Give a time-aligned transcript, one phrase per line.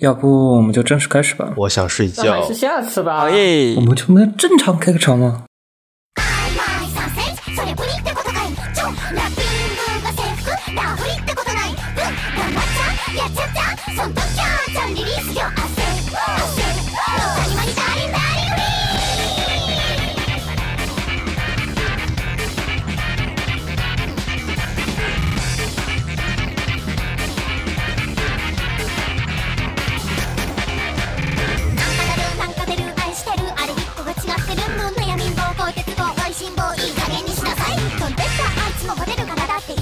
[0.00, 1.52] 要不我们就正式开始吧？
[1.56, 2.54] 我想睡那还觉是。
[2.54, 3.30] 下次吧。
[3.30, 3.80] 耶我！
[3.82, 5.44] 们就没有正常开个场吗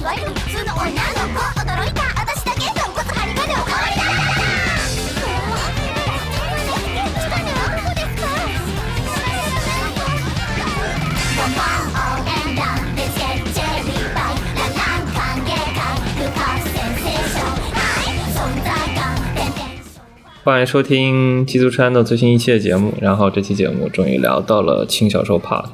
[0.02, 4.00] わゆる普通の女の子驚いた私だけ豚骨張りがでおかわりだ
[6.96, 8.24] 来たねあこですか
[11.36, 12.64] ボンボン応援団
[12.96, 15.84] でチェチェリーバイララン歓迎会
[16.16, 19.04] 部活センセーションはい存在感
[19.34, 19.60] 点々
[20.42, 22.94] 欢迎收听基督川的最新一期的节目。
[22.98, 25.66] 然后这期节目终于聊到了轻小说 part。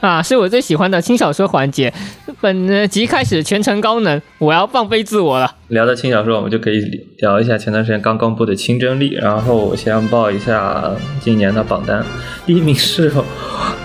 [0.00, 1.92] 啊，是我最喜欢的轻小说环节。
[2.40, 5.50] 本呃集开始全程高能，我要放飞自我了。
[5.68, 6.80] 聊到轻小说，我们就可以
[7.18, 9.16] 聊一下前段时间刚公布的《清真力》。
[9.22, 12.04] 然后我先报一下今年的榜单，
[12.44, 13.10] 第一名是《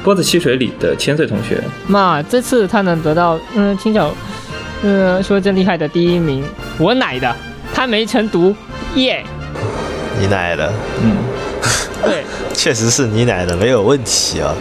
[0.03, 1.55] 波子汽水里的千岁同学》，
[1.87, 4.13] 妈这次他能得到嗯轻小，
[4.83, 6.43] 嗯说真厉害的第一名，
[6.77, 7.33] 我奶的，
[7.73, 8.53] 他没成读，
[8.95, 9.23] 耶、
[10.19, 10.69] 你奶的，
[11.01, 11.15] 嗯，
[12.03, 14.53] 对，确实是你奶的，没有问题啊。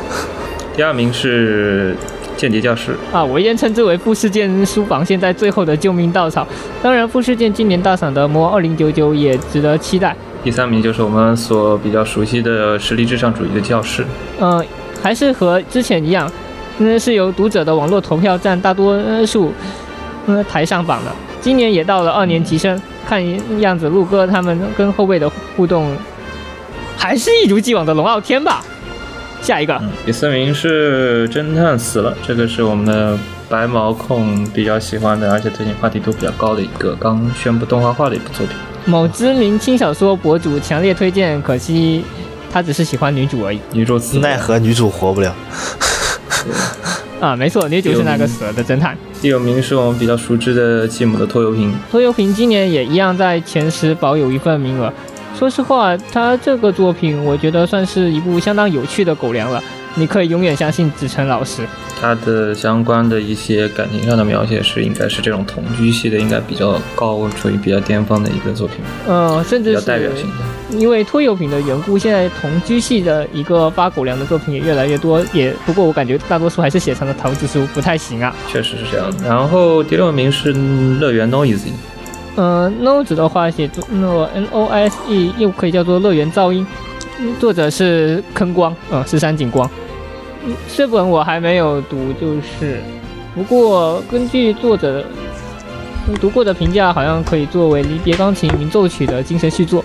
[0.78, 1.92] 第二名是
[2.40, 6.46] 《间谍教室》，啊，我依然称之为富士健书房现在最后的救命稻草。
[6.80, 10.14] 当然，富士健今年大赏的《魔二零九九》也值得期待。
[10.44, 14.06] 第三名就是我们所比较熟悉的实力至上主义的教室。
[14.38, 14.64] 嗯、
[15.02, 16.30] 还是和之前一样，
[16.78, 19.52] 嗯，是由读者的网络投票占大多数，
[20.28, 21.10] 嗯，抬上榜的。
[21.40, 25.90] 今年也到了二年级生，看样子陆哥他们跟后辈的互动，
[26.96, 28.62] 还是一如既往的龙傲天吧。
[29.40, 33.18] 下一个，第四名是《侦探死了》，这个是我们的
[33.48, 38.56] 白毛控比较喜欢的，而且最近话题度比较高的一个刚宣布动画化的一部作品。
[38.84, 42.04] 某知名轻小说博主强烈推荐，可惜
[42.52, 43.60] 他只是喜欢女主而已。
[43.72, 45.34] 女主死奈何女主活不了。
[47.20, 48.96] 啊，没错，女主是那个死了的侦探。
[49.20, 54.92] 第五名是我们比较熟知的继母的拖油瓶，拖油瓶今年也一样在前十保有一份名额。
[55.38, 59.62] 说实话，他这个作品我觉得算是一部相当有趣的狗粮了。
[59.94, 61.62] 你可以永远相信子辰老师。
[62.00, 68.78] 他的相关的一些感情上的描写是应该是这种同居系的，应该比较高，处于比较巅峰的一个作品，
[69.08, 70.76] 嗯，甚比较至是代表性的。
[70.76, 75.24] 因为拖油瓶的缘故，现在同居系的一个发狗粮的作品也越来越多。
[75.32, 78.34] 也不过我感觉大多数还是写成了桃子书，不太行啊。
[78.48, 79.08] 确实是这样。
[79.24, 81.72] 然后第六名是乐园 Noisy，
[82.38, 86.64] 呃，No 子的话写作那 N O I S E 又可以叫做乐园噪音，
[87.40, 89.68] 作者是坑光，呃，是山井光。
[90.72, 92.80] 这本我还没有读，就是，
[93.34, 95.04] 不过根据作者的
[96.20, 99.84] 读过的评价，好像可以作为《离别钢琴鸣奏曲》的精神续作，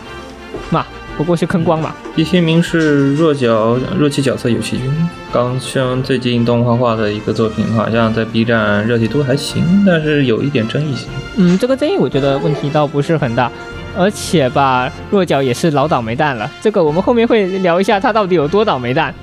[0.70, 0.86] 嘛，
[1.18, 1.94] 不过是坑光嘛。
[2.16, 11.10] 第七名是弱角弱气角色有奇君，刚宣最近动画化的一个作品，好像在 B 站热体度还行，但是有一点争议性。
[11.38, 13.52] 嗯，这个争议我觉得问题倒不是很大，
[13.98, 19.14] 而且吧，弱角也是老倒霉蛋了，这个我们后面会聊一下他到底有多倒霉蛋。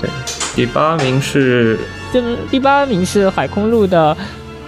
[0.00, 0.10] 对，
[0.54, 1.78] 第八名是
[2.12, 4.16] 这第八名是海空路的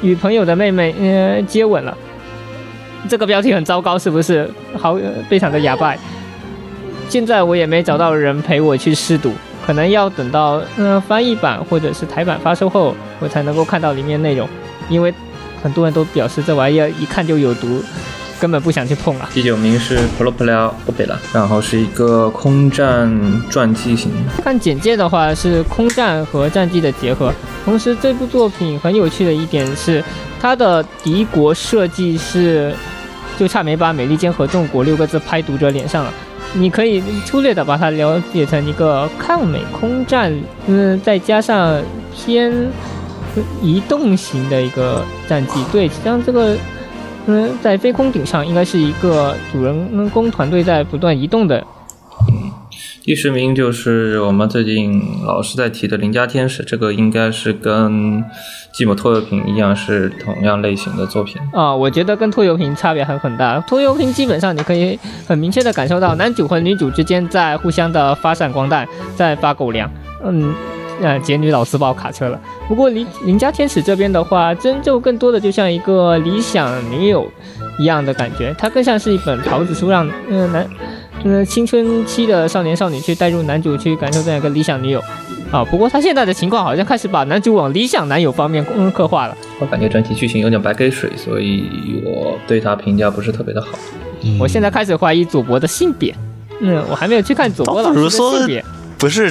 [0.00, 1.96] 与朋友的妹妹，呃，接吻了。
[3.06, 4.48] 这个标题很糟糕，是不是？
[4.78, 5.94] 好，呃非常的哑巴。
[7.08, 9.32] 现在我也没找到人陪我去试读，
[9.66, 14.48] 可能要等到嗯、呃翻译版或者是台版发售后，我才能够看到里面内容，
[14.88, 15.12] 因为
[15.62, 17.82] 很多人都表示这玩意儿一看就有毒，
[18.40, 19.28] 根本不想去碰啊。
[19.32, 23.10] 第九名是 Pro p l a 不北了，然后是一个空战
[23.48, 24.10] 传记型，
[24.42, 27.32] 看简介的话是空战和战记的结合，
[27.64, 30.02] 同时这部作品很有趣的一点是，
[30.40, 32.74] 它的敌国设计是
[33.38, 36.12] 就差没把美利坚合众国六个字拍读者脸上了。
[36.56, 40.32] 你可以粗略的把它了解成一个抗美空战，
[40.66, 41.82] 嗯，再加上
[42.14, 42.52] 偏
[43.60, 45.62] 移动型的一个战机。
[45.72, 46.56] 对，实际上这个，
[47.26, 51.66] 嗯，在飞空顶上应该是一个主人公团队在不断移动的
[53.04, 58.24] 第十名就是我们最近老是在提的《邻家天使》，这个应该是跟
[58.72, 61.36] 寂寞拖油瓶一样是同样类型的作品。
[61.52, 63.60] 啊、我觉得跟拖油瓶差别还很大。
[63.68, 64.98] 拖油瓶基本上你可以
[65.28, 69.90] 很明确的感受到男主和女主之间在互相的发闪光弹，在发狗粮。
[70.24, 70.54] 嗯，
[71.02, 72.40] 呃，杰女老师爆卡车了。
[72.66, 77.30] 不过邻邻家天使这边的话，真就更多的就像一个理想女友，
[77.78, 80.66] 一样的感觉，它更像是一本桃子书，让嗯男
[81.24, 85.02] 嗯青春期的少年少女去带入男主去感受这样一个理想女友
[85.50, 85.64] 啊。
[85.64, 89.36] 不过他现在的情况好像开始把男主往理想男友方面嗯刻画了。
[89.58, 93.68] 我感觉整体剧情有点白给水，所以我对他评价不是特别的好。
[94.22, 96.14] 嗯我现在开始怀疑主播的性别，
[96.60, 98.64] 嗯，我还没有去看主播老师的性别。
[99.04, 99.30] 不是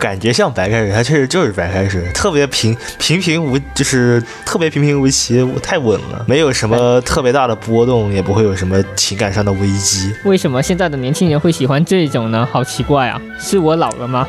[0.00, 10.12] 感觉像白开水，它确实就是白开水，特别平平平无，就是特别平平无奇，太稳了，没有什么特别大的波动，也不会有什么情感上的危机。
[10.24, 12.44] 为什么现在的年轻人会喜欢这种呢？
[12.50, 13.22] 好奇怪啊！
[13.38, 14.26] 是我老了吗？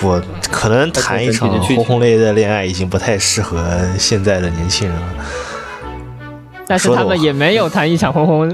[0.00, 3.64] 不可能谈一场轰轰烈烈的恋爱已经不太适合
[3.96, 5.06] 现在的年轻人了。
[6.66, 8.48] 但是他们也没有谈一场轰轰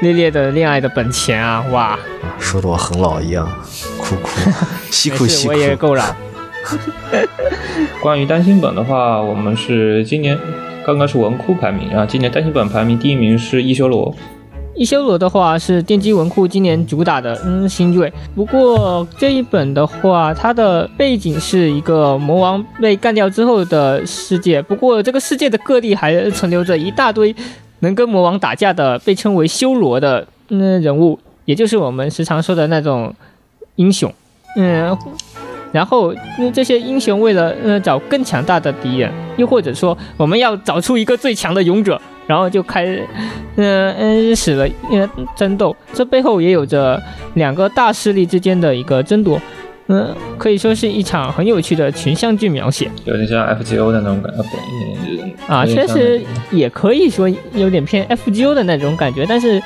[0.00, 1.62] 烈烈的恋爱的本钱啊！
[1.70, 1.98] 哇，
[2.38, 3.46] 说的我很老一样，
[3.98, 4.50] 哭哭，
[4.90, 5.52] 西没事，哭西哭。
[5.52, 6.16] 我也够了。
[8.02, 10.38] 关于单行本的话，我们是今年
[10.84, 14.14] 刚刚是文库排名，啊今年单行本排名第一名是一修罗，
[14.74, 27.34] 一修罗的话是电击文库今年主打的嗯新锐，不过这一本的话，它的背景是一个魔王被干掉之后的世界，不过这个世界的各地还存留着一大堆
[27.80, 33.14] 能跟魔王打架的被称为修罗的嗯人物，也就是我们时常说的那种
[33.78, 34.12] 英雄，
[34.56, 34.96] 嗯。
[35.70, 42.86] 然后，嗯，这些英雄为了呃找更强大的敌人，又或者说我们要找出一个最强的勇者，然后就开，
[43.56, 45.76] 嗯、嗯，使了嗯争斗。
[45.92, 46.98] 这背后也有着
[47.34, 49.38] 两个大势力之间的一个争夺，
[49.88, 54.42] 嗯、可以说是一场很有趣的群像剧描写有点像 FGO 的那种感觉，
[55.48, 59.62] 呃啊，确实也可以说有点偏 FGO 的那种感觉，但是，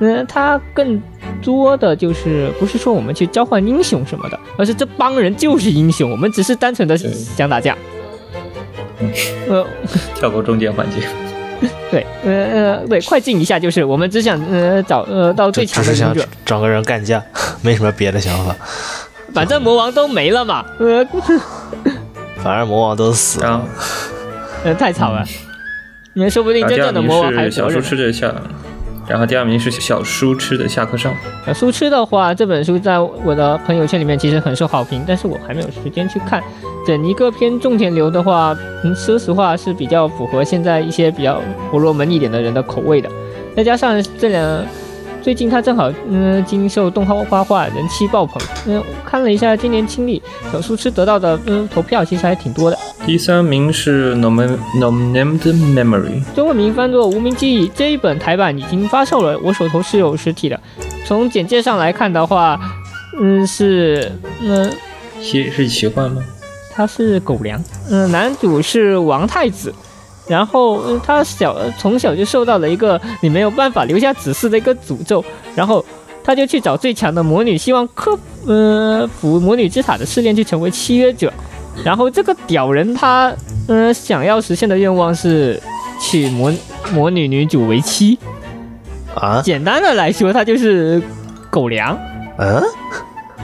[0.00, 1.00] 嗯、它更
[1.42, 7.76] 多的就是不是说我们去交换英雄什么的，而是这帮人就是英雄，我们只是单纯的想打架。
[9.48, 9.64] 呃，
[10.14, 11.06] 跳过中间环节。
[11.90, 17.20] 对，呃呃，对，快进一下就是我们只想呃找呃到最强的勇者，找个人干架，
[17.62, 18.54] 没什么别的想法。
[19.34, 21.04] 反正魔王都没了嘛，呃
[22.42, 23.66] 反正魔王都死了，
[24.64, 25.24] 呃太惨了，
[26.12, 27.82] 你们说不定真正的魔王还是小书活着呢。
[27.88, 28.32] 吃的下，
[29.08, 31.14] 然后第二名是小书痴的下课上。
[31.46, 36.42] 小书痴的话，这本书在我的朋友圈里面其实很受好评，但是我还没有时间去看。
[36.86, 38.56] 整一个偏种田流的话，
[38.94, 41.40] 说实话是比较符合现在一些比较
[41.70, 43.10] 婆罗门一点的人的口味的。
[43.56, 44.64] 再加上这两
[45.28, 52.78] 最近他正好嗯经受动画化人气爆棚，嗯，看了一下今年青历小书痴得到的嗯投票其实还挺多的。
[53.04, 60.58] 第三名是 No Name No Named Memory，中文名翻作《无名记忆》这一本台版已经发售了，我手头是有实体的。
[61.04, 62.58] 从简介上来看的话，
[63.20, 64.10] 嗯，是
[64.40, 64.72] 嗯。
[65.20, 66.24] 奇是奇幻吗？
[66.72, 69.74] 他是狗粮，嗯，男主是王太子，
[70.28, 75.84] 然后嗯他小从小就受到了一个你没有办法留下子嗣的一个诅咒，然后
[76.22, 81.32] 他就去找最强的魔女，希望克呃服魔女之塔的试炼去成为契约者，
[81.82, 83.34] 然后这个屌人他
[83.68, 85.60] 嗯、呃想要实现的愿望是
[86.00, 86.52] 娶魔
[86.92, 88.18] 魔女女主为妻，
[89.14, 91.02] 啊，简单的来说，他就是
[91.50, 91.98] 狗粮，
[92.38, 92.62] 嗯，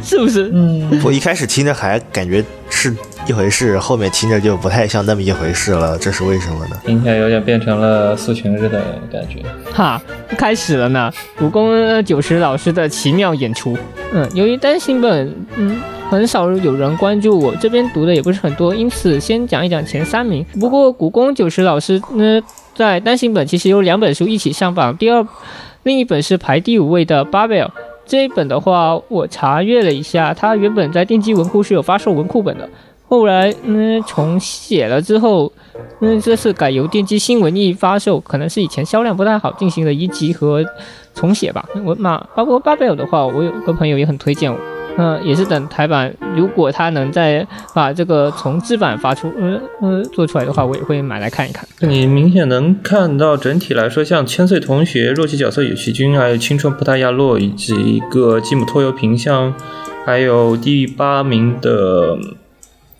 [0.02, 0.50] 是不是？
[0.52, 2.94] 嗯，我一开始听着还感觉是
[3.26, 6.76] 一回事，后面听着就不太像那么一回事了，这是为什么呢？
[6.84, 9.42] 听起来有点变成了素裙日的感觉。
[9.72, 10.00] 哈，
[10.36, 11.10] 开始了呢！
[11.40, 13.76] 武功九十老师的奇妙演出。
[14.12, 20.44] 嗯，由于单行本，嗯，很少有人关注，我这边读的也不是很多，因此先讲一讲前三名。
[20.60, 22.40] 不过古宫九十老师呢，
[22.74, 25.26] 在单行本其实有两本书一起上榜，第二，
[25.84, 27.66] 另一本是排第五位的《巴贝尔》。
[28.06, 32.68] 这一本的话，我查阅了一下，它原本在电击文库是有发售文库本的，
[33.08, 35.52] 后来嗯重写了之后，
[36.00, 40.64] 嗯这次改由电击新文艺发售，可能是以前销量不太好，进行了一集和
[41.14, 41.64] 重写吧。
[41.84, 44.58] 我马包括巴贝尔的话，我有个朋友也很推荐我，
[44.96, 51.64] 嗯、也是等台版，如果他能再把这个重制版发出，嗯嗯做出来的话，我也会买来看一看。
[51.80, 59.54] 你明显能看到整体来说，像千岁同学、弱气角色有奇君，还有青春葡萄牙洛，以及一个吉姆拖油瓶，像
[60.04, 62.18] 还有第八名的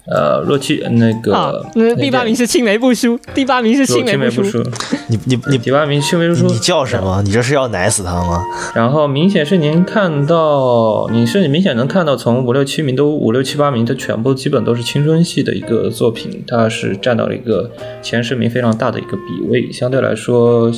[0.06, 4.62] 呃洛奇那个，啊，嗯，第八名是青梅不输，第八名是青梅不输。
[5.08, 6.46] 你你你第八名青梅不输。
[6.46, 7.22] 你叫什么？
[7.24, 8.42] 你这是要奶死他吗？
[8.74, 17.70] 然后明显是您看到，你是明显能看到，从五六七名都五六七八名的全部基本都是青春系的一个作品，它是占到了一个
[18.02, 20.70] 前十名非常大的一个比位，相对来说。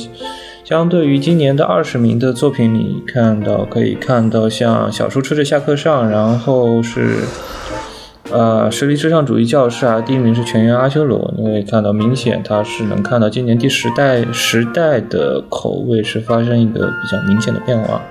[0.63, 7.19] 相对于今年的二十名的作品你，看到可以看到像小叔吃着下课上，然后是
[8.31, 18.01] 呃，实力至上主义教室啊，第一名是全员阿修罗，你会看到明显它是能看到今年第十代时代的口味是发生一个比较明显的变化。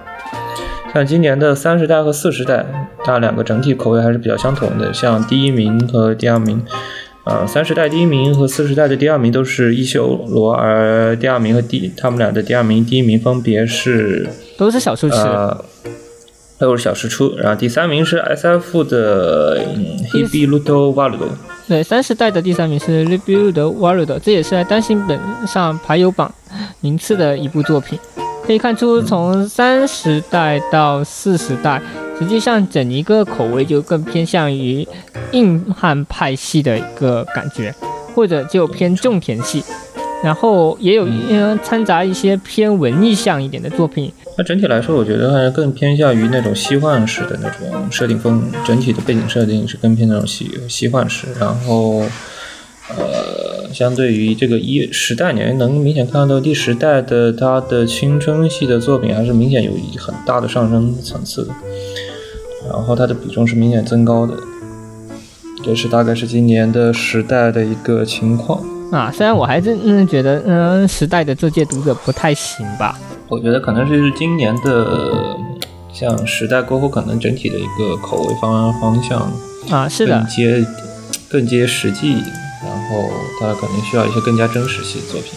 [0.94, 2.64] 像今年的三十代和四十代，
[3.04, 4.90] 它两个整体口味还是比较相同的。
[4.94, 6.62] 像第一名和第二名，
[7.24, 15.16] 呃，三十代第一名和四十代的第二名都是一修罗，而第二名和第他们俩的第二名、第一名分别是都是小数池。
[15.16, 15.62] 呃，
[16.58, 21.28] 都是小时出，然后第三名是 S F 的嗯 Hibi Ludo Valudo，
[21.68, 26.34] 对，三十代的第三名是 Rebuild World，这也是在单行本上排有榜
[26.80, 27.98] 名次的一部作品。
[28.46, 31.82] 可以看出，从三十代到四十代，
[32.16, 34.86] 实际上整一个口味就更偏向于
[35.32, 37.74] 硬汉派系的一个感觉，
[38.14, 39.64] 或者就偏种田系，
[40.22, 44.12] 然后也有嗯掺杂一些偏文艺向一点的作品。
[44.38, 52.02] 那整体来说，我觉得还是更偏向于那种西幻式的那种设定风，整体的背景设定是更偏那种西西幻式，然后。
[52.88, 61.52] 呃，相对于这个一时代，你能明显看到第十代的它的青春系的作品还是明显有很大的上升层次的，
[62.70, 64.34] 然后它的比重是明显增高的，
[65.64, 68.64] 这是大概是今年的时代的一个情况。
[68.92, 72.96] 啊，虽然我还是嗯觉得嗯时代的这届读者不太行吧，
[73.28, 75.36] 我觉得可能是今年的
[75.92, 79.32] 像时代过后，可能整体的一个口味方方向
[79.70, 80.66] 啊是的更，接
[81.28, 82.16] 更接实际。
[82.64, 85.32] 然后它可能需要一些更加真实系的作品，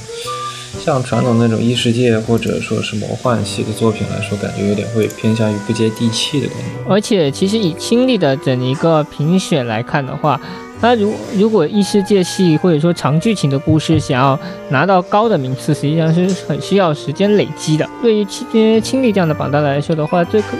[0.83, 6.63] 像传统那种异世界或者说是魔幻系的作品来说，感觉有点会偏向于不接地气的感觉。
[6.89, 10.39] 而且其实以亲历的整一个评选来看的话，
[10.81, 17.87] 它如如果异世界系或者说长剧情的故事想要拿到高的名次，实际上是很需要时间累积的。
[18.01, 20.55] 对于亲亲历这样的榜单来说的话，最可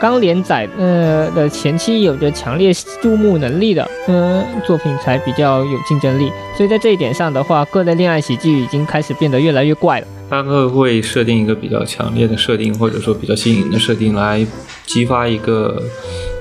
[0.00, 6.30] 刚连载呃的前期有着强烈注目能力的嗯、作品才比较有竞争力。
[6.56, 10.06] 所以在这一点上的话，各类恋爱喜剧已经开始变得越来越怪了。
[10.30, 14.46] 它们会设定一个比较强烈的设定，或者说比较新颖的设定，来
[14.84, 15.82] 激发一个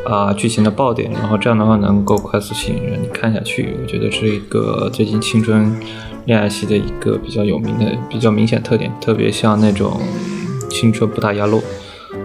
[0.06, 3.76] 啊、剧情的爆点，然后这样的话能够快速吸引人看下去。
[3.82, 5.74] 我觉得是一个最近青春
[6.26, 10.02] 恋爱系的一个比较有名的、比较明显特点，特别像那种
[10.70, 11.64] 青春不打压落，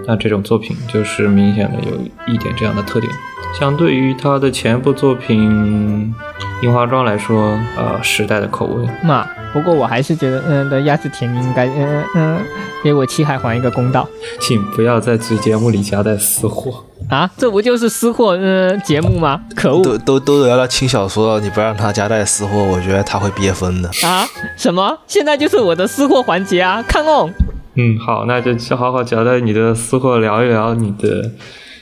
[0.06, 1.96] 那这种作品就是明显的有
[2.32, 3.12] 一点这样的特点。
[3.58, 6.14] 相对于他的前一部作品
[6.64, 12.38] 《樱花庄》来说，呃，时代的口味嘛，不过我还是觉得嗯的鸭子田应该嗯嗯
[12.82, 14.08] 给我七海还一个公道。
[14.40, 16.82] 请不要在此节目里夹带私货。
[17.10, 19.42] 啊，这不就是私货嗯节目吗？
[19.54, 23.90] 可恶都都都聊到轻小说了，你不让他夹带私货，我觉得他会憋疯的。
[24.02, 24.26] 啊！
[24.56, 24.98] 什么？
[25.06, 27.34] 现在就是我的私货环节啊！Come on！
[27.74, 31.30] 嗯，好，那就好好交代你的私货，聊一聊你的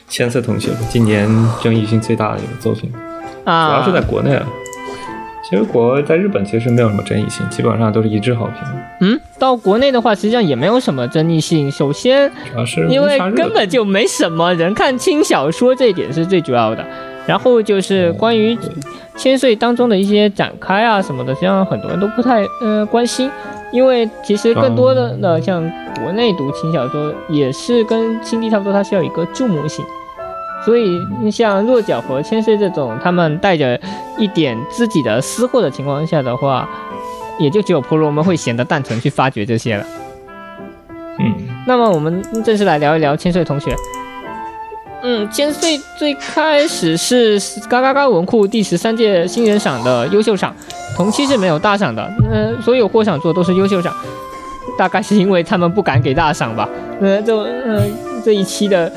[0.08, 0.78] 千色同学吧。
[0.88, 1.28] 今年
[1.60, 4.46] 争议性最大的一个作品，主啊，要是在国内啊。
[5.42, 8.56] 其实国在日本其实没有什么争议性，基本上都是一致好评。
[9.00, 11.68] 嗯，到国内的话，实际上也没有什么争议性。
[11.68, 16.86] 首先，主要是因为根本就没什么人看轻小说，这一点是最主要的。
[17.30, 18.58] 然后就是关于
[19.16, 23.30] 千岁当中的一些展开啊什么的，实际上很多人都不太呃关心，
[23.70, 25.62] 因为其实更多的呢，像
[26.02, 29.84] 国内读轻小说也是跟轻帝差不多，它需要一个注目性。
[30.64, 33.80] 所以，你像落脚和千岁这种，他们带着
[34.18, 36.68] 一点自己的私货的情况下的话，
[37.38, 39.86] 也就只有婆罗门会显得单纯去发掘这些了。
[41.20, 41.32] 嗯，
[41.64, 43.72] 那么我们正式来聊一聊千岁同学。
[45.02, 50.54] 嗯，千岁最开始是嘎嘎嘎文库第十三届新人赏的优秀赏，
[50.96, 52.10] 同期是没有大赏的。
[52.30, 53.94] 嗯、所有获赏作都是优秀赏，
[54.78, 56.68] 大概是因为他们不敢给大赏吧。
[57.00, 57.82] 呃，这呃
[58.24, 58.92] 这一期的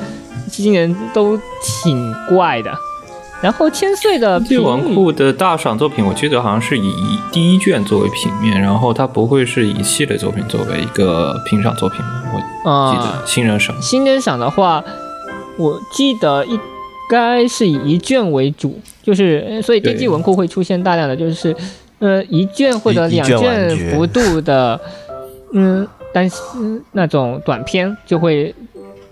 [0.48, 2.70] 新人都挺怪的。
[3.42, 6.94] 然后千岁的这评语文库的大赏作品，我记得好像是以
[7.30, 12.00] 第一卷作为平面，然后它不会是以系列作品作为一个评赏作品。
[12.64, 13.74] 我啊、记得新人赏。
[13.82, 14.82] 新人赏的话，
[15.56, 16.58] 我记得应
[17.08, 21.54] 该是以一卷为主，就是呃所以电击文库会出现大量的就是
[21.98, 24.80] 呃一卷或者两卷幅度的
[25.52, 28.54] 嗯单嗯那种短篇就会。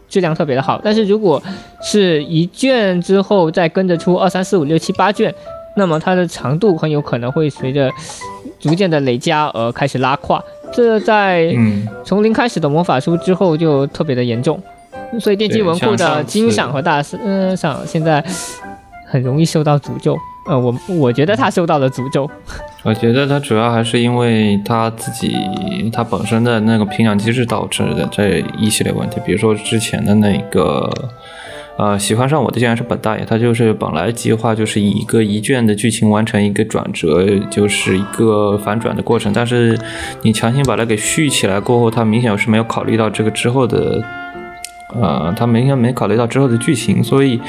[0.09, 1.43] 质量特别的好，但是如果
[1.83, 5.35] 是一卷之后再跟着出二三四五六七八卷，
[5.75, 7.91] 那么它的长度很有可能会随着
[8.61, 10.39] 逐渐的累加而开始拉胯。
[10.71, 14.63] 这在嗯，从零开始的魔法书之后就特别的严重，
[15.21, 18.25] 所以电击文库的金赏和大嗯赏现在
[19.09, 20.17] 很容易受到诅咒。
[20.49, 22.29] 呃，我我觉得他受到了诅咒。
[22.83, 25.37] 我觉得他主要还是因为他自己
[25.93, 30.91] 他本身的那个评奖机制导致的这一系列问题，比如说之前的那个
[31.79, 39.79] 呃，喜欢上我的竟然是本大爷，他就是本来计划就是以一个一卷的剧情完成一个转折，就是一个反转的过程，但是
[40.23, 44.03] 你强行把它给续起来过后，他明显是没有考虑到这个之后的，
[45.01, 47.41] 呃，他们应该没考虑到之后的剧情，所以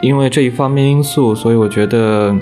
[0.00, 2.34] 因为这一方面因素，所以我觉得，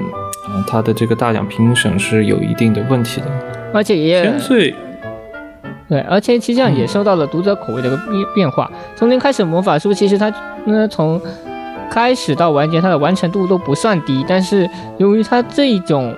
[0.48, 3.26] 呃，他的这个大奖评审是有一定的问题的。
[3.72, 4.32] 而且也
[5.88, 8.70] 对，而且其实上也受到了读者口味的一个变变化。
[8.94, 10.30] 从零开始魔法书，其实它
[10.66, 11.20] 呢从
[11.90, 16.14] 开始到完结，它的完成度都不算低，但是由于它这一种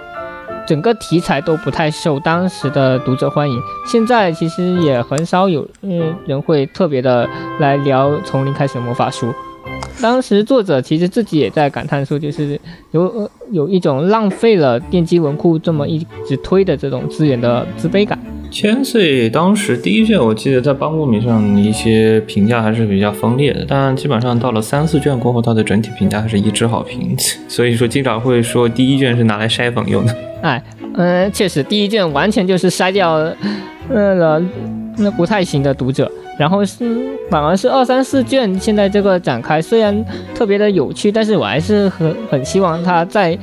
[0.67, 9.33] 整个题材都不太受当时的读者欢迎，现在其实也很少有嗯人会特别的来聊从零开始的魔法书。
[10.01, 12.59] 当时作者其实自己也在感叹说，就是
[12.93, 18.19] 有有一种浪费了电击文库这么一直推的这种资源的自卑感。
[18.51, 27.15] 千岁当时第一卷，我记得在帮过迷上一些评价还是比较锋利的，但基本上到了三四卷过后，它的整体评价还是一致好评。
[27.47, 30.17] 所以说，经常会说第一卷是拿来筛粉用的。
[30.43, 30.63] 哎，
[30.95, 33.13] 嗯、确实第一卷完全就是筛掉
[33.89, 34.43] 呃了
[34.99, 40.05] 那不太行的读者，然后是反而是二三四卷现在这个展开虽然
[40.35, 43.37] 特别的有趣，但是我还是很很希望它在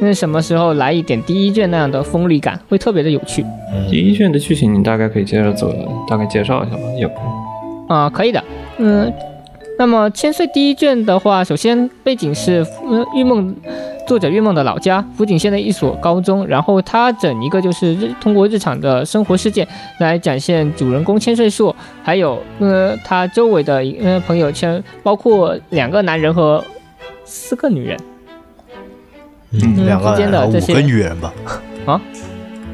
[0.00, 3.44] 那什么时候来一点第一卷那样的锋利感，会特别的有趣。
[3.90, 5.72] 第一卷的剧情你大概可以接着走，
[6.08, 7.14] 大概介绍一下吧，也不
[7.92, 8.42] 啊、可以的，
[8.78, 9.12] 嗯，
[9.78, 13.54] 那么千岁第一卷的话，首先背景是呃玉梦
[14.10, 19.64] 作者月梦的老家福井县的一所高中，然后他整一个就是日通过日常的生活事件
[20.00, 26.64] 来展现主人公千岁树，还有呃他周围的呃朋友圈，包括两个男人和
[27.24, 27.96] 四个女人。
[29.52, 31.32] 嗯，两个之间的这些五个女人吧，
[31.86, 32.02] 啊，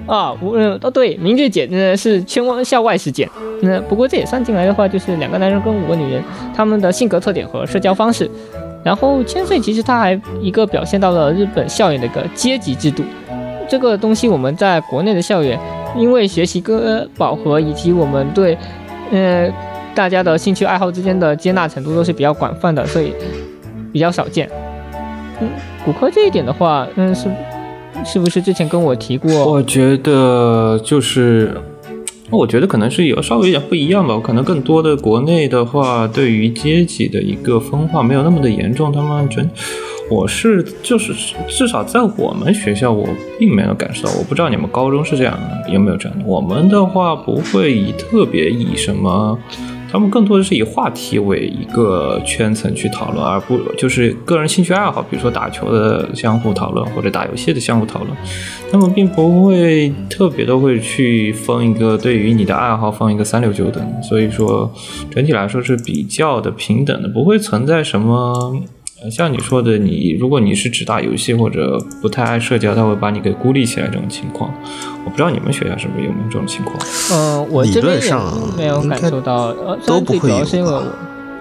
[0.07, 3.28] 啊无呃哦对，明日姐呢是圈外校外事件，
[3.61, 6.25] 那不过这也算进来的话，就是两个男人跟五个女人，
[6.55, 8.31] 他们的性格特点和社交方式。
[8.85, 13.02] 然后千岁其实他还一个表现到了日本校园的一个阶级制度，
[13.68, 15.59] 这个东西我们在国内的校园，
[15.97, 18.56] 因为学习跟饱和以及我们对，
[19.11, 19.49] 呃
[19.95, 23.12] 大家的兴趣爱好之间的接纳程度都是比较广泛的，所以
[23.92, 24.49] 比较少见。
[25.40, 25.49] 嗯，
[25.85, 27.28] 骨科这一点的话，嗯是
[28.04, 29.52] 是不是之前跟我提过？
[29.52, 31.56] 我觉得就是，
[32.30, 34.15] 我觉得可能是有稍微有点不一样吧。
[34.15, 38.93] 我可能更多的国内的话，对于阶级的一个分化没有那么的严重。
[38.93, 39.49] 他们真，
[40.10, 41.15] 我是就是
[41.49, 43.06] 至少在我们学校，我
[43.39, 44.15] 并没有感受到。
[44.19, 45.39] 我不知道你们高中是这样
[45.73, 46.25] 有没有这样的。
[46.26, 49.39] 我们的话不会以特别以什么。
[49.90, 58.10] 他们更多的是以话题为一个圈层去讨论，而不就是个人兴趣爱好，比如说打球的相互讨论或者打游戏的相互讨论。
[58.70, 64.70] 他们并不会特别的会去分一个对于你的爱好分一个三六九等，所以说
[65.10, 68.60] 整体来说是比较的平等的，不会存在什么。
[69.02, 74.50] 呃，像你说的，你如果你是只打游戏或者不太爱社交，他会把你给孤立起来这种情况，
[75.04, 76.78] 我不知道你们学校是不是有没有这种情况。
[77.13, 78.11] 嗯，我理这边也
[78.56, 80.82] 没有感受到，呃，都不会最主要是因为我，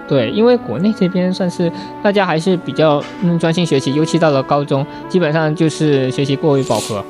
[0.06, 7.02] 对，因为国内这边算是大家还是比较嗯专心学习，尤其到了高中，基本上就是学习过于饱和。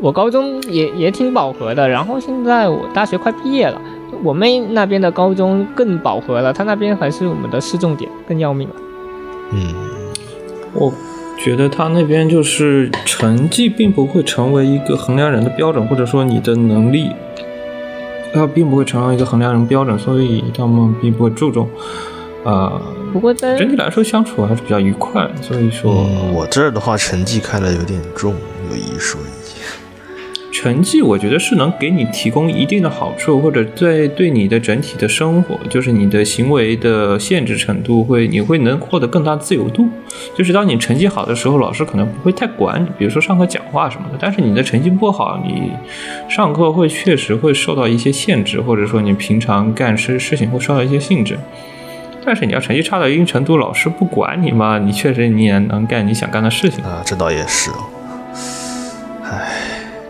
[0.00, 3.78] 我高中也也挺饱和的，然后现在我大学快毕业了，
[4.22, 8.74] 我妹那边的高中更饱和了，她那边还是我们的市重点，更要命了。
[9.52, 9.74] 嗯，
[10.74, 10.92] 我
[11.38, 17.10] 觉得他那边就是成绩并不会成为一个衡量人的标准，或者说你的能力，
[18.32, 21.68] 它并不会成为一个衡量人标准，所以他们并不会注重。
[22.44, 22.80] 啊、
[23.12, 28.34] 不过在整体来说相处还是比较愉快，所以说、嗯我这儿的话成绩看的有点重，
[28.70, 29.39] 有一说一。
[30.52, 39.88] 成绩我觉得是能给你提供一定的好处，或者对对你的整体的生活，就是你的行为的限制程度会，你会能获得更大自由度。
[40.36, 44.18] 就是当你成绩好的时候，老师可能不会太管你，比如说上课讲话什么的。
[44.20, 45.70] 但是你的成绩不好，你
[46.28, 51.38] 上课会确实会受到一些限制，或者说你平常干事事情会受到一些限制。
[52.24, 56.82] 但是你要成绩差到一定程度，老师不管你嘛，你确实你也能干你想干的事情。
[56.84, 57.70] 啊，这倒也是。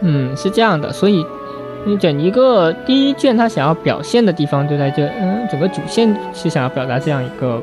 [0.03, 1.25] 嗯，是这样的，所以
[1.85, 7.61] 你整一个第一卷它想要表现的地方就在这，嗯，整个主线是想要表达这样一个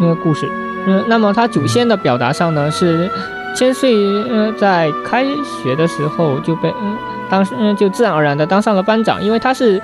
[0.00, 0.46] 那个故事，
[0.86, 3.08] 嗯，那么它主线的表达上呢是
[3.54, 3.94] 千岁，
[4.30, 5.24] 呃，在开
[5.62, 6.96] 学的时候就被，嗯，
[7.30, 9.80] 当时嗯就自然而然的当上了班长，因为他是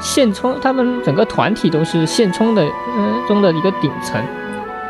[0.00, 2.62] 现充，他们整个团体都是现充的，
[2.96, 4.20] 嗯中的一个顶层，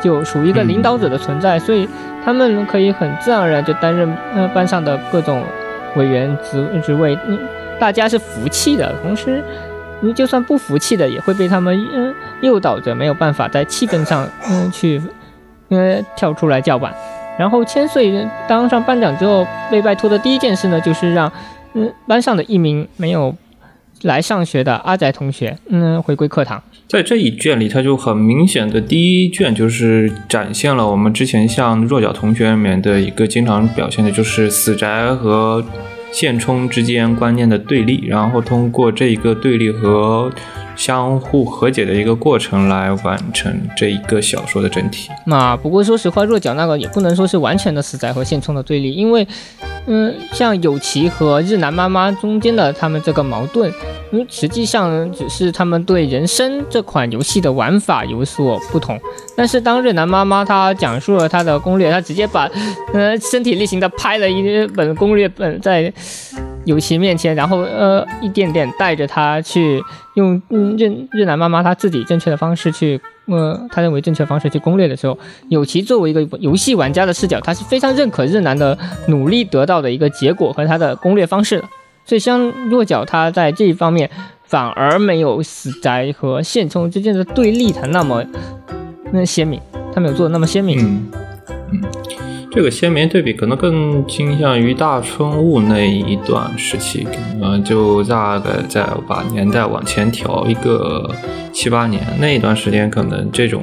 [0.02, 1.88] 就属于一个领导者的存在，所以
[2.24, 5.42] 他们可以很自然而然就担任呃班上的各种
[5.96, 7.38] 委员职职位，嗯，
[7.78, 8.92] 大家是服气的。
[9.02, 9.42] 同时，
[10.00, 15.02] 你就算不服气的，也会被他们嗯诱导着，没有办法在气氛上嗯 去
[15.70, 16.94] 嗯跳出来叫板。
[17.38, 21.30] 然后千岁当上班长之后，被拜托的第一件事呢，就是让
[21.74, 23.34] 嗯班上的一名没有
[24.02, 26.62] 来上学的阿宅同学嗯回归课堂。
[26.86, 35.64] 在这一卷里，它就很明显的第一卷就是展现了我们之前像弱小同学里面的一个经常表现的，就是死宅和
[36.10, 40.32] 现充之间观念的对立，然后通过这一个对立和
[40.78, 45.10] 相互和解的一个过程来完成这一个小说的整体。
[45.26, 49.26] 那不过说实话，弱角那个也不能说是完全的死宅和现充的对立，因为，
[49.86, 53.70] 嗯，像有奇和日南妈妈中间的他们这个矛盾，
[54.12, 58.98] 嗯，实际上只是他们对人生这款游戏的玩法有所不同。
[59.36, 62.48] 但是当日南妈妈她讲述了她的攻略，她直接把，
[62.94, 65.92] 呃，身体力行的拍了一本攻略本在
[66.64, 69.82] 有奇面前，然后呃一点点带着他去
[70.14, 75.18] 用嗯日日南妈妈她自己正确的方式去呃她认为正确方式去攻略的时候，
[75.48, 81.64] 有奇作为一个游戏玩家的视角，他是非常认可日南的努力得到的一个结果和他的攻略方式的。
[82.04, 84.10] 所以像弱角他在这一方面
[84.44, 88.24] 反而没有死宅和现充之间的对立它那么
[89.12, 89.60] 那鲜明，
[89.94, 90.78] 他没有做的那么鲜明。
[90.80, 91.10] 嗯
[91.70, 91.82] 嗯，
[92.58, 97.06] 这个鲜明对比可能更倾向于大春雾那一段时期，
[97.40, 101.08] 呃，就大概再把年代往前调一个
[101.52, 103.62] 七八年那一段时间，可能这种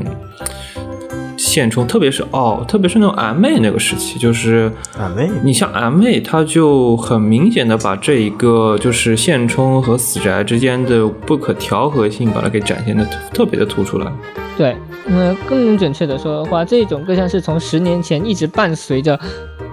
[1.35, 14.09] 现充，特别是哦，特别是那种 M 妹那个时期，就是 M 妹，你像 M 妹，它就很明显的把这一个就是现充和死宅之间的不可调和性，把它给展现的特别的突出来。
[14.57, 14.73] 对，
[15.07, 19.19] 嗯，更准确的说的话，这种更像是从十年前一直伴随着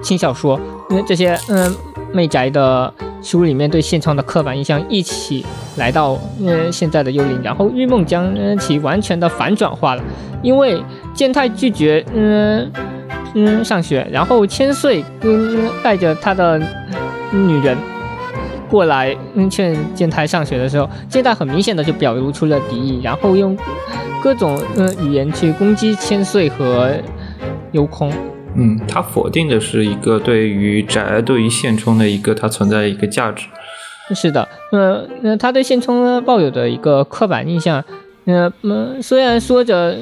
[0.03, 1.75] 轻小说，因为这些嗯
[2.13, 2.93] 媚宅的
[3.23, 5.45] 书里面对现充的刻板印象一起
[5.77, 10.03] 来到嗯现在的幽灵，然后玉梦将其完全的反转化了，
[10.43, 10.83] 因为
[11.15, 12.71] 健太拒绝嗯
[13.35, 16.61] 嗯上学，然后千岁嗯带着他的
[17.31, 17.77] 女人。
[18.73, 23.55] 过来嗯劝健太上学的时候，健太很明显的就表露出了敌意，然后用
[24.23, 26.91] 各种嗯、呃语言去攻击千岁和
[27.73, 28.11] 优空。
[28.55, 33.47] 嗯，他否定的是一个对于宅对于现充的一个它存在的一个价值。
[34.15, 37.85] 是的，呃，那他对现充呢抱有的一个刻板印象，
[38.25, 39.99] 呃，嗯，虽然说着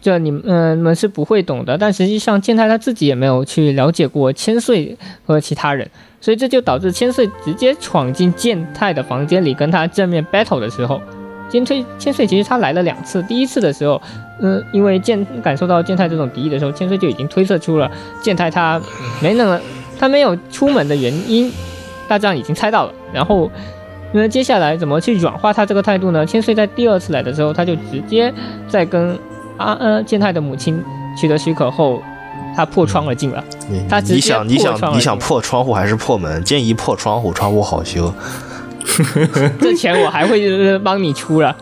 [0.00, 5.88] 这你们呃你们是不会懂的，但实际上健太他自己也没有去了解过千岁和其他人，
[6.22, 11.02] 所以这就导致千岁直接闯进健太的房间里跟他正面 battle 的时候，
[11.50, 14.00] 千岁千岁其实他来了两次，第一次的时候，
[14.40, 17.90] 嗯、因为健感受到健太这种敌意的时候，千岁就已经推测出了
[18.22, 18.80] 健太他
[19.20, 19.60] 没能
[19.98, 21.52] 他没有出门的原因，
[22.08, 23.50] 大将已经猜到了，然后。
[24.14, 26.26] 那接下来怎么去软化他这个态度呢？
[26.26, 28.30] 千岁在第二次来的时候，他就直接
[28.68, 29.18] 在跟
[29.56, 30.84] 阿呃健太的母亲
[31.18, 32.02] 取得许可后，
[32.56, 33.42] 他破窗而进了。
[33.68, 36.42] 你他你想你想你想破窗户还是破门？
[36.44, 38.12] 建议破窗户，窗户好修。
[39.60, 41.56] 这钱我还会呃帮你出了。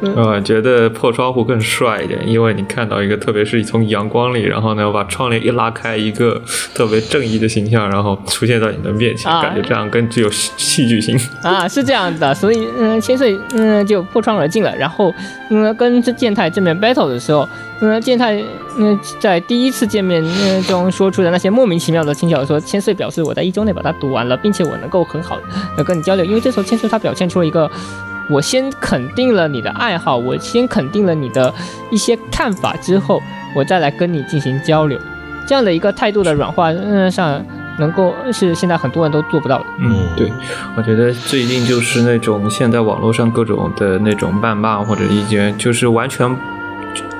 [0.00, 6.40] 我觉得破窗户更帅一点，因为你看到一个，特别是从阳光里，然后呢把窗帘一拉开，一个
[6.74, 11.18] 特别正义的形象，然后出现在你的面前，啊感觉这样更具有戏戏剧性。
[11.42, 15.14] 啊，是这样的，所以嗯，千岁嗯就破窗而进了，然后
[15.50, 17.48] 嗯跟这健太正面 battle 的时候，
[17.80, 18.34] 嗯健太
[18.78, 25.38] 嗯在第一次见面嗯中说出的那些莫名其妙的轻小说，千岁表示我在一周内把它读完了，并且我能够很好
[25.76, 27.70] 的跟你交流，因为这时候千岁他表现出了一个。
[28.28, 31.52] 我先肯定了你的爱好，我先肯定了你的
[31.90, 33.20] 一些看法之后，
[33.54, 34.98] 我再来跟你进行交流，
[35.46, 37.44] 这样的一个态度的软化，嗯上
[37.78, 39.64] 能够是现在很多人都做不到的。
[39.78, 40.32] 嗯，对，
[40.76, 46.34] 我觉得最近就是那种现在网络上各种的那种谩骂或者意见，就是完全。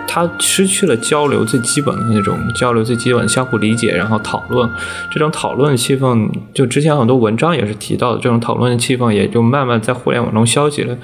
[0.07, 4.69] 他失去了交流最基本的那种交流最基本的相互理解，然后讨论
[5.11, 10.97] 这种讨论的气氛，就之前很多文章也是提到的，这种讨论的气氛也就慢慢在互联网中消极了。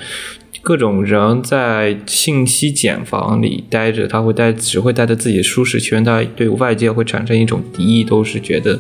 [0.65, 8.79] 各种人在信息茧房里待着，他会待只会待在自己的舒适圈，他对外界会产生一种敌意，都是觉得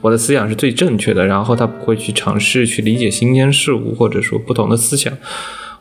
[0.00, 5.12] 我的思想是最正确的，然后他不会去尝试去理解新鲜事物或者说不同的思想。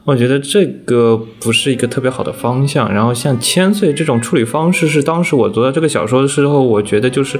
[0.09, 2.91] 我觉得这个不是一个特别好的方向。
[2.91, 7.39] 然后像千岁这种处理方式，是当时我读到这个小说的时候，我觉得就是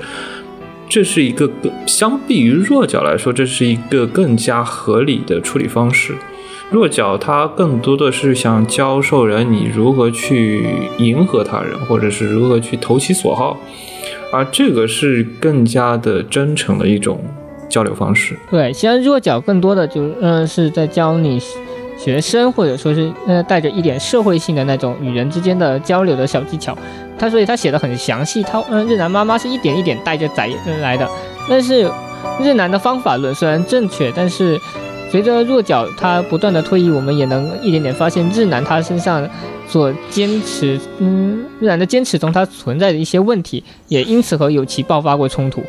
[0.88, 6.14] 这是一个更相比于弱角来说，这是一个更加合理的处理方式。
[6.70, 10.64] 弱角它更多的是想教授人你如何去
[11.00, 13.58] 迎合他人，或者是如何去投其所好，
[14.32, 17.20] 而这个是更加的真诚的一种
[17.68, 18.36] 交流方式。
[18.52, 21.40] 对，其实弱角更多的就嗯是在教你
[22.00, 26.76] 学生，或者说是呃带着一点社会性的那种与人之间的交流的小技巧。
[27.20, 30.50] 他所以他写的很详细，他嗯日南妈妈是一点一点带着仔
[30.82, 31.06] 来的，
[31.50, 31.92] 但是
[32.42, 34.58] 日南的方法论虽然正确，但是
[35.12, 39.28] 随着弱角他不断的推移，我们也能一点点发现日南他身上
[39.68, 45.62] 所坚持，嗯日南的坚持中他存在的一些问题，也因此和有奇爆发过冲突。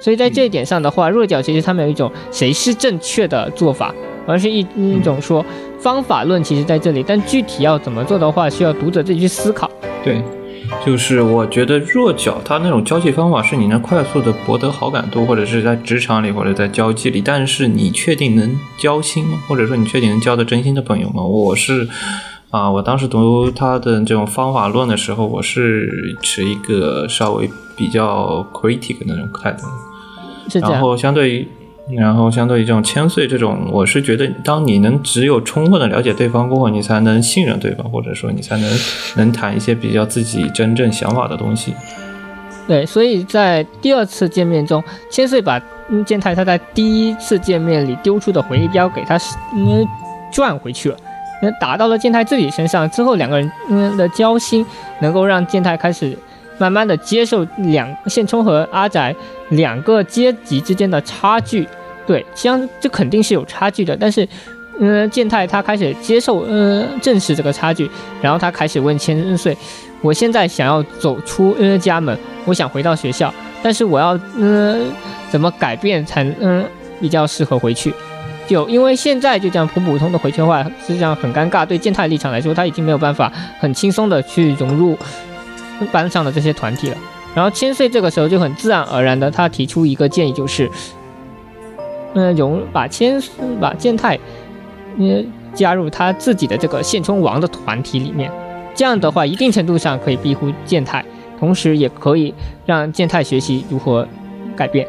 [0.00, 3.94] 所以在这一点上的话，弱角其实他们有一种谁是正确的做法，
[4.26, 5.44] 而是一一种说
[5.78, 9.70] 方法论其实在这里，但具体要怎么做的话，需要读者自己去思考。
[10.04, 10.22] 对，
[10.84, 19.38] 就是我觉得弱角他那种交际方法是你能快速的博得好感度，或者是在职场里或者在交际里，但是你确定能交心吗？
[19.48, 21.22] 或者说你确定能交到真心的朋友吗？
[21.22, 21.88] 我是。
[22.50, 29.62] 啊，我当时读他的这种方法论的时候，我是持一个稍微比较 critic 的那种态度。
[30.50, 30.72] 是这样。
[30.72, 31.48] 然后相对于，
[31.90, 38.70] 然后相对于这种千岁这种，我是觉得，当你能只有充分的了解对方过后，你才能信任对方，或者说你才能
[39.16, 41.74] 能谈一些比较自己真正想法的东西。
[42.68, 49.18] 对，所以在第二次见面中，千岁把嗯健太他在第一次见面里丢出的回忆镖给他
[49.54, 49.84] 嗯
[50.32, 50.96] 转回去了。
[51.42, 54.64] 那打到了健太自己身上之后，两个人嗯的交心，
[55.00, 56.16] 能够让健太开始
[56.62, 59.12] 慢慢的接受两现充和阿宅
[59.50, 61.66] 两个阶级之间的差距。
[62.06, 64.28] 对，相这肯定是有差距的，但是
[64.78, 69.56] 嗯，健太他开始接受嗯正视这个差距，然后他开始问千岁
[70.02, 74.86] ：“我现在想要走出呃家门，我想回到学校，但是我要嗯
[75.30, 76.64] 怎么改变才嗯
[77.00, 77.92] 比较适合回去？”
[78.48, 81.64] 就因为现在就这样普普通的回去的话，实际上很尴尬。
[81.64, 84.98] 对健太立场来说，他已经没有办法很轻松的去融入
[85.92, 86.96] 班上的这些团体了。
[87.34, 90.70] 然后千岁这个时候就很自然而然的，他提出一个建议，就是，
[92.14, 93.20] 嗯，容把千
[93.60, 94.18] 把健太，
[94.96, 98.30] 嗯，加入他自己的这个现充王的团体里面。
[98.74, 101.04] 这样的话，一定程度上可以庇护健太，
[101.38, 102.34] 同时也可以
[102.66, 104.06] 让健太学习如何
[104.54, 104.86] 改变。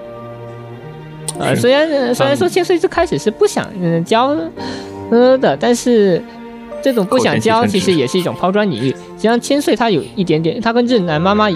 [1.39, 4.35] 呃，虽然虽然说千岁最开始是不想嗯教
[5.09, 6.21] 呃的，但是
[6.83, 8.89] 这种不想教其实也是一种抛砖引玉。
[8.89, 11.49] 实际上千岁他有一点点，他跟日南妈妈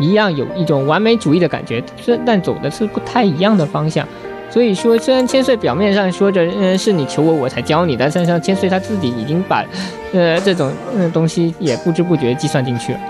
[0.00, 4.08] 一样有一种完美主义的感觉，虽但走的是不太一样的方向。
[4.50, 9.64] 所以说，虽然千岁表面上说着嗯是你求我我才教你，但实际上千岁他自己已经把
[10.12, 13.00] 呃这种嗯东西也不知不觉计算进去了。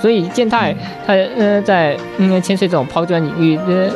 [0.00, 0.74] 所以健太
[1.06, 3.88] 他呃在嗯千岁这种抛砖引玉呃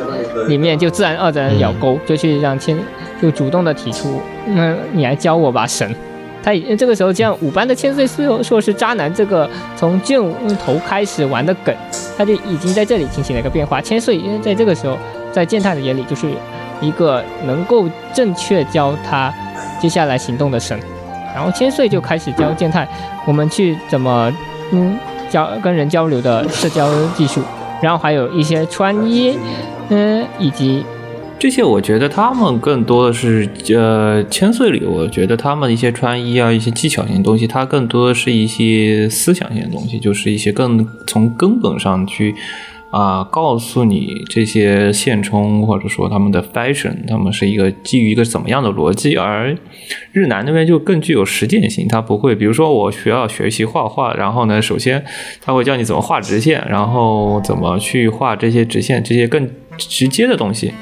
[0.47, 2.77] 里面就自然而然咬钩，就去让千
[3.21, 5.93] 就主动的提出，嗯你来教我吧神。
[6.43, 11.73] 他已经这个时候将五班的千岁说说是渣男这个从镜头开始玩的梗，
[12.17, 13.81] 他就已经在这里进行了一个变化。
[13.81, 14.97] 千岁因为在这个时候
[15.31, 16.29] 在健太的眼里就是
[16.81, 19.33] 一个能够正确教他
[19.81, 20.77] 接下来行动的神，
[21.33, 22.87] 然后千岁就开始教健太
[23.25, 24.31] 我们去怎么
[24.71, 24.97] 嗯。
[25.29, 27.41] 交跟人交流的社交技术，
[27.81, 29.35] 然后还有一些穿衣，
[29.89, 30.85] 嗯，以及
[31.39, 42.33] 这些，我觉得他们更多的是，呃，千岁里，我觉得他们一些穿衣啊，一些技巧性的东西，它更多的是一些思想性的东西，就是一些更从根本上去。
[42.91, 49.57] 啊，告诉你这些现充或者说他们的 fashion，他们是一个基于一个怎么样的逻辑，而
[50.11, 55.03] 日南那边就更具有实践性，他不会，比如说我需要学习画画，然后呢，首先
[55.41, 60.73] 他会教你怎么画直线，然后怎么去画这些直线，这些更直接的东西。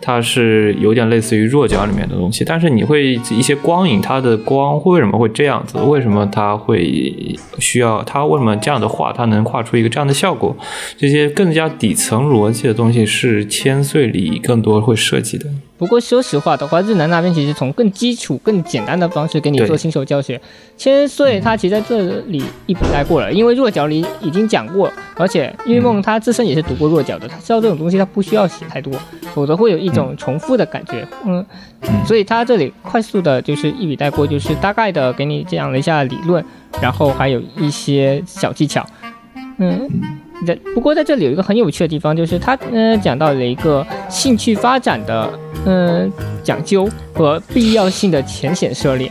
[0.00, 5.76] 它是有点类似于弱角里面的东西，但是你会一些光影，它的光为什么会这样子？
[5.80, 8.24] 为什么它会需要它？
[8.24, 10.56] 为什么这样的画它能画出一个这样的效果？
[10.96, 15.46] 这些更加底层逻辑的东西是千岁里更多会涉及的。
[15.78, 20.38] 不过说实话的话，日南那边其实从更基础、更简单的方式给你做新手教学。
[20.76, 28.92] 千岁他其实在这里一笔带过了，因为弱角里已经讲过，而且玉梦他自身也是读过弱角的，他知道这种东西他不需要写太多，
[29.32, 31.06] 否则会有一种重复的感觉。
[31.24, 31.46] 嗯，
[32.04, 36.44] 所以他这里快速的就是一笔带过，就是大概的给你讲了一下理论，
[36.82, 38.84] 然后还有一些小技巧。
[39.58, 39.88] 嗯。
[40.46, 45.28] 在不过在这里有一个很有趣的地方，就是他嗯讲到了一个兴趣发展的
[45.68, 46.10] 嗯
[46.42, 49.10] 讲究和必要性的浅显涉猎。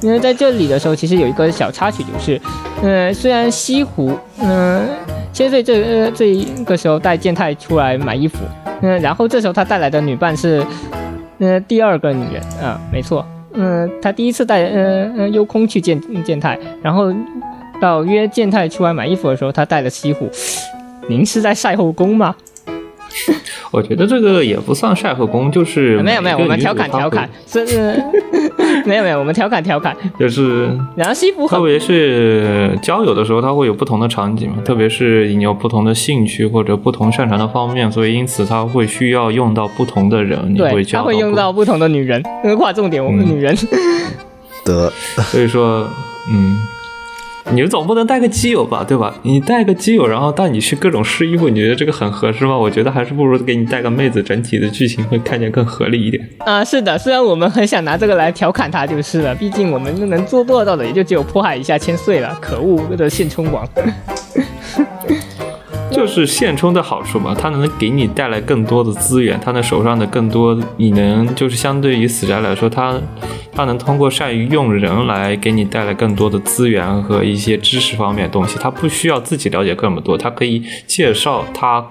[0.00, 2.40] 因为在这里的时候，其实有一个小插曲，就是
[2.82, 4.88] 嗯虽然西湖嗯
[5.32, 8.38] 千岁这呃这一个时候带健太出来买衣服，
[8.80, 10.64] 嗯然后这时候他带来的女伴是
[11.38, 17.12] 嗯第二个女人啊没错嗯他第一次带嗯嗯优空去见健太，然后。
[17.80, 20.28] 到约健太出来买衣服的时候，他带了西湖。
[21.08, 22.34] 您是在晒后宫吗？
[23.70, 28.02] 我觉得这个也不算晒后宫，就是没有没有，我们调侃调侃，是是
[28.86, 29.94] 没有没有，我们调侃调侃。
[30.18, 43.56] 就是 然后西服特别是交友的时候，它会有不同的场景嘛，特别是你有不同的兴趣或者不同擅长的方面，所以因此它会需要用到不同的人，你，会交他会用到不同的女人，那 个划重点，我们嗯女人。
[44.64, 44.90] 得，
[45.30, 45.86] 所以说，
[46.30, 46.58] 嗯，
[47.50, 49.14] 你总不能带个基友吧，对吧？
[49.22, 52.56] 你带个基友，然后带你去各种试衣服，你觉得这个很合适吗？
[52.56, 56.28] 我觉得还是不如给你带个妹子，整体的剧情会看见更合理一点。
[56.44, 62.38] 啊，是的，虽然我们很想拿这个来调侃他就是了，毕竟我们能做做到的也就只有迫害一下千岁了。
[62.40, 63.66] 可恶的现充王！
[65.90, 73.00] 就是现充的好处嘛，它能给你带来更多的资源，它能手上的更多，你能就是相对于死宅来说，它
[73.52, 81.84] 它能通过善于用人来给你带来更多的资源和一些知识方面的东西，它不需要自己了解这么多，它可以介绍他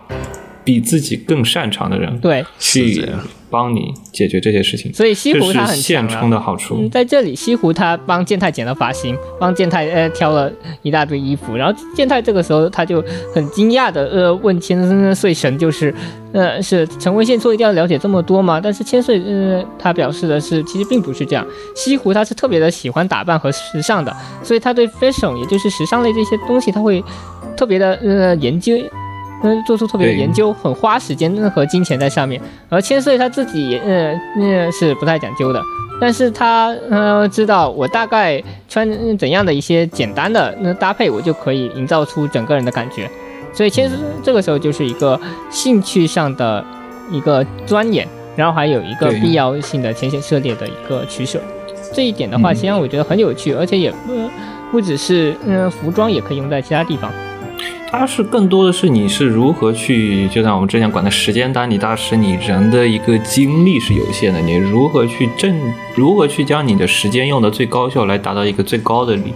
[0.64, 3.06] 比自己更擅长的人，对，去
[3.50, 4.94] 帮你解决这些事情。
[4.94, 6.30] 所以西湖它很现充。
[6.30, 6.90] 的好处嗯，。
[6.90, 15.94] 在这里西湖他帮健太剪了发型，帮健太呃挑了一大堆衣服，然后健太这个时候他就很惊讶的呃问千岁神，就是
[16.34, 18.60] 呃是成为现充一定要了解这么多吗？
[18.62, 27.04] 但是千岁呃他表示的是其实并不是这样，西湖他是特别的喜欢打扮和时尚的，所以他对 fashion 也就是时尚类这些东西他会
[27.56, 28.74] 特别的呃研究。
[29.44, 32.42] 嗯，做出特别的研究，很花时间和金钱在上面。
[32.70, 35.62] 而千岁他自己也呃呃是不太讲究的，
[36.02, 43.10] 但是他呃知道我大概穿呃怎样的一些简单的那搭配，我就可以营造出整个人的感觉。
[43.54, 45.20] 所以千岁这个时候就是一个
[45.50, 46.64] 兴趣上的
[47.12, 51.40] 一个钻研，然后还有一个必要性的前线涉猎的一个取舍。
[51.94, 54.30] 这一点的话，嗯其实我觉得很有趣，而且也不
[54.72, 57.12] 不只是嗯、呃服装，也可以用在其他地方。
[57.90, 65.56] 它是更多的是你是如何去，就像我们之前管的时间管理大师，你人的一个精力是有限的，你如何去正，
[65.96, 69.34] 如何去将你的时间用的最高效，来达到一个最高的利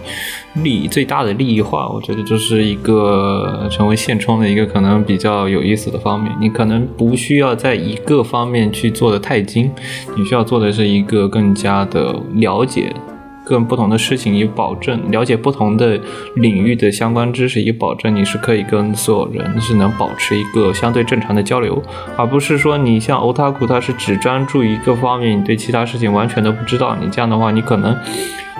[0.54, 6.30] 利最大的利益化，我觉得这是一个成为现充的一个可能比较有意思的方面。
[6.38, 9.72] 你可能不需要在一个方面去做的太精，
[10.16, 12.94] 你需要做的是一个更加的了解。
[13.44, 15.98] 跟不同的事情，以保证了解不同的
[16.36, 21.82] 领域的相关知识，以保证你是可以跟所有人是能保持一个相对正常的交流，
[22.16, 27.96] 而不是说你像 Otaku，他是只专注一个方面，你对其他事情完全都不知道，你这样的话，你可能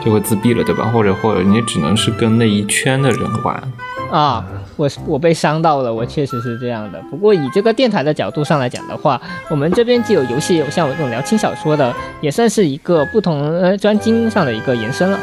[0.05, 0.85] 就会自闭了，对吧？
[0.93, 3.63] 或者或者你只能是跟那一圈的人玩。
[4.11, 4.45] 啊，
[4.77, 7.01] 我是我被伤到了，我确实是这样的。
[7.11, 15.19] 不过以这个电台的角度上来讲的话，我们这边既有游戏，也有像我这种聊轻小说的，也算是一个不同呃专精上的一个延伸了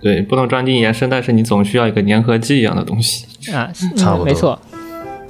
[0.00, 3.26] 对，不同专精延伸，但是你总需要一个粘合剂一样的东西。
[3.52, 4.58] 啊，嗯差不多没错。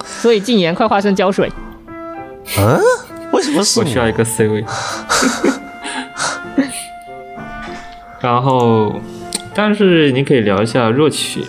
[0.05, 1.51] 所以禁言快化身胶水，
[2.59, 2.79] 嗯，
[3.33, 4.65] 为什么是我需要一个 C 位。
[8.21, 8.95] 然后，
[9.55, 11.47] 但是你可以聊一下弱起，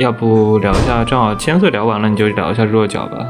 [0.00, 1.04] 要不聊一下？
[1.04, 3.28] 正好千岁聊完了，你就聊一下弱角吧。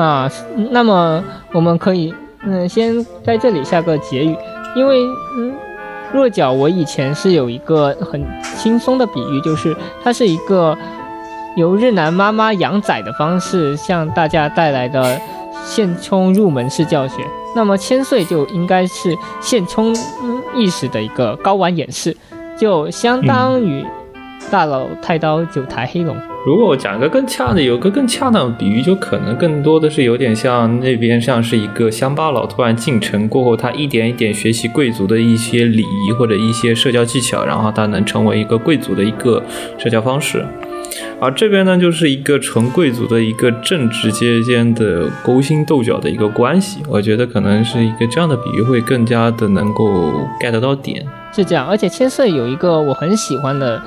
[0.00, 0.30] 啊，
[0.70, 2.14] 那么我们可以
[2.44, 4.36] 嗯先在这里下个结语，
[4.76, 5.02] 因为
[5.38, 5.52] 嗯
[6.12, 8.24] 弱角我以前是有一个很
[8.56, 10.76] 轻松的比喻，就是它是一个
[11.56, 15.20] 由日南妈妈养崽的方式向大家带来的
[15.64, 17.24] 现充入门式教学。
[17.56, 19.92] 那么千岁就应该是现充
[20.54, 22.16] 意识的一个睾丸演示，
[22.56, 23.84] 就相当于
[24.50, 26.16] 大佬太刀九台黑龙。
[26.46, 39.42] 如果我讲一个更恰的，有个更恰当的比喻，就可能更多的是有点像那边像是一个乡巴佬突然进城过后，他一点一点学习贵族的一些礼仪或者一些社交技巧，然后他能成为一个贵族的一个
[39.76, 40.44] 社交方式。
[41.18, 46.80] 而这边呢，就是一个纯贵族的一个政治阶间的勾心斗角的一个关系。
[46.88, 51.04] 我觉得可能是一个这样的比喻会更加的能够 get 到点。
[51.32, 53.82] 是这样，而且千岁有一个我很喜欢的，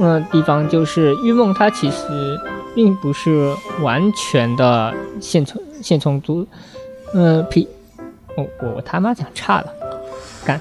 [0.00, 2.38] 嗯、地方就是玉梦，它其实
[2.74, 6.46] 并不是完全的现充现充足，
[7.14, 7.68] 嗯、皮，
[8.36, 9.66] 我我我他妈讲差了，
[10.44, 10.60] 干。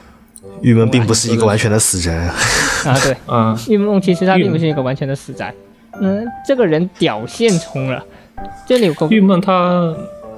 [0.61, 5.53] 玉梦并不是一个完全的死宅，啊对，嗯，玉梦其实他并不是一个完全的死宅，
[5.99, 8.03] 嗯，这个人屌现充了，
[8.67, 9.95] 这里有个玉梦他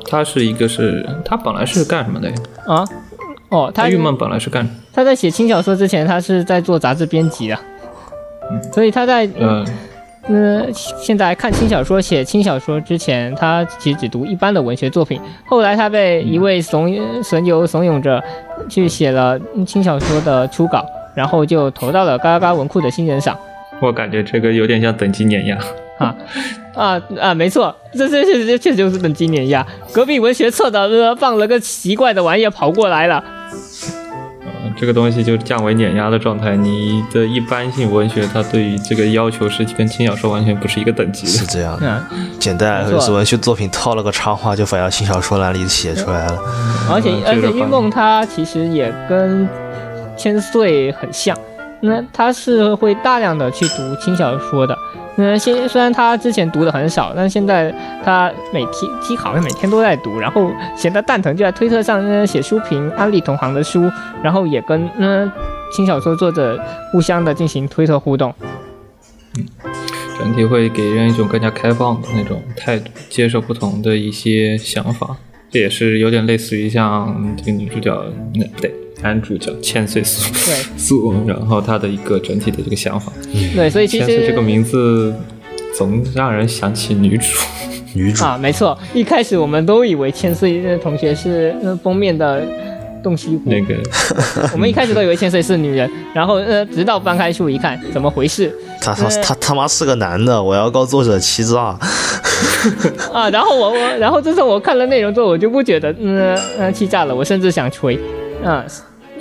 [0.10, 2.29] 他是一个是他本来是干什么的？
[2.29, 2.36] 呀？
[2.67, 2.86] 啊，
[3.49, 4.69] 哦，他玉梦本来是干。
[4.93, 7.60] 他在写轻小说之前，他是在做杂志编辑的，
[8.71, 9.65] 所以他在呃
[10.29, 15.19] 嗯，现在看轻小说、写轻小说之前，他其实只读一般的文学作品。
[15.46, 18.23] 后来他被一位怂神游怂恿着
[18.69, 23.37] 去写了轻小说的初稿，然后就投到了嘎嘎嘎文库的新人赏。
[23.81, 25.58] 我感觉这个有点像等级碾压。
[26.00, 26.15] 啊
[26.73, 27.33] 啊啊！
[27.35, 29.65] 没错，这这这这确实就是等级碾压。
[29.94, 33.42] 隔壁文学册的呃放了个奇怪的玩意儿跑过来了，呃
[34.76, 36.56] 这个东西就降维碾压的状态。
[36.56, 41.32] 你的一般性文学，它对于这个要求是跟轻小说完全不是一个等级的。
[41.32, 42.06] 是这样的。
[42.12, 46.38] 嗯，简单就是文学作品套了个插画，就反到轻小说栏里写出来了。
[46.92, 49.48] 而且嗯而且玉这个方梦它其实也跟
[50.18, 51.38] 千岁很像，
[51.82, 54.78] 那他是会大量的去读轻小说的。
[55.18, 63.90] 嗯现虽然他之前读的很少，但现在他每天几好像每天都在读，然后闲得蛋疼就在推特上呢写书评，安利同行的书，
[64.24, 65.32] 然后也跟嗯
[65.72, 66.60] 轻小说作者
[66.92, 68.34] 互相的进行推特互动。
[69.38, 69.46] 嗯
[70.20, 75.18] 整体会给人一种更加开放的那种态度，接受不同的一些想法。
[75.50, 77.92] 这也是有点类似于像这个女主角，
[78.36, 78.72] 那不对，
[79.04, 83.12] 男主叫千岁素对 素，然后他的一个整体的这个想法。
[83.56, 85.13] 对，所以其千岁实这个名字
[85.75, 87.25] 总让人想起女主，
[87.93, 92.41] 女主啊，没错，一开始我们都以为千岁呃同学是呃封面的
[93.04, 93.75] 洞悉湖，那个
[94.54, 101.77] 我们一开始都以为千岁是女人，然后呃，直到翻开书一看，怎么回事他他呃他他妈是个男的，我要告作者欺诈。
[103.13, 103.29] 啊？
[103.29, 107.97] 然后我我然后自从我看了内容之后，我就不觉得嗯呃欺诈了，我甚至想吹，
[108.43, 108.63] 啊，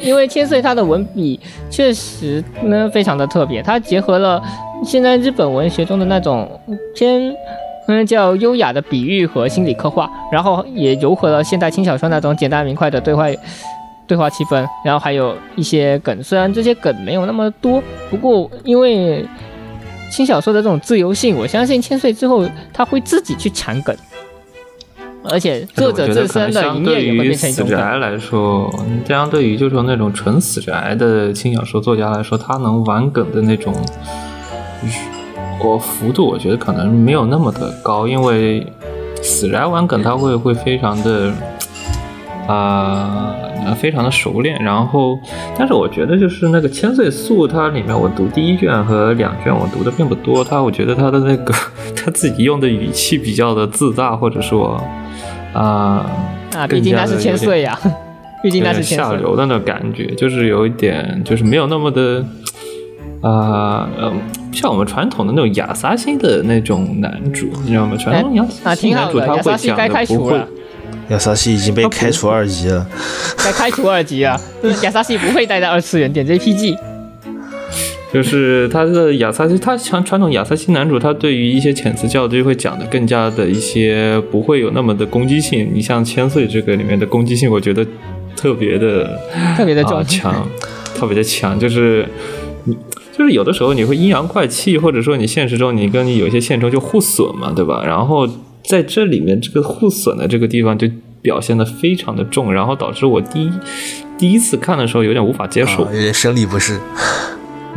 [0.02, 1.38] 因为千岁他的文笔
[1.70, 4.42] 确实呢非常的特别，他结合了
[4.84, 6.50] 现在日本文学中的那种
[6.94, 7.34] 偏。
[7.88, 13.24] 嗯，叫优雅的比喻和心理刻画，然后也融合了现代轻小说那种简单明快的对话
[14.06, 19.26] 对话气氛，然后还有一些梗，虽然这些梗没有那么多，不过因为
[20.12, 23.92] 轻小说的这种自由性，我相信千岁之后他会自己去抢梗，
[25.24, 27.72] 而且作者自身的营业也会变成一种死。
[27.72, 28.70] 宅来说，
[29.06, 33.74] 相对于就是说那种纯死宅的轻小说作家来说，他能玩梗的那种，
[35.64, 38.66] 我幅度我觉得可能没有那么的高，因为
[39.22, 41.32] 死宅玩梗他会会非常的。
[42.46, 43.34] 啊、
[43.64, 44.62] 呃，非常的熟练。
[44.62, 45.18] 然后，
[45.56, 50.42] 但是我觉得就是那个千岁素，它里面我读第一卷和两卷，我读的并不多。
[50.42, 51.54] 他我觉得他的那个
[51.96, 54.82] 他自己用的语气比较的自大，或者说
[55.52, 56.04] 啊
[56.54, 57.78] 啊，毕竟那是千岁呀、
[58.42, 59.12] 毕竟那是千下。
[59.14, 62.24] 流的那种感觉，就是有一点，就是没有那么的，
[63.22, 64.12] 啊呃，
[64.52, 67.96] 像我们传统的那种亚萨星的那种男主，你知道吗？
[67.96, 70.40] 传统亚啊，萨星男主他会讲的不会，，
[71.12, 72.86] 亚萨西已经被开除二级了，
[73.36, 74.38] 该开除二级啊。
[74.82, 76.76] 亚萨西不会待在二次元点 JPG。
[78.12, 85.70] 就是他的亚萨西，他像传统亚萨西男主，他对于一些遣词教就会讲的更加的一些不会有那么的攻击性。
[85.72, 87.86] 你像千岁这个里面的攻击性，我觉得
[88.36, 89.18] 特别的
[89.56, 90.46] 特别的强，
[90.94, 92.06] 特别的强，就是
[92.64, 92.76] 你
[93.16, 97.82] 就是有的时候你会阴阳怪气，或者说你现实中你跟你有一些现实中就互损嘛，对吧？
[97.86, 98.28] 然后
[98.64, 100.86] 在这里面这个互损的这个地方就
[101.22, 103.52] 表现的非常的重，然后导致我第一
[104.18, 105.84] 第一次看的时候有点无法接受。
[105.84, 106.78] 啊有点生理不适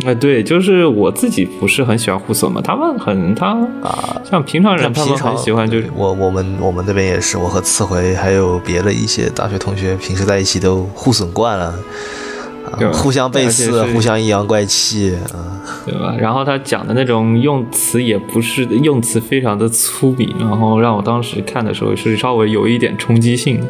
[0.05, 4.21] 哎、对，就是我自己不是很喜欢互损嘛，他们很他啊。
[4.29, 11.75] 像平常人他们很喜欢就是我我们我们那边也是，我和次回还有别的一些大学同学，平时在一起都互损惯了，啊
[12.77, 15.61] 对吧互相背刺，互相阴阳怪气啊。
[15.85, 16.15] 对吧？
[16.19, 23.67] 然后他讲的那种用词也不是用词非常的粗鄙，然后让我当时看的时候是稍微有一点冲击性的，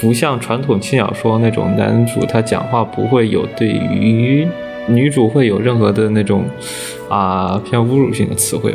[0.00, 4.46] 不像传统轻小说那种男主他讲话不会有对于
[4.86, 6.44] 女主会有任何的那种
[7.08, 8.74] 啊偏侮辱性的词汇。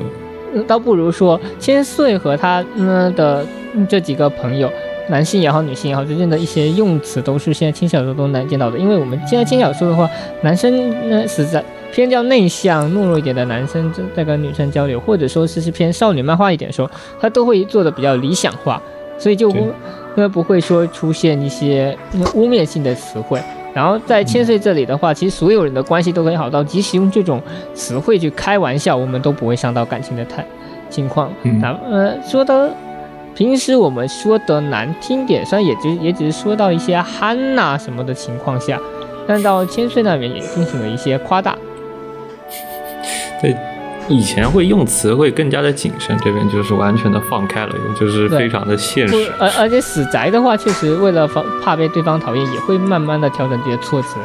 [0.53, 4.71] 嗯倒不如说千岁和他嗯的嗯这几个朋友，
[5.09, 8.77] 男性也好，女性也好之间的一些用词，都是现在轻小说都难见到的。
[8.77, 10.09] 因为我们现在轻小说的话，
[10.41, 16.89] 男生呢是在偏较内向、懦弱一点的男生在在跟女生交流，或者说是是偏少女漫画一点说，
[17.19, 18.81] 他都会做的比较理想化，
[19.17, 19.73] 所以就对不
[20.21, 23.39] 呃不会说出现一些呃污蔑性的词汇。
[23.73, 27.41] 然后在千岁这里的话，其实所有人的关系都很好到，即使用这种
[27.73, 30.45] 词汇去开玩笑，我们都不会伤到感情的态
[30.89, 31.29] 情况。
[31.43, 32.71] 嗯那呃说的，
[33.35, 38.79] 平时我们说的难听点，虽然也只也只是说到一些憨呐、什么的情况下，
[39.27, 41.57] 但到千岁那边也进行了一些夸大。
[43.41, 43.53] 对，
[44.07, 54.15] 以前会用词会更加的谨慎，这边就是完全的放开了用，就是非常的现实。，而而且死宅的话，确实为了防怕被对方讨厌，也会慢慢的调整这些措辞。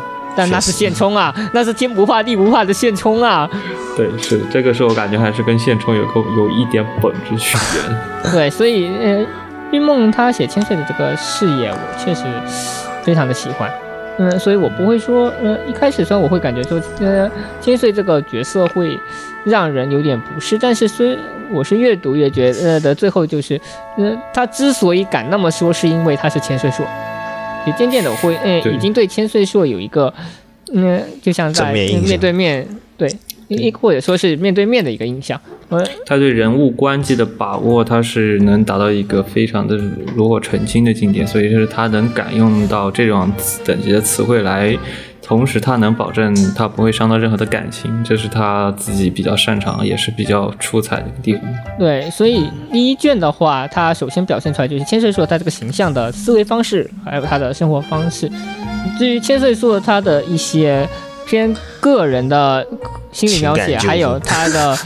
[0.40, 3.46] 但那是现充啊，那是天不怕地不怕的现充啊。
[3.94, 8.32] 对，是的这个是我感觉还是跟现充有个有一点本质区别。
[8.32, 9.26] 对，所以呃，
[9.70, 12.24] 玉梦他写千岁的这个视野，我确实
[13.02, 13.70] 非常的喜欢。
[14.18, 17.30] 嗯，所以我不会说，呃，一开始虽然我会感觉说，呃，
[17.60, 18.98] 千岁这个角色会
[19.44, 21.18] 让人有点不适，但是虽
[21.50, 23.60] 我是越读越觉得的，最后就是，
[23.98, 26.86] 呃，他之所以敢那么说，是因为他是千岁硕，
[27.66, 30.12] 也渐渐的我会，嗯，已经对千岁硕有一个，
[30.72, 33.08] 嗯，就像在面对面对，
[33.48, 39.76] 一或者说是面对面的一个印象，呃，他对人物关系的把握，他是能达到一个非常的
[40.14, 43.32] 炉火纯青的境界，所以就是他能敢用到这种
[43.64, 44.76] 等级的词汇来，
[45.30, 51.42] 同时他能保证他不会伤到任何的感情，这是他自己比较擅长，也是比较出彩的一个地方。
[51.78, 58.28] 对，所以第一卷的话，他首先表现出来就是千岁树他这个形象的思维方式，还有他的生活方式。
[58.98, 60.84] 至于千岁树他的一些
[61.24, 62.66] 偏个人的
[63.12, 64.76] 心理描写，还有他的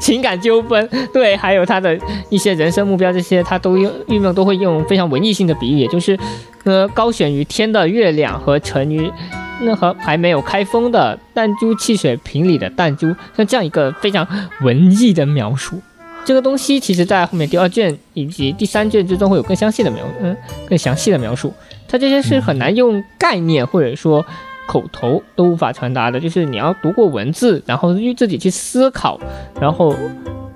[0.00, 1.94] 情感纠纷，对，还有他的
[2.30, 6.18] 一些人生目标，这些他都用运用都会用非常文艺性的比喻，也就是
[6.64, 9.12] 呃高悬于天的月亮和沉于
[9.60, 14.26] 那和还没有开封的弹珠汽水瓶里的弹珠，像这样一个非常
[14.62, 15.80] 文艺的描述。
[16.24, 20.36] 这个东西其实在后面第二卷以及第三卷之中会有更详细的描，嗯，
[20.68, 21.52] 更详细的描述。
[21.88, 24.24] 它这些是很难用概念或者说
[24.68, 29.18] 口头都无法传达的，就是你要读过文字，然后自己去思考，
[29.60, 29.96] 然后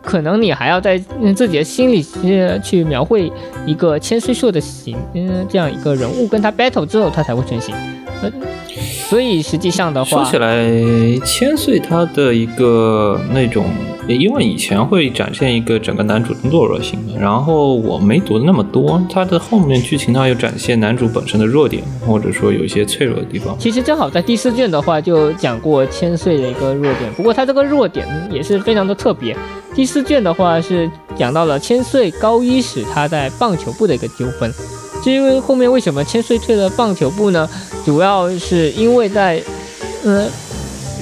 [0.02, 0.98] 可能你还要在
[1.34, 2.04] 自己的心里
[2.62, 3.32] 去描绘
[3.66, 7.74] 一个千岁树的形，嗯，这样一个人物跟他 battle 之后，他才会成型。
[8.22, 8.30] 呃，
[9.08, 10.66] 所以实际上的话，说起来，
[11.24, 13.66] 千岁他的一个那种，
[14.08, 23.56] 因为以前会展现一个整个男主的懦弱性嘛，然后我没读那么多，他的后面剧情他有展现男主本身的弱点，或者说有一些脆弱的地方。
[23.58, 29.36] 其实正好在第四卷的话就讲过千岁的一个弱点，不过他这个弱点也是非常的特别。
[29.74, 34.52] 第四卷的话是讲到了千岁高一时他在棒球部的一个纠纷。
[35.04, 37.46] 至于后面为什么千岁退了棒球部呢？
[37.84, 39.38] 主要是因为在，
[40.02, 40.26] 呃，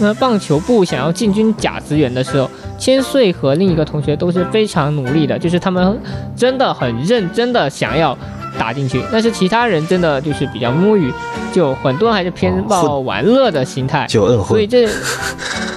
[0.01, 5.97] 呃棒球部想要进军甲子园的时候，千岁和另一个同学都是非常努力的，就是他们
[6.37, 8.19] 真的很认真的想要
[8.59, 11.09] 打进去，但是其他人真的就是比较摸鱼，
[11.53, 14.49] 就很多人还是偏抱玩乐的心态，就摁混。
[14.49, 14.89] 所以这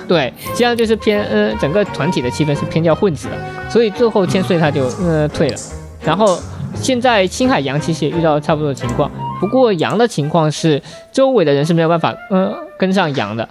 [0.07, 5.57] 对这样就是偏呃整个团体的气氛是偏叫混子的，所以最后千岁他就呃退了，
[6.03, 6.39] 然后
[6.75, 9.09] 现在青海羊其实也遇到差不多的情况，
[9.39, 13.47] 不过羊的情况是周围的人是没有办法呃跟上羊的，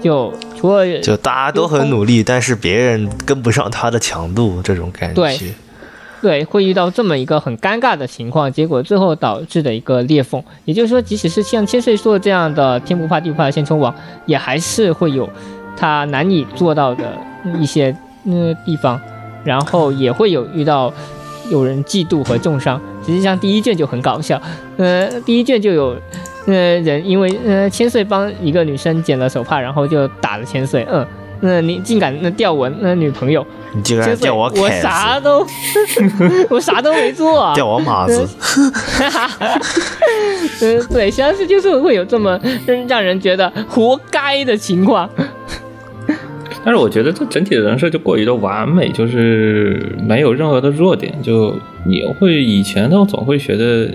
[0.00, 5.14] 就除了就大家都很努力，但是别人跟不上他的强度，这种感觉。
[5.14, 5.38] 对
[6.22, 10.42] 对，会遇到这么一个很尴尬的情况，结果最后导致的一个裂缝。
[10.66, 13.94] 也就是说，即使是像千岁说的这样的天不怕地不怕的现充王，
[14.26, 15.26] 也还是会有
[15.78, 17.16] 他难以做到的
[17.58, 17.96] 一些
[18.26, 19.00] 嗯地方，
[19.44, 20.92] 然后也会有遇到
[21.50, 22.80] 有人嫉妒和重伤。
[23.04, 24.40] 实际上第一卷就很搞笑，
[24.78, 25.96] 呃，第一卷就有。
[26.46, 31.06] 呃，人因为呃千岁帮一个女生剪了手帕，然后就打了千岁，嗯，
[31.40, 35.46] 那、你竟敢那吊我那女朋友，你竟然叫我我，啥都
[36.48, 38.26] 我啥都没做、啊， 叫我马子，
[40.62, 45.08] 嗯， 对，相似就是会有这么让让人觉得活该的情况。
[46.64, 51.12] 但是我觉得这整体的人设就过于的完美，就是没有任何的弱点。
[51.22, 51.54] 就
[51.86, 53.90] 也会以前都，总会觉得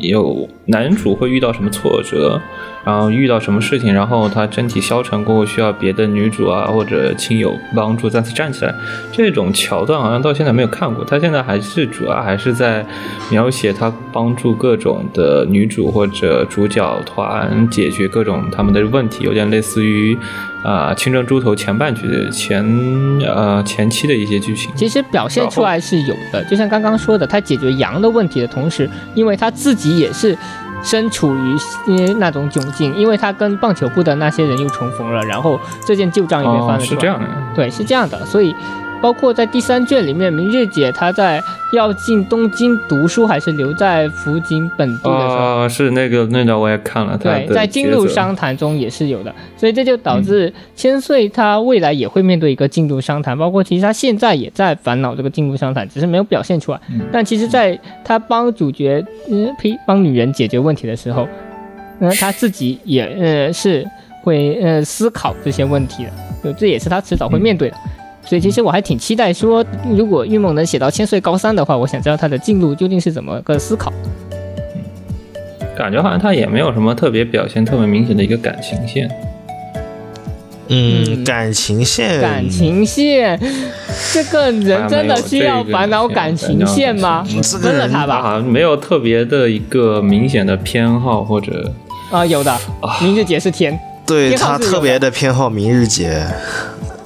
[0.00, 2.40] 有男主会遇到什么挫折，
[2.84, 8.74] 然后遇到什么事情，然后他身体消沉过后需要别的女主啊或者亲友帮助再次站起来，
[9.12, 11.04] 这种桥段好像到现在没有看过。
[11.04, 12.84] 他现在还是主要还是在
[13.30, 20.16] 描写他帮助各种的女主或者主角团解决各种他们的问题，有点类似于。
[20.62, 22.62] 啊，青春猪头前半局前
[23.24, 30.36] 呃前期的一些剧情，其实表现出来是有的，就像刚刚说的，他解决羊的问题的同时，因为他自己也是
[30.82, 31.56] 身处于
[31.86, 36.86] 呃那种窘境，因为他跟棒球部的那些人又重逢了，然后这件旧账也被翻哦，了出来。
[36.86, 37.26] 是这样的。
[37.54, 38.54] 对，是这样的，所以
[39.00, 41.42] 包括在第三卷里面，明日姐她在
[41.72, 56.80] 要进东京读书还是留在福井本地的时候，哦，是那个那段我也看了，对，在进入商谈中也是有的，所以这就导致千岁他未来也会面对一个进入商谈，包括其实他现在也在烦恼这个进入商谈，只是没有表现出来。
[56.90, 57.00] 嗯。
[57.12, 61.26] 但其实在他帮主角，嗯，呸，帮女人解决问题的时候，
[62.00, 63.86] 呃，他自己也呃是
[64.22, 66.10] 会呃思考这些问题的，
[66.44, 67.76] 就这也是他迟早会面对的。
[68.30, 69.66] 所以其实我还挺期待说，
[69.96, 73.92] 如果玉梦能写到千岁高三的话，我想知道他的进度究竟是怎么个思考。
[75.76, 79.10] 感觉好像他也没有什么特别表现特别明显的一个感情线。
[80.68, 83.36] 嗯，嗯感情线，感情线，
[84.12, 87.26] 这个人真的需要烦恼感情线吗？
[87.28, 88.14] 嗯这个人分了他吧。
[88.18, 91.68] 他好像没有特别的一个明显的偏好或者
[92.12, 92.56] 啊、有的，
[93.02, 93.76] 明日姐是天，
[94.06, 96.24] 对他特别的偏好明日姐，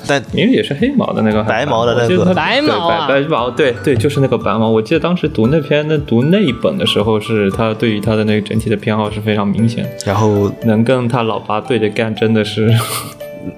[0.06, 4.68] 但因为也是黑毛的那个，白毛的那个白毛啊对白白毛，对对，就是那个白毛。
[4.68, 12.72] 我记得当时读那篇那读那一本的时候，是他对于他的那个整体的偏好是非常明显，然后能跟他老爸对着干，真的是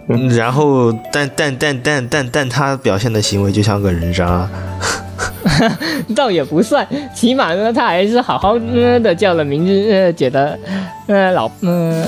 [0.09, 4.49] 嗯然后但但但但但但他表现的行为就像个人渣，
[6.15, 10.59] 倒也不算，起码呢，他还是好好呃的叫了名字呃姐的
[11.07, 12.05] 呃老嗯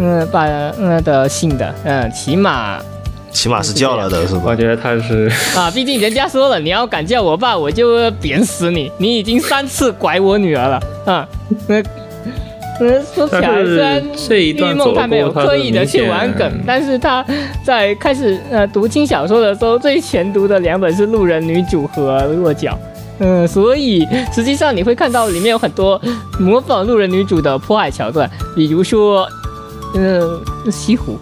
[0.00, 2.80] 嗯爸呃的姓的，嗯，起码
[3.34, 4.56] 起码是叫了的是吧我？
[4.56, 8.90] 觉得他是啊，毕竟人家说了，你要敢叫我爸，我就扁死你！
[8.96, 11.28] 你已经三次拐我女儿了，啊，
[11.66, 11.74] 那、
[12.80, 17.24] 呃，说起但来，虽然是这一玉段走梦他没有刻意的去玩梗，但是他
[17.64, 22.70] 在开始呃读轻小说的时候，最前读的两本是《路人女主》和《落脚》。
[23.18, 26.00] 嗯，所以实际上你会看到里面有很多
[26.40, 29.28] 模仿路人女主的迫害桥段，比如说，
[29.94, 31.16] 嗯、西湖，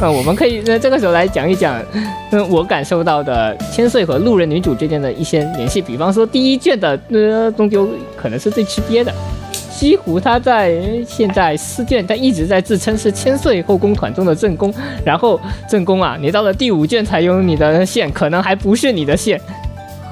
[0.00, 1.78] 啊、我们可以在这个时候来讲一讲，
[2.32, 9.12] 嗯，我感受到的千岁和路人女主之间的一些联系，比方说第一卷的呃，终究可能是最吃瘪的。
[9.52, 14.72] 西湖他在现在四卷，他一直在自称是千岁后宫团中的正宫，
[15.04, 15.38] 然后
[15.68, 19.40] 正宫啊，你到了第五卷才有你的线，可能还不是你的线，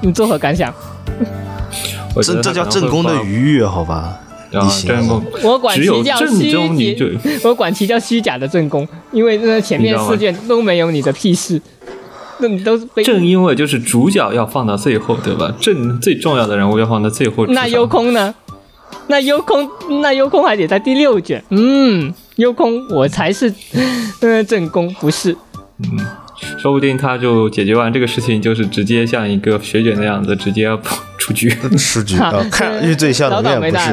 [0.03, 0.73] 你作何感想？
[2.23, 4.21] 这这叫正宫的愉悦，好吧？
[4.53, 4.71] 啊
[5.43, 7.05] 我管其叫正虚宗女假，
[7.45, 11.61] 我管其叫虚假的正宫，因为那前面四卷都没有你的屁事，
[12.39, 15.55] 那你都是被正因为就是主角要放到最后，对吧？
[15.61, 17.47] 正最重要的人物要放到最后。
[17.47, 18.35] 那优空呢？
[19.09, 19.69] 那优空，
[20.03, 21.43] 那优空还得在第六卷。
[21.51, 23.53] 嗯，优空我才是，
[24.21, 25.37] 呃，正宫不是。
[26.59, 30.69] 说不定他就解决完这个事情，就是直接像一个学姐那样子，直接
[31.19, 31.49] 出局。
[31.77, 33.85] 数据哈啊，看上去最像的老永远不是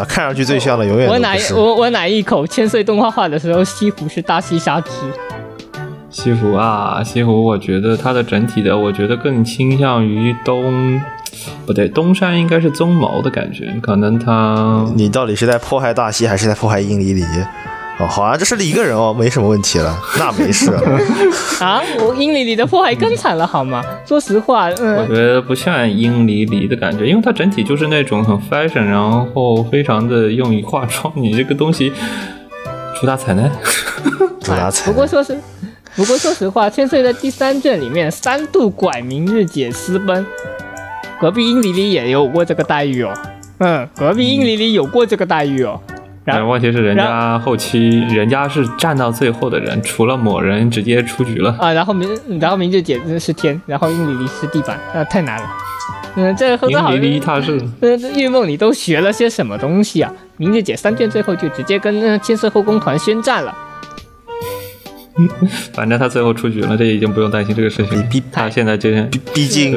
[0.00, 1.54] 啊，看上去最像的永远我哪都不是。
[1.54, 4.90] 我我哪一口千岁动画化的时候，西湖是大西沙之。
[6.10, 11.00] 西湖啊，西湖，我觉得它的整体的，我觉得更倾向于东，
[11.64, 17.24] 不对，东山应该是棕毛的感觉，可能它你到底是在迫害大西，还是在迫害英离离？
[18.02, 20.80] 哦，好啊这是一个人哦，没什么问题了，那没事了。
[21.64, 23.80] 啊，我英里里的破坏更惨了好吗？
[24.04, 29.00] 说实话，嗯我嗯，觉得不像英离离的感觉，因为它整体就是那种很 fashion，然
[29.32, 31.92] 后非常的用于化妆，你这个东西
[33.00, 33.48] 主打彩呢？
[34.40, 34.96] 主打彩不。
[34.96, 35.38] 过说实，
[35.94, 40.26] 不过说实话，千岁在第三卷里面三度拐明日姐私奔，
[41.20, 43.12] 隔壁英里里也有过这个待遇哦。
[43.58, 45.80] 嗯，隔壁英里里有过这个待遇哦。
[45.86, 45.91] 然
[46.24, 51.56] 但后问题是人家后期人家是站到最后的人，除了某人直接出局了。
[51.58, 52.08] 啊，然后明
[52.40, 55.48] 然后明日姐是天，然后英里离是地板，啊，太难了。
[56.14, 60.12] 嗯，这和这好像英离离他是呃，这玉梦你都学了些什么东西啊？
[60.36, 63.52] 明日姐三卷最后就直接跟呃千岁后宫团宣战了。
[65.74, 68.26] 反正他最后出局了，这已经不用担心这个事情了比比。
[68.32, 69.72] 他现在就是毕毕竟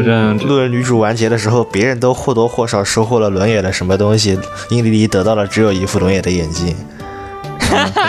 [0.48, 6.76] 路人女主完结的时候，别人都或多或少收获了轮野的什么东西，英里里得到了只有一副轮野的眼镜。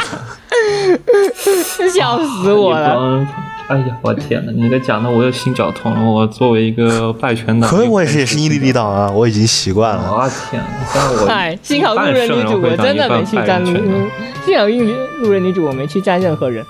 [1.94, 3.26] 笑死我了！
[3.68, 3.74] 了。
[3.74, 4.52] 哎呀，我天哪！
[4.52, 6.02] 你这讲的我又心绞痛了。
[6.02, 10.12] 我作为一个拜权党，可我也是也是英离离党啊，我已经习惯了。
[10.12, 10.84] 我天哪！
[10.92, 14.08] 像我哎，幸好路人女主我真的没去站路，嗯
[14.44, 14.74] 幸好路
[15.22, 16.64] 路人女主我没去站任何人，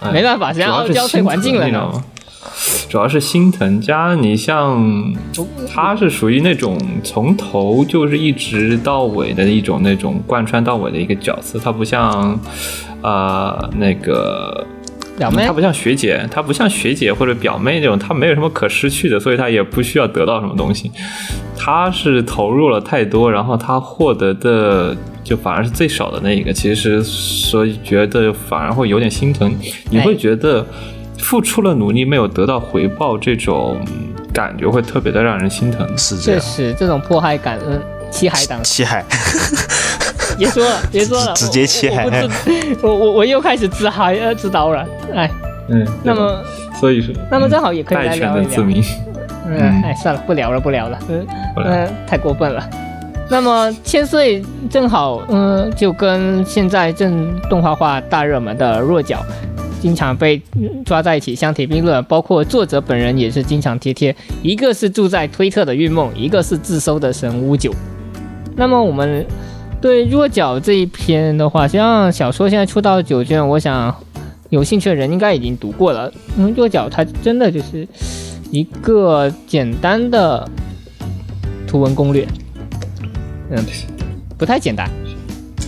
[0.00, 1.90] 哎没办法，谁让傲娇退环境了呢？
[2.88, 5.12] 主要是心疼加你像
[5.68, 12.38] 他是属于那种从头就是一直到尾的一种那种贯穿到尾的一个角色，他不像
[13.02, 14.64] 呃那个
[15.16, 20.90] 表妹她不像学姐，她不像学姐或者表妹那种，她没有什么可失去的，所以她也不需要得到什么东西。
[21.56, 26.52] 她是投入了太多，然后她获得的就反而是最少的那一个。
[26.52, 29.54] 其实，所以觉得反而会有点心疼。
[29.90, 30.66] 你会觉得
[31.18, 33.80] 付出了努力没有得到回报，这种
[34.32, 35.86] 感觉会特别的让人心疼。
[35.96, 36.40] 是这样。
[36.40, 39.04] 实这种迫害感，嗯，七海党，七海，
[40.38, 42.10] 别说了，别说了，直接切海我
[42.82, 45.30] 我我我我又开始自嗨呃自刀了，哎，
[45.68, 46.42] 嗯，那么
[46.80, 48.82] 所以说，那么正好也可以来聊一聊，的自明。
[49.46, 52.66] 嗯，哎，算了，不聊了，不聊了，嗯不聊嗯，太过分了。
[53.28, 59.22] 那么千岁正好，嗯，就跟现在正动画化大热门的弱角，
[59.80, 64.14] 经常被嗯抓在一起相提并论，包括作者本人也是经常贴贴。
[64.42, 67.70] 一个是住在推特的玉梦，一个是自收的神屋九。
[68.56, 69.24] 那么我们
[69.84, 73.94] 对弱角这一篇的话，实际上小说现在出到九卷，我想
[74.48, 76.10] 有兴趣的人应该已经读过了。
[76.38, 77.86] 嗯，弱角它真的就是
[78.50, 80.48] 一个简单的
[81.66, 82.26] 图文攻略，
[83.50, 83.62] 嗯，
[84.38, 84.88] 不太简单。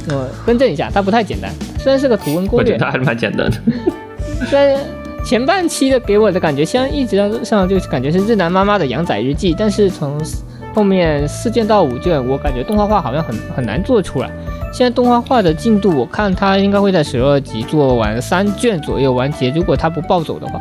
[0.09, 3.59] 我，更正一下，它不太简单，虽然是个图文攻略我觉得，还是蛮简单的。
[4.49, 4.83] 虽然
[5.27, 10.19] 前半期的给我的感觉，像一直上就是感觉是日南妈妈的羊仔日记，但是从
[10.77, 14.31] 后面四卷到五卷，我感觉动画化好像很很难做出来。
[14.75, 20.61] 现在动画化的进度，我看它应该会在十二集做完三卷左右完结，如果它不暴走的话。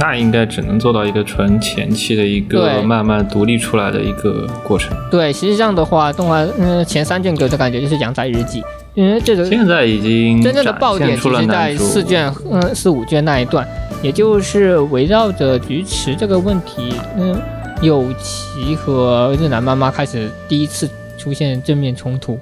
[0.00, 4.90] 那应该只能做到一个纯前期的一个慢慢独立出来的一个过程。
[5.08, 8.60] 对，实际上的话，动画嗯前三卷给我的感觉就是养仔日记，
[8.94, 13.64] 因为这个现在已经真正的爆点其实在四卷，嗯，四五卷那一段，
[14.02, 17.40] 也就是围绕着菊池这个问题，嗯，
[17.82, 22.38] 有奇和日南妈妈开始第一次出现正面冲突。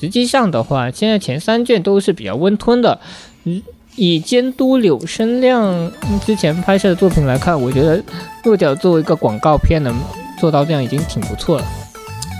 [0.00, 3.00] 实际上的话，现在前三卷都是比较温吞的，
[3.44, 3.60] 嗯，
[3.96, 5.64] 以监督柳生亮
[6.08, 8.00] 嗯之前拍摄的作品来看，我觉得
[8.44, 9.92] 弱角作为一个广告片能
[10.38, 11.64] 做到这样已经挺不错了。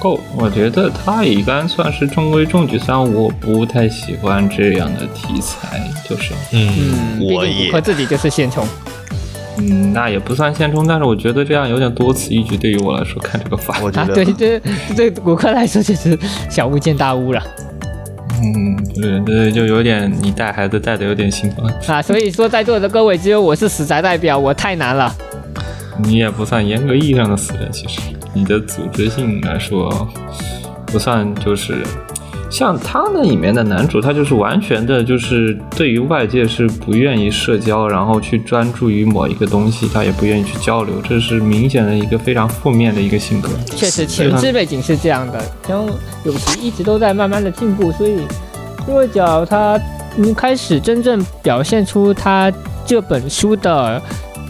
[0.00, 8.64] 够，我觉得它应该算是中规中矩，虽然我不太喜欢这样的题材，就是，嗯，毕我也竟骨科自己就是现充。
[9.58, 14.60] 嗯，那也不算现充，但是我觉得这样有点多此一举，对于我来说看这个法，啊，我觉得对，对
[14.96, 17.42] 对骨科来说就是小巫见大巫了
[18.40, 22.00] 嗯，不是，这就有点你带孩子带的有点心疼，啊！
[22.00, 25.12] 所以说，在座的各位，只有我是死宅代表，我太难了。
[26.04, 28.00] 你也不算严格意义上的死宅，其实
[28.32, 30.08] 你的组织性来说，
[30.86, 31.82] 不算就是。
[32.50, 43.50] 像他那里面的男主，他就是完全的，就是对于外界是不愿意社交，然后去专注于某一个东西，他也不愿意去交流，这是明显的一个非常负面的一个性格。
[43.76, 45.90] 确实，前置背景是这样的，然后
[46.24, 48.20] 有其一直都在慢慢的进步，所以
[48.86, 49.78] 弱角他
[50.16, 52.50] 嗯开始真正表现出他
[52.86, 54.00] 这本书的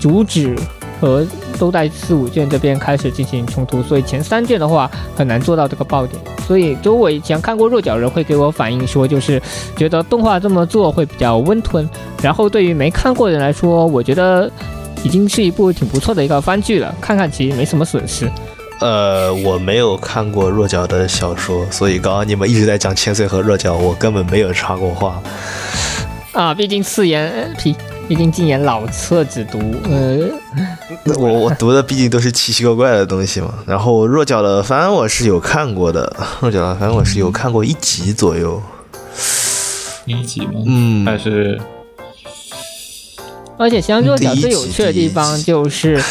[0.01, 0.57] 主旨
[1.01, 1.27] 和
[1.59, 6.23] 都在四五卷这边开始进行冲突，所以前三卷的话很难做到这个爆点。
[6.47, 9.43] 所以周围以前看过弱角人会给我反映说，就是
[9.77, 11.89] 觉得动画这么做会比较温吞，
[12.23, 14.51] 然后对于没看过的人来说，我觉得
[15.03, 18.31] 已经是一部挺不错的一个番剧了，看看其实没什么损失。
[18.81, 25.21] 呃，我没有看过弱角的小说，所以刚刚你们一直在讲千岁和弱角，我根本没有插过话。
[26.33, 27.49] 啊，毕竟次言呃
[28.09, 30.31] 毕毕竟禁言老册只读，呃，
[31.19, 33.55] 我我读的毕竟都是奇奇怪怪的东西嘛。
[33.67, 38.61] 然后弱角的番我是有看过的，弱角的番我是有看过一集左右。
[40.07, 40.53] 一集吗？
[40.67, 41.61] 嗯，还是
[43.59, 46.03] 而且像弱角最有趣的地方就是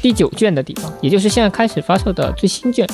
[0.00, 2.88] 第九卷的地方，也就是现在开始发售的最新卷。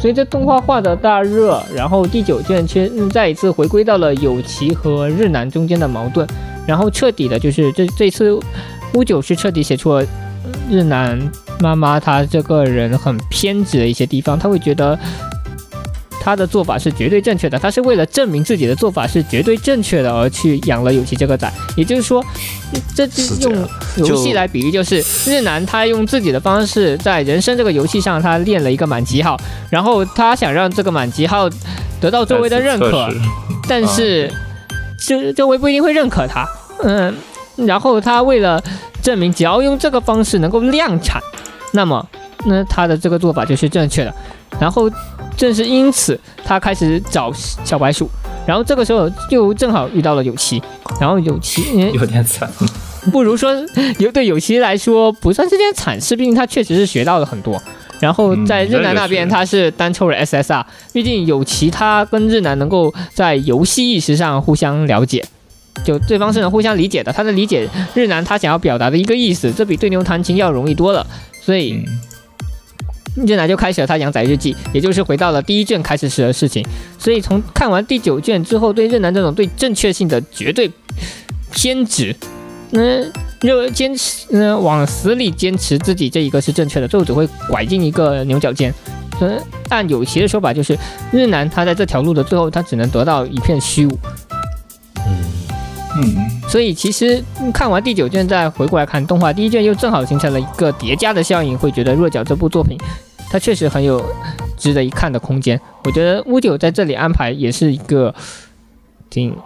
[0.00, 6.26] 随着动画化的大热，然后第九卷却嗯再一次回归到了有奇和日南中间的矛盾，
[6.66, 8.38] 然后彻底的就是这这次
[8.94, 10.06] 乌九是彻底写出了
[10.70, 11.18] 日南
[11.60, 14.98] 妈妈她这个人很偏执的一些地方，她会觉得
[16.20, 22.24] 他的做法是绝对正确的，她是为了证明自己的做法是绝对正确的而去养了有奇这个仔，也就是说，
[22.94, 29.36] 这就是用游戏来比喻，就是日南他用自己的方式在人生这个游戏上，他练了一个满级号，
[29.68, 31.50] 然后他想让这个满级号
[32.00, 33.08] 得到周围的认可
[33.66, 34.32] 但是
[35.06, 36.46] 周周围不一定会认可他，
[36.82, 37.14] 嗯，
[37.56, 38.62] 然后他为了
[39.02, 41.20] 证明只要用这个方式能够量产，
[41.72, 42.06] 那么
[42.46, 44.14] 那他的这个做法就是正确的。
[44.60, 44.88] 然后
[45.36, 48.08] 正是因此，他开始找小白鼠，
[48.46, 50.62] 然后这个时候就正好遇到了有奇，
[51.00, 52.48] 然后有奇， 嗯有点惨。
[53.10, 53.50] 不如说
[53.98, 57.60] 有对有奇来说不算是件惨事，毕竟他确实是学到了很多。
[58.02, 65.24] 然后在日南那边，他是单抽了 SSR，毕竟有其他跟日南能够在游戏意识上互相了解，
[65.84, 67.12] 就对方是能互相理解的。
[67.12, 71.06] 他能理解日南他想要表达的一个意思，这比对牛弹琴要容易多了。
[71.40, 71.84] 所以
[73.16, 76.66] 嗯，日南就开始了他养仔日记，也就是回到了第一卷开始时的事情。
[76.98, 80.68] 所以从看完第九卷之后，对日南这种对正确性的绝对
[81.52, 82.16] 偏执，
[82.72, 88.72] 嗯，就坚持，嗯，往死里坚持自己这一个是正确的，最后只会拐进一个牛角尖。
[89.20, 90.76] 嗯，按有奇的说法，就是
[91.12, 93.98] 日南他在这条路的最后，他只能得到一片虚无。
[95.06, 95.18] 嗯
[95.98, 96.16] 嗯，
[96.48, 102.78] 所以其实嗯看完第九卷再回过来看动画，第一卷又正好形成了一个叠加的效应，会觉得《弱角》这部作品
[103.30, 104.02] 它确实很有
[104.56, 105.60] 值得一看的空间。
[105.84, 108.14] 我觉得乌九在这里安排也是一个
[109.10, 109.36] 挺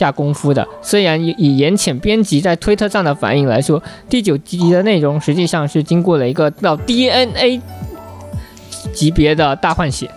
[0.00, 0.66] 下功夫的。
[0.80, 7.60] 虽然以以言浅编辑在推特上的反应来说，第九集的内容实际上是经过了一个到 DNA
[8.94, 10.10] 级别的大换血。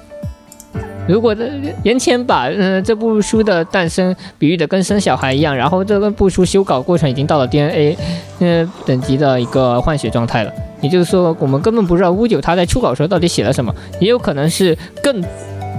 [1.06, 1.50] 如果这
[1.84, 7.98] 言浅把嗯、这部书的诞生比喻的跟生小孩一样，然后这个部书修稿过程已经到了 DNA
[8.40, 15.22] 嗯、等级的一个换血状态了，也就是说我们根本不知道乌九他在初稿时候到底写了什么，也有可能是更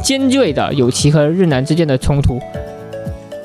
[0.02, 2.38] 尖锐的有奇和日南之间的冲突。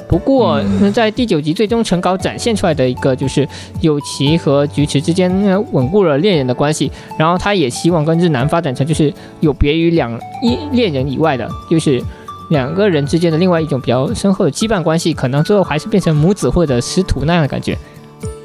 [0.10, 3.47] 不过，嗯在第九集最终成稿展现出来的一个就是
[3.80, 12.03] 有奇和菊池之间呃稳固了恋人的关系，然后他也希望跟日南发展成就是有别于两一恋人以外的，就是
[12.49, 17.78] 两个人之间的另外一种比较深厚的羁绊关系，可能最后还是变成母子或者师徒那样的感觉。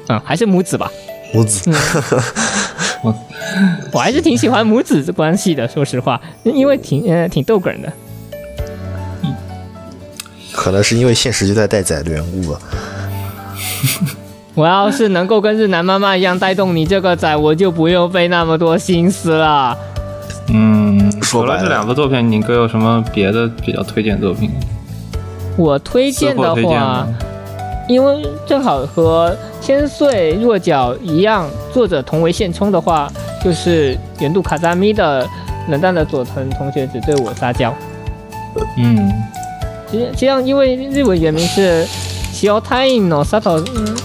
[0.07, 0.91] 嗯、还是母子吧。
[1.33, 1.71] 母 子
[3.03, 3.13] 我
[3.91, 7.91] 我还是挺喜欢母子关系的，说实话，因为挺呃挺逗哏的。
[10.65, 12.59] 可能是因为现实就在带崽的缘故吧。
[14.55, 19.77] 我要是能够跟日南妈妈一样带动你这个仔，我就不用费那么多心思了。
[20.47, 24.49] 嗯，除了这说白了两部作品，你哥有什么别的比较推荐作品？
[25.55, 27.05] 我推荐的话，？
[27.87, 33.07] 因为正好和千岁弱角一样，作者同为现充的话，
[33.43, 35.27] 就是原度卡扎咪的
[35.69, 37.71] 冷淡的佐藤同学只对我撒娇。
[38.77, 39.11] 嗯，
[40.15, 41.85] 这样因为日文原名是
[42.31, 43.95] 西奥太印の佐藤嗯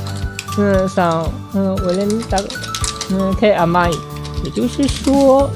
[0.58, 2.38] 嗯上嗯我连打
[3.12, 3.90] 嗯 K 阿麦，
[4.44, 5.50] 也就是说，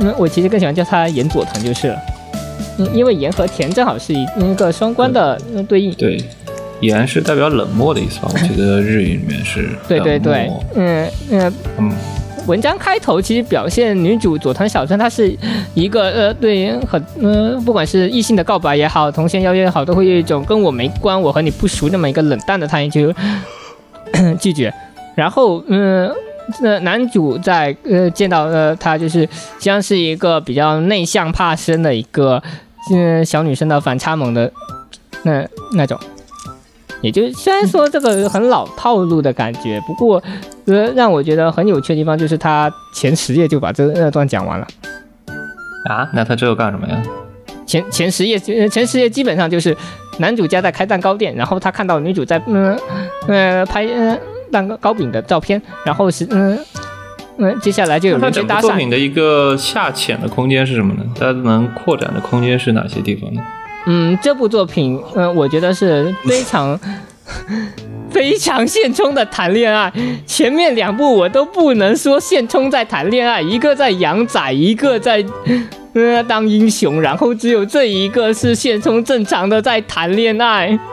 [0.00, 1.98] 嗯我其实更喜欢叫他岩佐藤就是了。
[2.78, 5.92] 嗯，因为岩和田正好是一一个双关的嗯对应。
[5.94, 6.18] 对，
[6.80, 8.30] 岩是代表冷漠的意思吧？
[8.32, 11.92] 我记得日语里面是对对对嗯嗯，嗯，
[12.46, 15.36] 文章开头其实表现女主佐藤小春，她是
[15.74, 23.14] 一个呃对很嗯、不管是异性的告白也好，同性邀约也好，都会有一种跟我没关，我和你不熟那么一个冷淡的态度就
[24.40, 24.72] 拒绝。
[25.14, 26.12] 然后嗯。
[26.60, 29.26] 那男主在呃见到呃她就是
[29.60, 32.42] 像是一个比较内向怕生的一个
[32.92, 34.52] 嗯小女生的反差萌的
[35.22, 35.96] 那那种，
[37.02, 40.22] 也就是虽然说这个很老套路的感觉，不过
[40.66, 44.66] 呃，让我觉得很有趣的地方就是他前十页就把这那段讲完了。
[45.90, 47.02] 啊，那他这又干什么呀？
[47.66, 49.76] 前前十页，呃前十页基本上就是
[50.18, 52.78] 男主家在开蛋糕店，然后他看到女主在嗯
[53.26, 54.18] 呃拍嗯
[54.50, 56.58] 蛋糕糕饼的照片，然后是嗯
[57.38, 58.90] 嗯，接下来就有他人去搭讪作品。
[58.90, 61.04] 的一个下潜的空间是什么呢？
[61.18, 63.40] 它能扩展的空间是哪些地方呢？
[63.86, 66.78] 嗯，这部作品，嗯、我觉得是非常
[68.10, 69.92] 非常现充的谈恋爱。
[70.26, 75.24] 前面两部我都不能说现充在谈恋爱，一个在养仔，一个在
[75.94, 80.78] 呃当英雄，然后只有这一个是现充正常的在谈恋爱。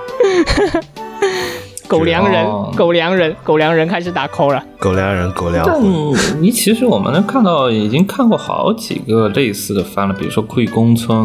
[1.88, 4.64] 狗粮人哦，狗粮人，狗粮人开始打 call 了。
[4.78, 11.18] 狗粮人，狗粮但魂，你其实我们能看到，已经看过好几个类似的番了，比如说《贵公村》，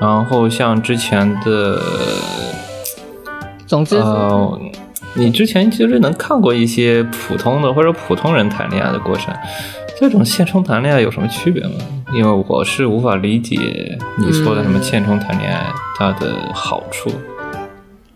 [0.00, 1.80] 然后像之前的
[3.66, 4.60] 总之，呃，
[5.14, 9.34] 你之前其实能看过一些普通的或者普通人谈恋爱的过程，
[9.98, 11.72] 这种现充谈恋爱有什么区别吗？
[12.14, 15.66] 因为我是无法理解你说的什么现充谈恋爱
[15.96, 17.10] 它的好处。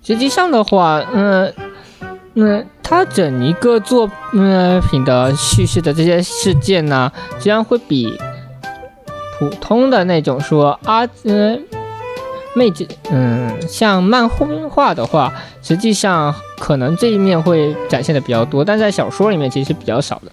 [0.03, 1.53] 实际上的话，嗯、
[2.35, 8.19] 嗯，它整一个作嗯品的叙事的这些事件呢，实际上会比
[9.43, 11.61] 普通的那种说啊，嗯、
[12.55, 15.33] 妹子，嗯，像漫画的话，
[15.63, 20.31] 实际上可能这一面会展现的比较多，但在小说里面其实是比较少的。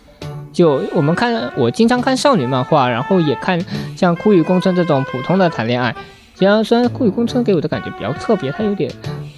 [0.54, 3.60] 就我们看，我经常看少女漫画，然后也看
[3.98, 5.96] 像《枯雨宫村》这种普通的谈恋爱。
[6.36, 8.92] 虽然，虽然《枯雨宫村》给我的感觉比较特别，它有点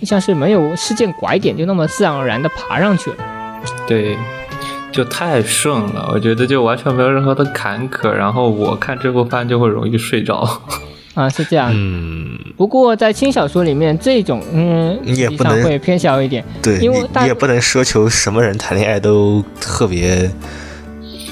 [0.03, 3.15] 像是没有事件拐点，就那么自然而然的爬上去了。
[3.88, 4.17] 对，
[4.91, 10.47] 就太顺了，我觉得就完全没有任何的坎坷，然后我看这部番就会容易睡着。
[11.13, 11.69] 啊，是这样。
[11.73, 16.43] 嗯，不过在轻小说里面，这种嗯，你也不能会偏小一点。
[16.61, 20.31] 对因为大你你也不能奢求什么人谈恋爱都特别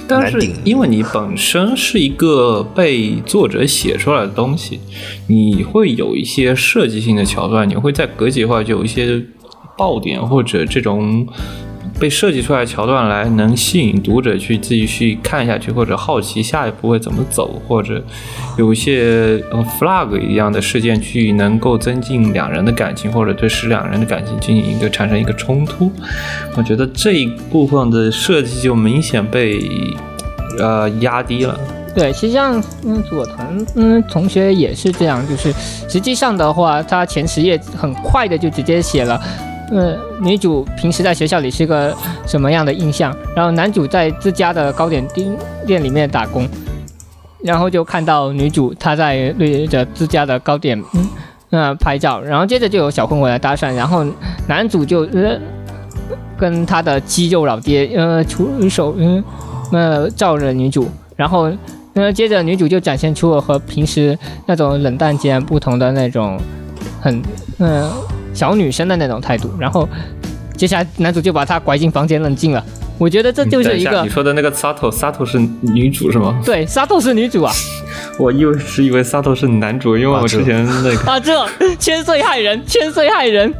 [0.06, 4.80] 但是因为你本身是一个被作者写出来的东西，
[5.28, 9.24] 你会有一些设计性的桥段，你会在隔几话就有一些
[9.78, 11.26] 爆点或者这种
[12.00, 18.02] 被设计出来的桥段来能吸引读者去自己去看下去，或者好奇下一步会怎么走，或者
[18.58, 25.92] 有一些呃 flag 一样的事件去能够增进两人的感情，或者对使两人的感情进行一个产生一个冲突。
[26.56, 29.60] 我觉得这一部分的设计就明显被
[30.58, 31.60] 呃压低了。
[31.96, 35.52] 对，实际上，嗯，佐藤嗯同学也是这样，就是
[35.90, 39.20] 实际上的话，他前十页很快的就直接写了。
[39.72, 41.96] 呃，女主平时在学校里是个
[42.26, 43.16] 什么样的印象？
[43.36, 46.48] 然后男主在自家的糕点店店里面打工，
[47.44, 51.08] 然后就看到女主她在对着自家的糕点嗯
[51.52, 54.06] 呃拍照，然后接着就有小混混来搭讪，然后
[54.48, 55.40] 男主就呃
[56.38, 59.24] 跟他的肌肉老爹呃出手嗯
[59.72, 61.52] 呃照着女主，然后
[61.94, 64.18] 那接着女主就展现出了和平时
[64.48, 66.40] 那种冷淡截然不同的那种
[67.02, 67.22] 很
[67.60, 67.90] 嗯、
[68.34, 69.88] 小女生的那种态度，然后
[70.56, 72.64] 接下来男主就把她拐进房间冷静了。
[72.98, 76.42] 我觉得这就是一个你说的那个 Sato，Sato 是女主是吗？
[76.44, 77.54] 对沙豆是女主啊。
[78.20, 81.34] 我以为是以为 Sato 是男主，因为我之前那个，啊这
[81.78, 83.54] 千岁害人，千岁害人。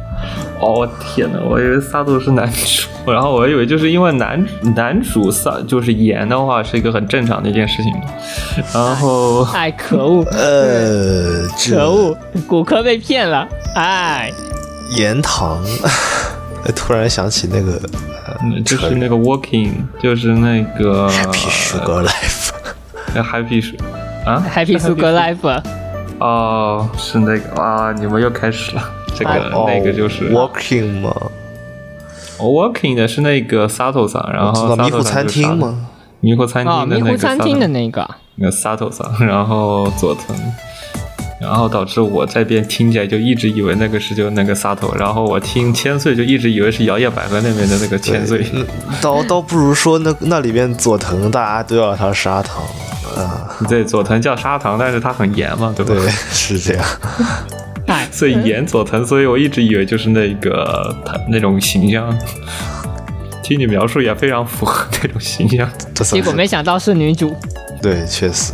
[0.60, 4.46] 哦我天哪，我以为 Sato 是男主，然后我以为就是因为男
[4.76, 7.90] 男主萨就是演的话是一个很正常的一件事情，
[8.74, 12.14] 然后哎，可恶，呃，可恶，
[12.46, 14.30] 骨科被骗了，哎，
[14.96, 15.62] 盐糖，
[16.74, 17.80] 突然想起那个
[18.42, 19.72] 嗯就是那个 Walking，
[20.02, 22.50] 就是那个 Happy Sugar Life，
[23.14, 23.76] 呃 Happy 是
[24.24, 25.62] 啊？Happy Sugar Life，
[26.18, 28.82] 哦，是那个啊，你们又开始了。
[29.16, 30.30] 这个、哦那个就是。
[30.32, 31.14] Walking 吗
[32.38, 35.86] ？Walking 的是那个 Sato 桑，然后道迷糊餐厅吗？
[36.20, 40.36] 迷糊餐啊，厅的那个迷糊餐厅的那个，那个 Sato 桑，然后佐藤，
[41.40, 48.44] 然后导致我这边听起来就一直以为那个是就那个 Sato，然后我听千岁就一直以为是摇曳百合那边的那个千岁。
[48.52, 48.66] 嗯
[49.00, 52.62] 倒倒不如说那那里面佐藤大家都要他砂糖
[53.16, 55.94] 啊， 对，佐藤叫砂糖，但是他很严嘛，对不？
[55.94, 56.84] 对， 是这样。
[57.86, 62.16] 哎，所以严佐藤，所以我一直以为就是那个他那种形象。
[63.42, 65.68] 听你描述也非常符合那种形象，
[66.04, 67.34] 结果没想到是女主，
[67.82, 68.52] 对，确实，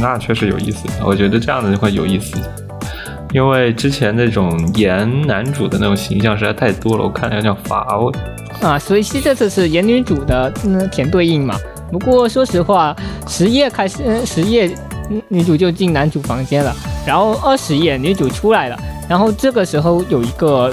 [0.00, 0.86] 那确实有意思。
[1.04, 2.36] 我觉得这样的就会有意思，
[3.32, 8.12] 因为之前那种演男主的那种形象实在太多了，我看着有点乏味。
[8.62, 11.56] 啊，所以是这次是演女主的嗯填对应嘛。
[11.92, 12.94] 不过说实话，
[13.28, 14.74] 十页开始，呃十页
[15.28, 16.74] 女主就进男主房间了，
[17.06, 18.78] 然后二十页女主出来了，
[19.08, 20.72] 然后这个时候有一个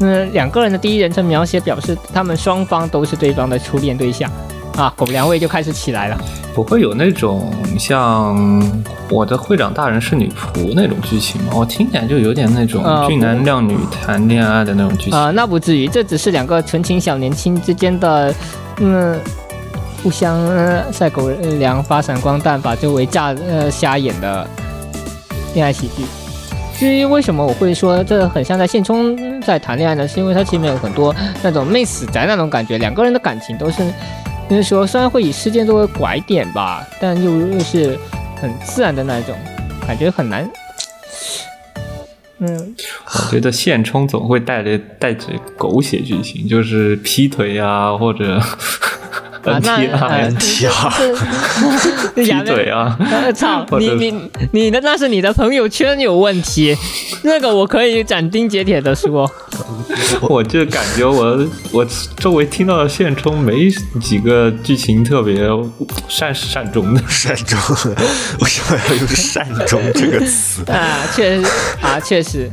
[0.00, 4.30] 嗯两个人的第一人称描写表示他们双方都是对方的初恋对象
[4.76, 6.18] 啊，狗粮味就开始起来了。
[6.54, 8.62] 不会有那种像
[9.10, 11.52] 我的会长大人是女仆那种剧情吗？
[11.54, 15.18] 我听起来就有点那种呃俊男靓女谈恋爱的那种剧情。
[15.18, 18.32] 啊、那不至于，这只是两个纯情小年轻之间的，
[18.78, 19.18] 嗯，
[20.02, 21.28] 互相、呃、晒狗
[21.58, 24.48] 粮、发闪光弹、把周围炸呃瞎眼的
[25.54, 26.04] 恋爱喜剧。
[26.78, 30.06] 至于为什么我会说这很像在现充在谈恋爱呢？
[30.06, 33.82] 是因为它前面有很多那种妹死宅那种感觉，两个人的感情都是，
[34.48, 37.98] 那时候虽然会以事件作为拐点吧，但又又是
[38.40, 39.34] 很自然的那种，
[39.86, 40.48] 感觉很难。
[42.38, 42.74] 嗯，
[43.06, 48.40] 我觉得现充总会带着带着狗血剧情，就是劈腿啊，或者，
[49.44, 52.96] NTR 呃 NTR 劈这这腿啊。
[53.10, 56.76] 呃操，你你你的那是你的朋友圈有问题，
[57.22, 59.30] 那个我可以斩钉截铁的说，
[60.22, 61.86] 我就感觉我我
[62.16, 63.68] 周围听到的现充没
[64.00, 65.48] 几个剧情特别
[66.08, 67.02] 善始善终的。
[67.08, 67.58] 善终，
[68.40, 70.62] 为什么要用“善终”这个词？
[70.70, 71.46] 啊，确实
[71.80, 72.50] 啊，确实，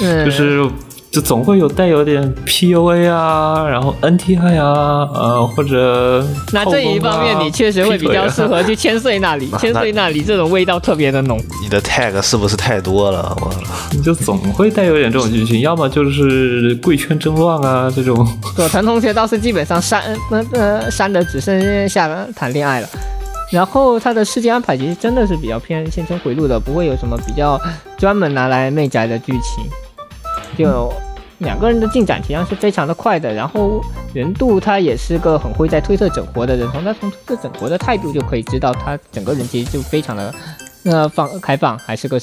[0.00, 0.68] 嗯，就是
[1.12, 11.38] 就总会有带有点 PUA 啊，然后 NTI 啊，呃，或者那这一方面你确实会比较适合去千岁那里，那 千岁那里这种味道特别的浓。
[11.62, 13.36] 你的 tag 是不是太多了？
[13.42, 13.52] 我，
[13.92, 18.26] 你就总会带有点这种剧情，要么就是贵圈争乱啊这种。
[18.56, 22.88] 佐藤同学倒是基本上删那呃删的只剩下谈恋爱了。
[23.50, 27.60] 然后他的世界安排其实真的是比较偏现充回路的，不会有什么比较
[27.98, 29.62] 专门拿来媚宅的剧情。
[30.56, 30.92] 就
[31.38, 33.32] 两个人的进展实际上是非常的快的。
[33.32, 33.80] 然后
[34.14, 40.34] 任度他也是个很会在推特整活的人，从他从推特整活的态度就可以知道他整个人其实就非常的
[40.84, 42.20] 呃放开放，还是个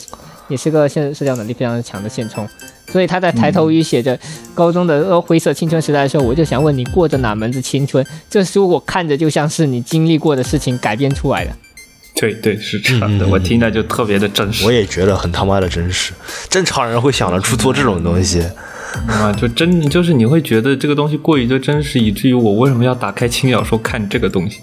[0.47, 2.47] 也是个社社交能力非常强的现充。
[2.87, 4.17] 所以他在抬头语写着
[4.55, 8.03] 高中的灰色青春时代的时候，我就想问你过着哪门子青春？
[8.27, 11.51] 这书我看着就像是你经历过的事情改编出来的。
[12.19, 14.65] 对对，是这样的，嗯我听着就特别的真实。
[14.65, 16.11] 我也觉得很他妈的真实。
[16.49, 18.43] 正常人会想得出做这种东西，
[19.07, 24.59] 啊，就真就是你会觉得这个东西过于的真实，以至于我为什么要打开轻小说看这个东西？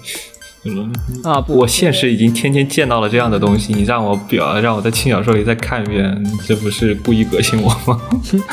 [0.68, 0.92] 嗯，
[1.22, 7.98] 啊不，我现实已经天天见到了这样的东西，你让我表让我在轻小说里再看一遍，这不是故意恶心我吗？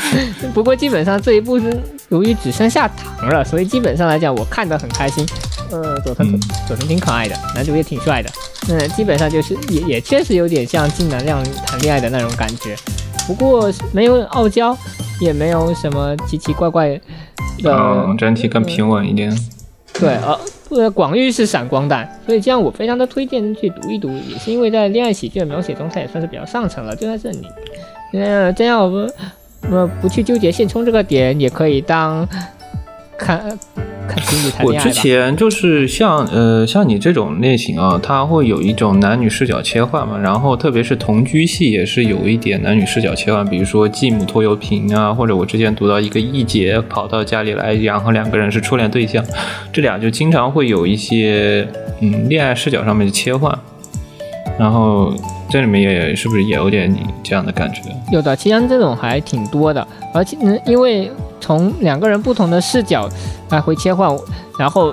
[0.54, 1.76] 不过基本上这一部是
[2.10, 5.26] 由于只剩下糖了，所以基本上来讲我看得很开心。
[5.82, 8.30] 呃，佐藤、嗯佐藤挺可爱的，男主也挺帅的。
[8.68, 12.76] 嗯，基本上就是也也确实有点像金南亮谈恋爱的那种感觉，
[13.26, 14.76] 不过没有傲娇，
[15.20, 17.00] 也没有什么奇奇怪怪的。
[17.64, 19.36] 嗯，整体更平稳一点。
[19.92, 27.46] 对，呃，呃，广域是闪光弹，所以这样我非常的推荐去读一读，也是因为在恋爱喜剧的描写中，它也算是比较上乘了，就在这里。
[28.12, 29.12] 呃，这样我们
[29.70, 32.26] 呃不去纠结现充这个点，也可以当
[33.16, 33.58] 看
[34.06, 34.92] 看情侣谈我之恋爱吧。
[34.92, 49.24] 前就是像呃像你这种类型啊，它会有一种男女视角切换嘛，然后特别是同居戏也是有一点男女视角切换，比如说继母拖油瓶啊，或者我之前读到一个义姐跑到家里来，然后两个人是初恋对象，
[49.72, 51.66] 这俩就经常会有一些
[52.00, 53.56] 嗯恋爱视角上面的切换，
[54.58, 55.14] 然后
[55.50, 57.82] 这里面也是不是也有点你这样的感觉？
[58.10, 63.08] 有的，其实这种还挺多的，而且呢，因为从两个人不同的视角
[63.50, 64.10] 来回切换，
[64.58, 64.92] 然后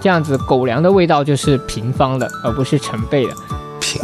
[0.00, 3.32] 这样子狗粮的味道就是平方的，而不是成倍的，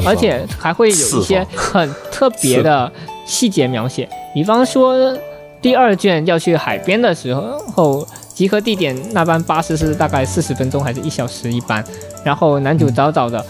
[0.04, 2.92] 而且还会有一些很特别的
[3.24, 5.16] 细节描写，比方说
[5.60, 11.82] 第二卷要去海边的时候，集合地点那班巴士是大概四十分钟还是一小时一班，
[12.22, 13.44] 然后男主早早的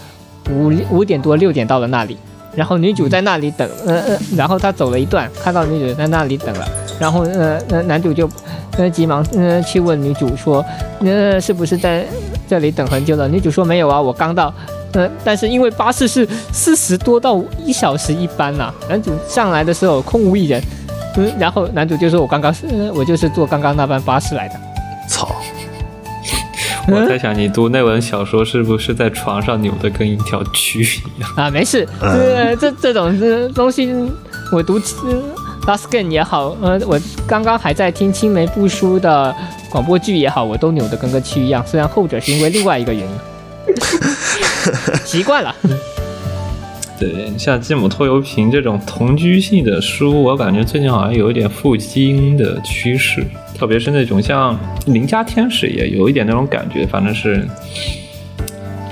[0.49, 2.17] 五五点多六点到了那里。
[2.57, 6.67] 然后女主在那里等，呃呃，然后他走了一段，看到女主在那里等了，
[6.99, 8.27] 然后呃呃男主就
[8.79, 10.65] 呃急忙呃去问女主说，
[11.01, 12.03] 呃是不是在
[12.49, 13.27] 这里等很久了？
[13.27, 14.51] 女主说没有啊，我刚到。
[14.93, 20.59] 呃，但是因为巴士是四十多到一小时一班呐、男主上来的时候空无一人，
[21.17, 24.55] 嗯，然后男主就说我刚刚是、呃我就是坐刚刚那班巴士来的。
[26.87, 31.29] 操，我在 想，你读那本小说是不是在床上扭的跟一条蛆一样？
[31.35, 33.93] 啊，没事，这这这种这东西，
[34.51, 35.21] 我读呃
[35.67, 39.35] Last Game 也好，呃，我刚刚还在听青梅不输的
[39.69, 43.75] 广播剧也好，我都扭的跟个蛆一样，虽然后者是因为另外一个原因，
[45.05, 45.53] 习惯了。
[46.99, 53.23] 对，像继母拖油瓶这种同居性的书，我感觉最近好像有一点复兴的趋势，
[53.57, 54.53] 特别是那种像
[54.85, 57.47] 《邻家天使》也有一点那种感觉，反正是，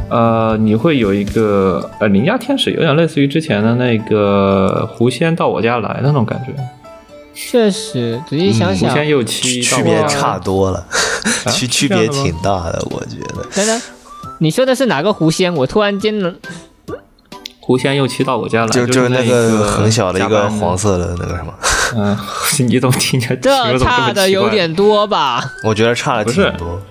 [0.09, 6.53] 呃，你会有一个呃，《邻家天使》有点类似于之前的那个狐仙到我家来那种感觉，
[7.33, 10.79] 确实，仔细想想狐，仙又七区别差多了，
[11.45, 13.45] 啊 区区别挺大的，我觉得。
[13.53, 13.81] 等等，
[14.39, 15.53] 你说的是哪个狐仙？
[15.53, 16.35] 我突然间能，
[17.59, 21.53] 狐仙又七到我家来，就就是那个很小的一个黄色的那个什么，
[21.95, 22.17] 嗯，
[22.67, 25.43] 你怎 么听起来这差的有点多吧？
[25.63, 26.81] 我觉得差了不是挺多。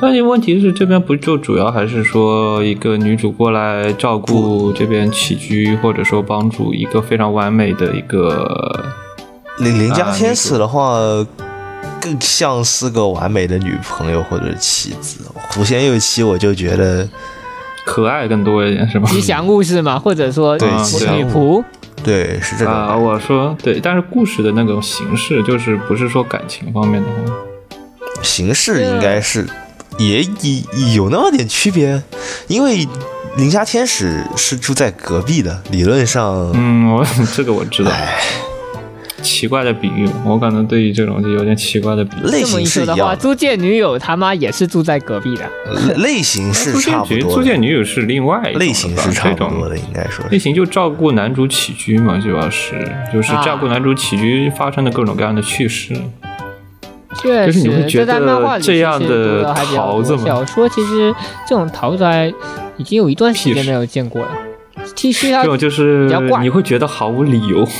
[0.00, 8.82] 但是问题是，这边不就主要还是说一个女主过来照顾这边起居，或者说帮助一个非常完美的一个，
[9.58, 10.96] 邻邻家啊天使的话，
[12.00, 15.20] 更像是个完美的女朋友或者妻子。
[15.50, 17.06] 狐仙右七，我就觉得
[17.84, 19.06] 可爱更多一点，是吗？
[19.10, 19.98] 吉祥物是吗？
[19.98, 21.64] 或者说对啊吉祥女物仆？
[22.02, 22.96] 对是这样啊。
[22.96, 27.34] 我说对，但是故事的那种形式，就是不是说感情方面的话，
[28.22, 29.46] 形式应该是
[29.98, 32.02] 也也有那么点区别，
[32.48, 32.86] 因为
[33.36, 38.18] 邻家天使是住在隔壁的，理论上，嗯，我 这个我知道，哎，
[39.22, 42.30] 奇怪的比喻，我可能对于这种就有点奇怪的比喻。
[42.30, 45.48] 类型是一样的，租借女友他妈也是住在隔壁的。
[45.96, 52.74] 类类型是租差不借局租借多的，女友是另外一种类型是差不多的，应该说类型就照顾男主起居嘛，主要是
[53.12, 55.94] 就是照顾男主起居发生的各种各样的趣事。
[57.16, 59.52] 确就是你会，觉得这在漫画里这样的。
[59.52, 61.12] 桃子嘛小说其实
[61.46, 62.32] 这种桃子还
[62.76, 64.30] 已经有一段时间没有见过了。
[64.94, 66.08] T 恤它这种就是
[66.40, 67.72] 你会觉得毫无理由，对，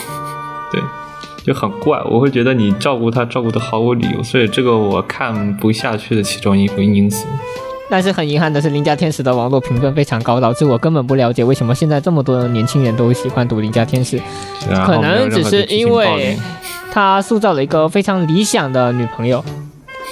[1.51, 2.01] 就很怪。
[2.05, 7.27] 我会觉得你照顾他照顾的毫无理由，所以这个我看不下去的其中一个因素。
[7.89, 14.17] 但是很遗憾的是，《邻家天使》的网络评分非常高，导致我根本不了解为什么现在这么多的年轻人都喜欢读《邻家天使》。
[14.87, 16.39] 可能只是因为
[16.93, 19.45] 他塑造了一个非常理想的女朋友。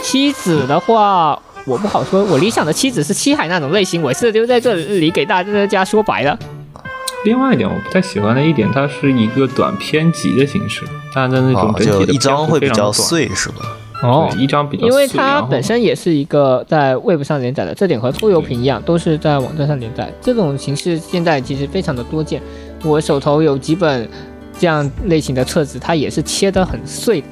[0.03, 2.25] 妻子的话，我不好说。
[2.25, 6.37] 我理想的妻子是七海那种类型，我是就在这里给大家说白了。
[7.25, 13.57] 另外一点，我不太喜欢的一点，它是一个短篇集的形式，它的那种啊，整体的就一张会比较碎是吧？
[14.01, 20.13] 常短，对一张比较碎，因为它本身也是一个在 Web 上连载的，这点和拖油瓶一样，都是在网站上连载。
[20.21, 22.41] 这种形式现在其实非常的多见，
[22.85, 24.09] 我手头有几本
[24.57, 27.27] 这样类型的册子，它也是切得很碎的。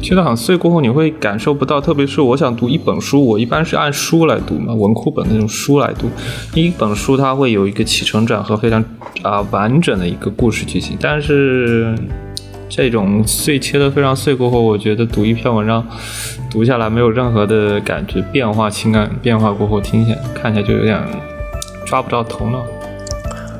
[0.00, 1.80] 切得很碎过后，你会感受不到。
[1.80, 6.08] 特别是我想读一本书，我一般是按书来读嘛，文库本那种书来读。
[6.54, 8.82] 一本书它会有一个起承转合非常
[9.22, 11.94] 啊、完整的一个故事剧情，但是
[12.68, 15.84] 这种碎切的非常碎过后，我觉得读一篇文章
[16.50, 21.02] 读下来没有任何的感觉变化，情感变化过后听起来看起来就有点
[21.84, 22.62] 抓不着头脑。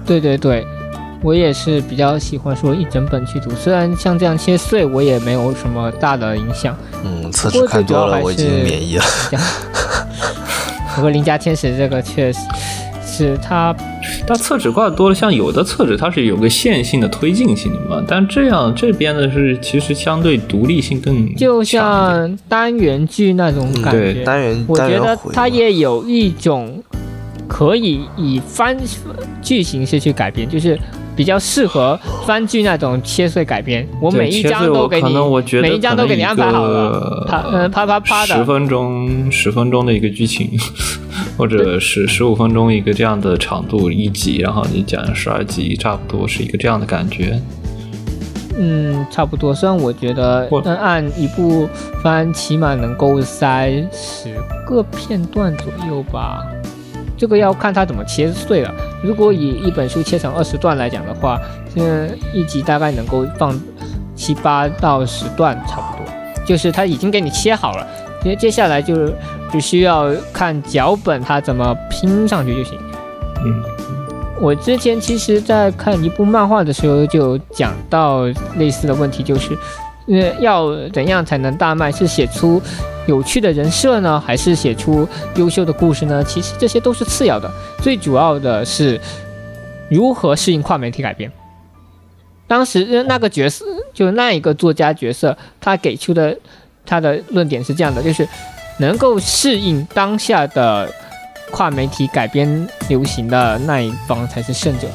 [0.06, 0.64] 对对对，
[1.22, 6.76] 我也是比较喜欢说一整本去读，虽然像这样切碎，我也没有什么大的影响。
[7.04, 9.04] 嗯，厕纸看多了，我已经免疫了。
[10.94, 12.38] 不过《邻家天使》这个确实
[13.04, 13.74] 是它
[14.26, 24.24] 它厕纸挂的多了，像有的厕纸它是有个线性的推进性的嘛，但这样这边的是其实相对独立性更就像单元剧那种感对觉。
[24.24, 26.82] 单元我觉得它也有一种
[27.46, 28.76] 可以以番
[29.40, 30.78] 剧形式去改编，就是
[31.18, 33.84] 比较适合番剧那种切碎改编。
[34.00, 38.36] 我每一章都给你，得每一章都给你安排好了，啪呃啪啪啪的。
[38.36, 40.48] 十分钟十分钟的一个剧情，
[41.36, 47.42] 或者是十五分钟一个这样的长度一集，然后你讲十二集，差不多是一个这样的感觉。
[48.56, 49.52] 嗯，差不多。
[49.52, 51.68] 虽然我觉得我嗯按一部
[52.00, 56.46] 番起码能够塞十个片段左右吧，
[57.18, 58.72] 这个要看它怎么切碎了。
[59.02, 61.40] 如果以一本书切成二十段来讲的话，
[61.74, 63.58] 嗯一集大概能够放
[64.14, 66.06] 七八到十段，差不多。
[66.46, 67.86] 就是它已经给你切好了，
[68.22, 69.12] 接接下来就是
[69.52, 72.78] 只需要看脚本它怎么拼上去就行。
[73.44, 73.62] 嗯，
[74.40, 78.24] 我之前其实，在看一部漫画的时候，就讲到
[78.56, 79.56] 类似的问题，就是，
[80.08, 81.92] 呃，要怎样才能大卖？
[81.92, 82.62] 是写出
[83.08, 86.22] 有趣的人设呢，还是写出优秀的故事呢？
[86.22, 87.50] 其实这些都是次要的，
[87.82, 89.00] 最主要的是
[89.88, 91.32] 如何适应跨媒体改编。
[92.46, 93.64] 当时那个角色，
[93.94, 96.38] 就那一个作家角色，他给出的
[96.84, 98.28] 他的论点是这样的，就是
[98.78, 100.90] 能够适应当下的
[101.50, 104.86] 跨媒体改编流行的那一方才是胜者，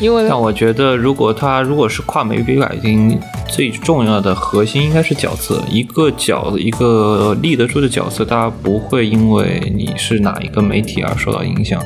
[0.00, 3.18] 因为但我觉得，如果它如果是跨媒体改进，
[3.48, 11.80] 最重要的核心应该是角色，一个角一个立得住的角色，大家不会因为你是哪一个媒体而受到影响。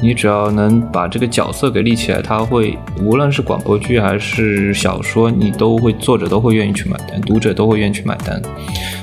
[0.00, 8.40] 你只要能把这个角色给立起来，他会无论是广播剧还是小说，你都会作者都会愿意去买单，读者都会愿意去买单。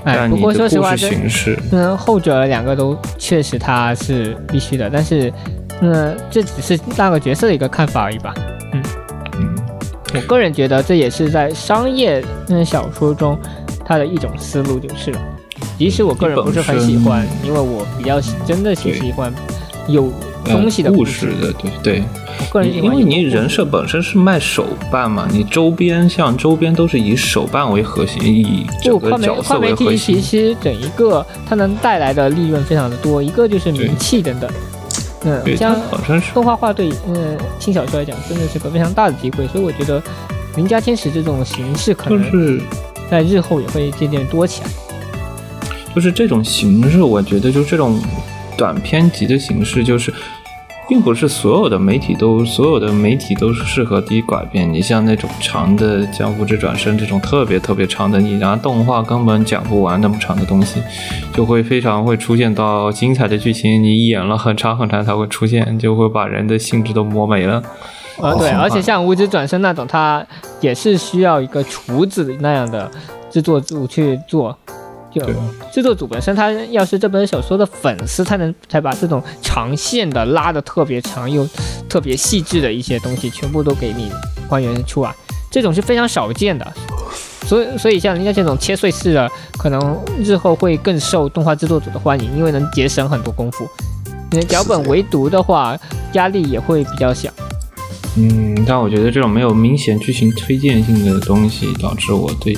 [0.05, 5.31] 哎，不但你过说实话，的故事这形式，嗯，后者两个都确实它是必须的，但是，
[5.81, 8.33] 嗯，这只是那个角色的一个看法而已吧。
[8.73, 8.83] 嗯
[9.39, 9.55] 嗯，
[10.13, 13.37] 我个人觉得这也是在商业嗯小说中
[13.85, 15.19] 它的一种思路就是了。
[15.77, 19.33] 即使我个人不是很喜欢，因为我比较喜真的是喜欢
[19.87, 20.09] 有
[20.45, 22.03] 东西的呃故事事的，对对。
[22.37, 30.21] 我个人喜因为你人设本身是卖手办嘛，你周边像周边都是以手办为核心，以整就跨媒个角色跨媒体为核心其。
[30.21, 34.49] 实整一个它能带来的利润非常的多，一个就是名气等等。
[35.25, 35.75] 嗯，像
[36.33, 39.99] 动画化对嗯轻小说来讲真的是个非常大的机会，所以我觉得
[40.55, 42.61] 《邻家天使》这种形式可能就是
[43.09, 44.69] 在日后也会渐渐多起来。
[45.95, 47.99] 就是这种形式，我觉得就这种
[48.55, 50.13] 短篇集的形式，就是
[50.87, 54.71] 并不是所有的媒体都所有的媒体都是适合第一改编。
[54.71, 60.81] 你像那种长的《江湖之转身》这种特别特别长的，你拿动画根本讲不完那么长的东西，
[61.33, 67.61] 就会非常会出现到精彩的剧情，你演了很长很长才会出现，就会把人的兴致都磨没了。
[68.17, 70.25] 呃，对，而且像《无职转身》那种，它
[70.61, 72.89] 也是需要一个厨子那样的
[73.29, 74.55] 制作组去做。
[75.15, 75.35] 就对
[75.71, 81.47] 制作组本身，他要是这本小说的粉丝，才能才把这种长线的拉的特别长又
[81.87, 84.11] 特别细致的一些东西，全部都给你
[84.49, 85.15] 还原出来，
[85.49, 86.73] 这种是非常少见的。
[87.47, 93.67] 所以，所以像人家这种切碎式的，可能日后会更受动画制作组的欢迎，因为能节省很多功夫。
[94.31, 95.77] 你的脚本唯独的话，
[96.13, 97.29] 压力也会比较小。
[98.17, 102.57] 嗯，但我觉得这种没有明显剧情推荐性的东西，导致我对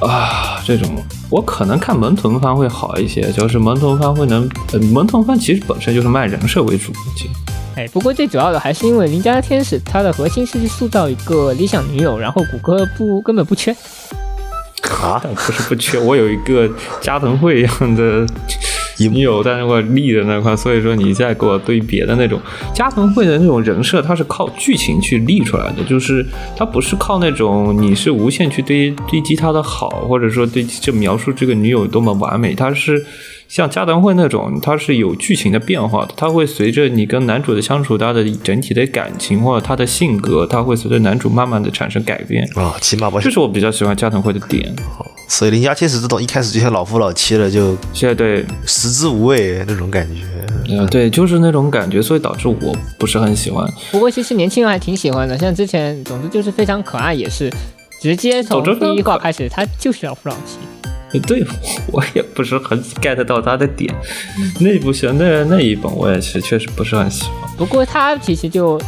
[0.00, 0.88] 啊这种，
[1.30, 7.30] 我可能看门童番会好一些，就是门童番会能，呃，萌豚番其实本身就是卖人设为主，其实
[7.76, 13.74] 哎，不过最主要的还是因为邻家天使它的核心是去塑造一个理想女友，然后谷歌不根本不缺。
[15.00, 16.68] 啊， 不是不缺，我有一个
[17.00, 18.26] 加藤惠一样的
[18.98, 22.40] 女友在那块立的那块，所以说你再给我对别的那种
[22.74, 26.24] 加藤惠的那种人设，它是靠剧情去立出来的，就是
[26.56, 33.04] 它不是靠那种你是无限去堆堆积他的好，或者说对这描述这个女友多么完美，它是。
[33.48, 42.46] 像加藤会那种，它是有剧情的变化的，它会随着你跟男主的相处，他的整体的感情或者他的性格，它会随着男主慢慢的产生改变。
[42.54, 44.76] 啊，起码不这是我比较喜欢加藤会的点。
[45.26, 50.22] 所以邻家天使这种一开始就像老夫老妻了，就现在对，食之无味那种感觉。
[50.70, 53.66] 嗯，对，就是那种感觉，所以导致我不是很喜欢。
[53.90, 57.50] 不过其实年轻人还挺喜欢的，像之前，总之就是非常可爱，也是
[58.00, 60.58] 直接从第一话开始，他就是老夫老妻。
[61.26, 61.44] 对
[61.92, 63.94] 我也不是很 get 到他的点，
[64.60, 67.50] 那部小那那一本我也是确实不是很喜欢。
[67.56, 68.80] 不过他其实就，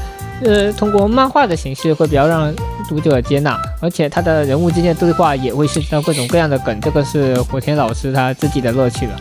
[0.43, 2.55] 呃，通过漫画的形式会比较让
[2.89, 9.19] 读者接纳，而且他的人物之间的对话也会涉及到各种各样的梗，这个是火田老师他自己的乐趣了。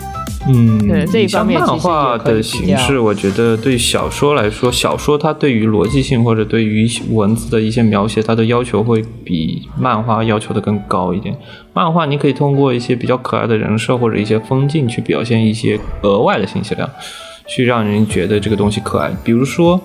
[0.52, 11.38] 嗯对，这一方面像漫画的形式，我觉得对小说来说，小说它对于逻辑性或者对于文字的一些描写，它的要求会比漫画要求的更高一点。
[11.74, 16.90] 漫画你可以通过一些比较可爱的人设或者一些风景去表现一些额外的信息量，
[17.46, 19.12] 去让人觉得这个东西可爱。
[19.24, 19.80] 比如说，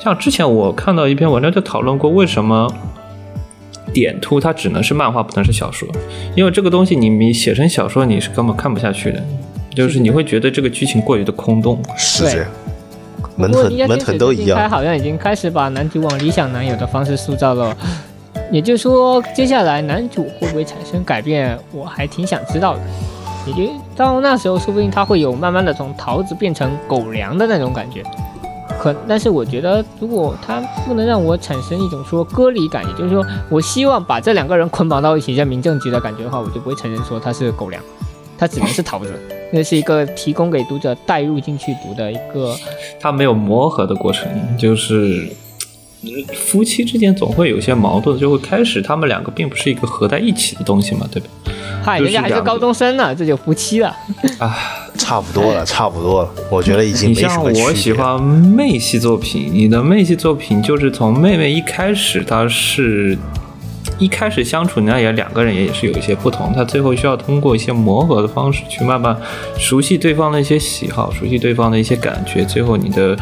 [0.00, 2.72] 像之前我看到一篇文章就讨论过，为什么
[3.92, 5.88] 点突它只能是漫画，不能是小说？
[6.34, 9.22] 因为这个东西你你写成小说，你是根本看不下去的，
[9.76, 11.80] 就是你会觉得这个剧情过于的空洞。
[11.96, 12.48] 是这样，
[13.36, 14.70] 门不过人家天豚门豚使最近他都一样。
[14.70, 17.76] 好像已经开始把男主往理想男友的方式塑造了。
[18.50, 22.80] 也就是说，接下来男主会不会产生改变，我还挺想知道的。
[23.46, 28.02] 也就到那时候，说不定他会有慢慢的从桃子变成狗粮的那种感觉。
[28.80, 37.82] 可，但是我觉得，如果他不能让我产生一种说割离感，也就是说，我希望把这两个人捆绑到一起像民政局的感觉的话，我就不会承认说他是狗粮，
[38.38, 39.12] 他只能是桃子。
[39.52, 42.54] 那是一个提供给读者带入进去读的一个
[43.00, 45.28] 它没有磨合的过程，就是
[46.02, 51.28] 呃夫妻之间总会有些矛盾，就会开始他们两个并不是一个合在一起的东西嘛，对吧？
[51.82, 53.96] 嗨，人家还是高中生呢，这就夫妻了。
[54.38, 54.58] 啊，
[54.98, 57.64] 差不多了，差不多了，我觉得已经你像没什么区别。
[57.64, 63.16] 我喜欢妹系作品，你的妹系作品就是从妹妹一开始，她是
[63.98, 69.16] 一开始相处，那也两个人也是有一些不同，他最后需要通过一些磨合的方式去慢慢
[69.58, 73.16] 熟悉对方的一些喜好，熟悉对方的一些感觉，最后你的。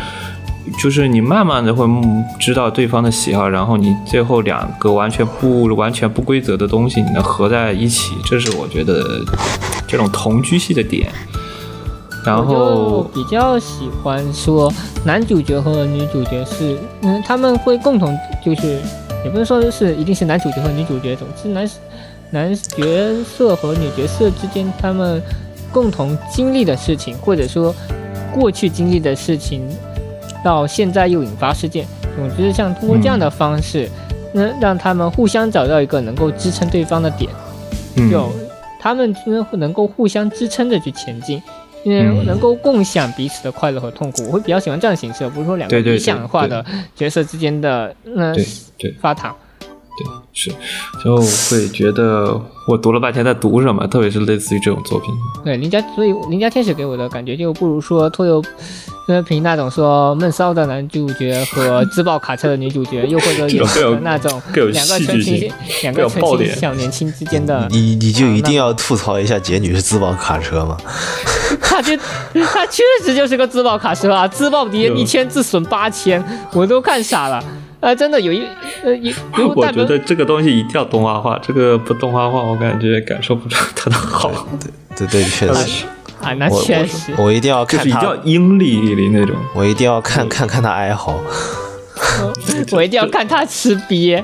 [0.83, 1.87] 就是你慢慢的会
[2.41, 9.21] 知道对方的喜好，然后你最后两个完全不完全不规则的东西，你能合在一起，这是我觉得
[9.87, 11.13] 这种同居系的点。
[12.25, 14.73] 然后比较喜欢说
[15.05, 18.81] 男主角和女主角是，嗯，他们会共同就是，
[19.25, 21.69] 也不能说是一定是男主角和女主角，总之男
[22.31, 25.21] 男角色和女角色之间他们
[25.73, 27.75] 共同经历的事情，或者说
[28.33, 29.67] 过去经历的事情，
[30.45, 31.87] 到现在又引发事件，
[32.17, 33.89] 总之像通过这样的方式，
[34.33, 37.31] 那、让他们互相找到一个能够支撑对方的点。
[37.97, 38.31] 嗯就
[38.81, 41.43] 他们呢能够互相支撑着去前进，
[41.85, 44.27] 因为嗯能够共享彼此的快乐和痛苦。
[44.27, 46.65] 我会比较喜欢这样的形式，而不是说两个理想化的
[46.97, 48.35] 角色之间的那
[49.01, 49.37] 发糖。
[49.97, 50.51] 对，是，
[51.05, 51.17] 就
[51.49, 55.15] 会觉得我读了半天在读什么，特别是类似于这种作品。
[55.45, 58.43] 对邻家，所以邻家天使给我的感觉就不如说拖油。
[59.07, 64.43] 呃，凭那种说闷骚的男主角和 自爆卡车的女主角，又或者有有那种
[64.73, 65.53] 两个戏纯情
[65.83, 70.79] 两个纯情小年轻之间的，你你就一定啊要吐槽一下杰女是自爆卡车吗？
[71.61, 71.95] 他就
[72.47, 77.45] 他确实就是个自爆卡车啊，自爆敌人有一千自损八千，我都看傻了。
[77.85, 78.43] 啊，真的有一
[78.83, 84.31] 呃有有 我觉得这个东西一定要动画化，这个不动画化，我感觉感受不出它的好。
[84.97, 85.85] 对对对，确实，
[86.23, 87.13] 啊，那确实。
[87.19, 91.21] 我一定要看就是一定要他，阴历的那种，我一定要看看看他哀嚎。
[92.73, 94.23] 我一定要看他吃瘪，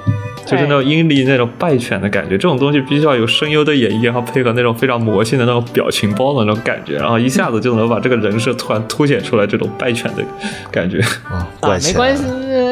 [0.51, 2.31] 就是那种阴历那种败犬的感觉。
[2.31, 10.25] 这种东西必须要有声优的演绎，然后配合那种非常魔性的那种表情包的那种感觉，然后一下子就能把这个人设突然凸显出来这种败犬的
[10.71, 10.99] 感觉。
[11.61, 12.17] 啊，没关。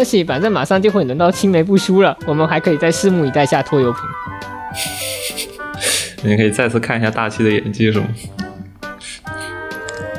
[0.05, 4.00] 系，反正马上就会轮到青梅不输了，我们还可以再拭目以待下拖油瓶。
[6.22, 8.06] 你可以再次看一下大七的演技，是吗？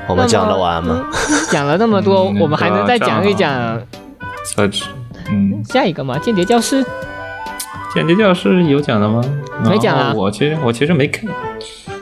[0.07, 1.05] 我们讲得完吗？
[1.11, 1.19] 嗯
[1.49, 3.51] 讲了那么多，嗯我们还能再讲一讲
[4.55, 4.69] 呃，
[5.31, 6.17] 嗯，下一个嘛？
[6.19, 6.83] 间谍教室。
[7.93, 9.21] 间谍教室有讲的吗？
[9.65, 11.29] 没讲啊我其实我其实没看。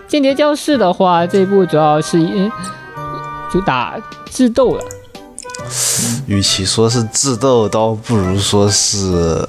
[0.08, 2.52] 间谍教室的话，这部主要是嗯
[3.52, 3.96] 就打
[4.30, 4.84] 智斗了。
[6.28, 9.48] 与其说是智斗，倒不如说是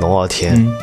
[0.00, 0.54] 龙傲天。
[0.54, 0.74] 嗯，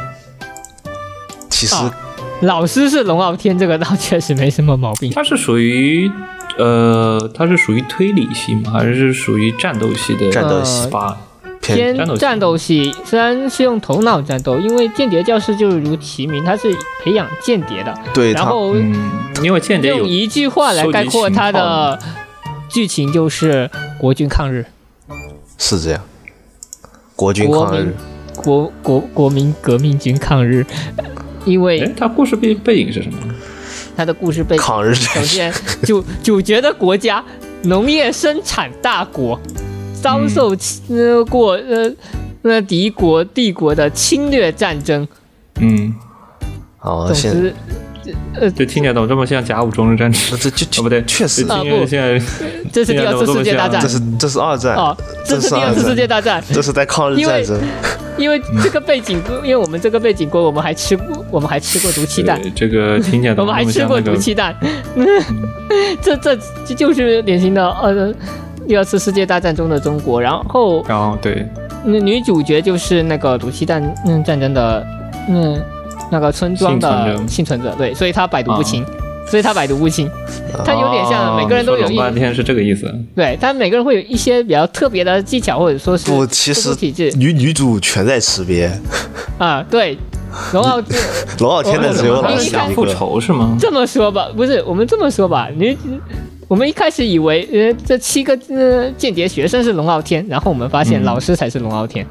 [1.49, 1.93] 其实啊
[2.41, 5.11] 老师是龙傲天，这个倒确实没什么毛病。
[5.13, 6.09] 他是属于
[6.57, 8.71] 呃，它是属于推理系吗？
[8.71, 11.09] 还是属于战斗系的战斗呃系吧？
[11.09, 11.30] 偏
[11.61, 17.93] 偏战斗系战斗系，虽然是用头脑战斗，因为间谍教室就是如其名，它是培养间谍的。
[18.13, 19.11] 对然后嗯，
[19.43, 21.97] 因为间谍用一句话来概括它的
[22.67, 23.69] 剧情，就是
[23.99, 24.65] 国军抗日，
[25.57, 26.01] 是这样，
[27.15, 27.95] 国军国民抗日。
[28.37, 30.65] 国国国民革命军抗日。
[31.45, 33.17] 因哎为，他故事背背景是什么？
[33.97, 37.23] 他的故事背景，抗日首先主主角的国家
[37.63, 39.39] 农业生产大国，
[40.01, 40.55] 遭受
[40.89, 41.91] 呃过呃
[42.41, 45.07] 那敌国帝国的侵略战争。
[45.59, 45.93] 嗯，
[46.79, 47.53] 哦，现总之，
[48.33, 50.39] 呃，就听起来怎么这么像甲午中日战争？
[50.39, 51.43] 这就哦，不对，确实。
[51.43, 52.19] 就，听啊不现在
[52.73, 53.81] 这是第二次世界大战。
[53.81, 56.43] 这是这是二战，哦，这是第二次世界大战。
[56.51, 57.67] 这是在抗日因为战争。
[58.17, 64.55] 因为这个背景， 因为我们这个背景锅，我们还吃过，我们还吃过毒气弹，对这个听起来 我们还吃过毒气弹，
[66.01, 68.13] 这这这就是典型的呃
[68.71, 70.21] 第二次世界大战中的中国。
[70.21, 71.45] 然后然后对，
[71.83, 74.87] 那女主角就是那个毒气弹嗯战争的
[75.27, 75.61] 嗯
[76.09, 78.81] 那个村庄的幸存者幸存者，对，所以她百毒不侵，
[79.27, 80.09] 所以她百毒不侵。
[80.63, 82.89] 她有点像每个人都有一半天是这个意思。
[83.13, 88.71] 对，但每个人会有一些比较特别的技巧，或者说是不，其实体质女女主全在识别，
[89.37, 89.97] 啊，对。
[90.53, 90.97] 龙傲天
[91.39, 92.85] 龙傲天的只有我们一复。
[92.85, 93.57] 仇是吗？
[93.59, 95.77] 这么说吧，不是我们这么说吧，你
[96.51, 102.05] 我们一开始以为呃这七个呃间谍学生是龙傲天，然后我们发现嗯老师才是龙傲天。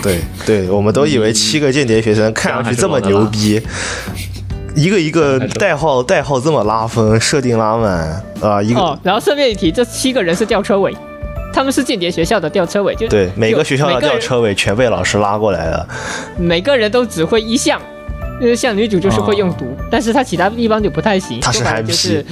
[0.00, 3.60] 对对，我们都以为七个间谍学生看上去这么牛逼，
[4.76, 10.94] 一个一个代号代号这么拉风，设定拉满啊，一哦个，然后顺便一提，这七个人是吊车尾，
[11.52, 15.88] 他们是间谍学校的吊车尾，就对每个学校的吊车尾全被老师拉过来了。
[16.38, 17.82] 每个人都只会一项，
[18.40, 21.40] 因为像女主就是会用毒，但是她其他地方就不太行。
[21.40, 22.24] 她是说白了憨批就是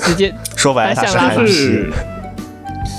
[0.00, 1.90] 直接说白了，他是像就是，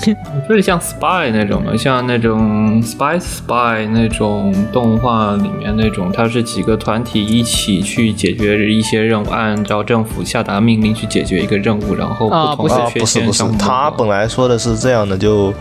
[0.50, 15.54] 就是像 spy 那种的，像那种 spy spy 那种动画里面那种，它是几个团体一起去解决一些任务，按照政府下达命令去解决一个任务，然后啊不同的啊，缺不是不是陷相，互他本来说的是这样的，就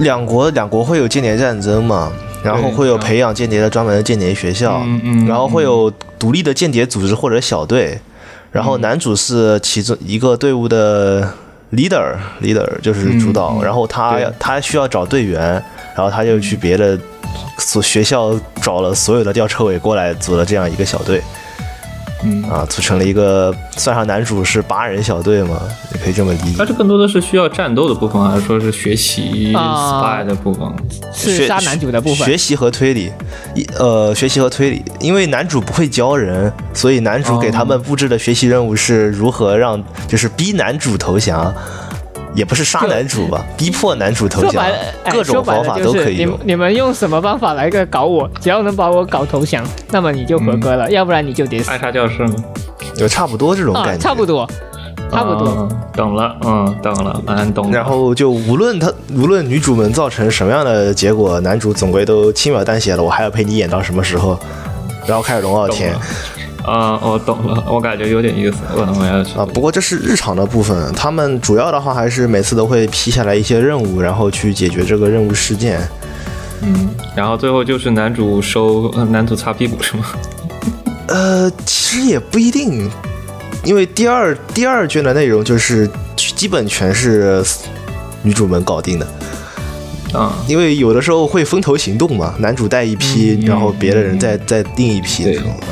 [0.00, 2.12] 两国两国会有间谍战争嘛，
[2.42, 7.98] 然后会有培养间谍的专门的间谍学校，嗯嗯然后会有独立的间谍组织或者小队，
[8.50, 11.22] 然后男主是其中一个队伍的
[11.72, 15.62] leader leader 就是主导，然后他他需要找队员，
[15.94, 16.98] 然后他就去别的
[17.58, 21.22] 所学校找了所有的吊车尾过来组了这样一个小队。
[22.28, 25.60] 嗯，啊，组成了一个算上男主是八人小队嘛，
[25.92, 26.64] 也可以这么理解它。
[26.64, 30.66] 这更多的是需要战斗的部分，还是说是学习啊 spy 的部分？
[31.12, 32.38] 学是杀男主的部分学。
[32.38, 33.10] 习和推理，
[33.54, 41.52] 一呃，学习和推理，因为男主不会教人，所以男主给他们布置的学习任务是如何让，就是逼男主投降，
[42.34, 44.64] 也不是杀男主吧，逼迫男主投降
[45.10, 46.38] 各种方法都可以用。
[46.44, 48.28] 你们用什么方法来个搞我？
[48.40, 52.34] 只要能把我搞投降，那么你就合格了，要不然你就得死艾莎教室吗？
[52.94, 54.48] 就差不多这种啊，感觉，差不多，
[55.10, 55.48] 差不多。
[55.48, 55.68] 嗯
[55.98, 57.76] 懂了，嗯，懂了，蛮懂了。
[57.76, 64.38] 然后就无论他无论女主们造成什么样的结果，男主总归都轻描淡写了，我还要陪你演到什么时候？
[65.08, 65.92] 然后开始龙傲天
[66.68, 75.80] 啊，我懂了，我感觉有点意思，我我要去啊，不过这是日常的部分，他们主要的话还是每次都会批下来一些任务，然后去解决这个任务事件。
[76.60, 80.04] 嗯，然后最后就是男主收呃男主擦屁股是吗？
[81.08, 82.90] 呃，其实也不一定，
[83.64, 87.42] 因为第二第二卷的内容就是基本全是
[88.22, 89.06] 女主们搞定的。
[90.12, 95.68] 啊，因为有的时候会分头行动嘛，男主带一批，嗯然后别的人再再另一批对这种啊，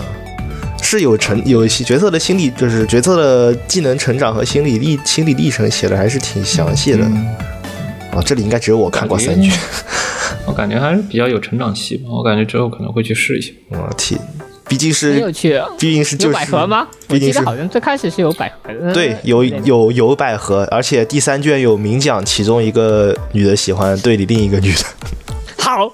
[0.86, 7.26] 是有成有一些角色的心理，就是角色的技能成长和心理历心理历程写的还是挺详细的、嗯
[8.12, 8.22] 啊。
[8.24, 9.52] 这里应该只有我看过三卷，
[10.46, 13.50] 我感觉还是比较有成长期吧，我感觉之后可能会去试一下。
[13.70, 14.20] 我天，
[14.68, 15.60] 毕竟很有是趣。
[15.76, 16.86] 毕竟是就有是百合吗？
[17.08, 18.94] 毕竟是好像最开始是有百合的。
[18.94, 24.84] 对，有嗯有有百合，而且第三卷有明讲其中一个女的喜欢队里另一个女的
[25.58, 25.92] 好，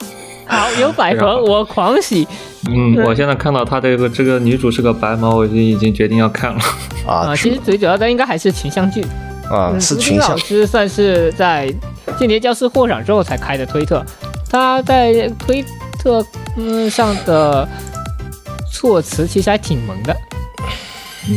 [0.53, 2.27] 好有百合，我狂喜。
[2.69, 6.61] 嗯，我现在看到他这个这个女主是个白毛，我就已经决定要看了。
[7.07, 7.37] 啊，啊！
[7.37, 9.05] 其实最主要的应该还是群像剧。
[9.51, 11.69] 啊是群像老师算是在
[12.19, 14.05] 《间谍教师》获奖之后才开的推特，
[14.49, 15.65] 他在推
[15.99, 16.25] 特
[16.57, 17.69] 嗯上的
[18.71, 20.17] 措辞其实还挺萌的。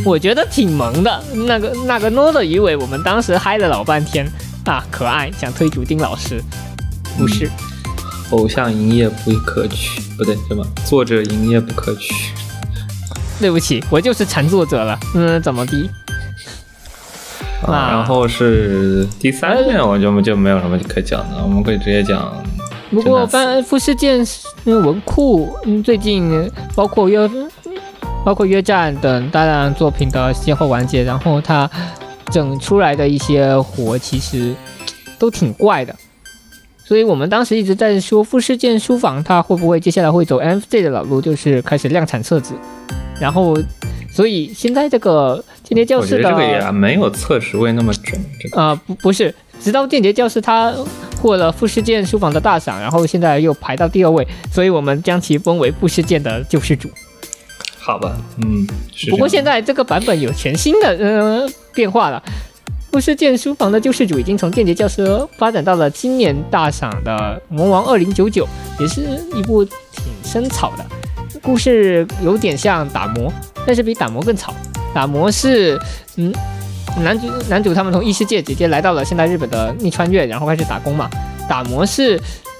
[0.04, 4.26] 我觉得挺萌的，那个那个 no 的鱼尾，我们当时嗨了老半天。
[4.64, 6.42] 啊，可爱，想推主丁老师，
[7.16, 7.48] 不是，
[8.30, 10.64] 偶像营业不可取，不对，什么？
[10.84, 12.14] 作者营业不可取。
[13.38, 15.90] 对不起，我就是禅作者了，嗯，怎么的？
[17.66, 22.32] 啊然后是第三卷，我就就没有什么可讲的，我们可以直接讲。
[22.90, 24.24] 不过，翻富士剑
[24.64, 27.28] 嗯文库嗯最近包括约
[28.24, 31.68] 包括约战等大量作品的先后完结，然后他
[32.30, 34.54] 整出来的一些活其实
[35.18, 35.94] 都挺怪的，
[36.86, 42.54] 所以我们当时一直在说富士见书房它会不会接下来会走 MFJ 的老路，就是开始量产册子，
[43.20, 43.58] 然后
[44.10, 48.20] 所以现在这个间谍教室的得这个也没有测试位那么准。
[48.40, 50.72] 这个啊、不不是，直到间谍教室他
[51.20, 56.88] 获了富士见书房的大赏，然后现在又排到第二位，所以我们将其封为富士见的救世主。
[57.78, 62.22] 好吧，嗯，是不过现在这个版本有全新的呃变化了，
[62.96, 65.06] 富士剑书房的救世主已经从间谍教师
[65.36, 68.48] 发展到了今年大赏的《魔王二零九九》，
[68.80, 69.02] 也是
[69.34, 71.40] 一部挺深草的。
[71.42, 73.30] 故事有点像打磨，
[73.66, 74.54] 但是比打磨更吵。
[74.94, 75.78] 打磨是，
[76.16, 76.32] 嗯，
[77.02, 81.10] 男主男主他们从异世界直接来到了现代日本的逆穿越，然后开始打工嘛。
[81.46, 82.18] 打磨是，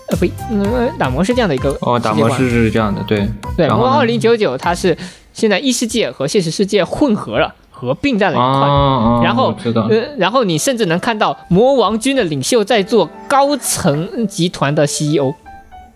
[0.08, 3.26] 呃不，嗯，打磨是这样的一个哦，打磨是是这样的，对
[3.56, 4.94] 对，魔王然后呢二零九九它是
[5.32, 8.44] 现在异世界和现实世界混合了，合并在了一块。
[8.46, 9.54] 啊，然后
[9.90, 15.34] 呃，然后你甚至能看到魔王军的领袖在做高层集团的 CEO，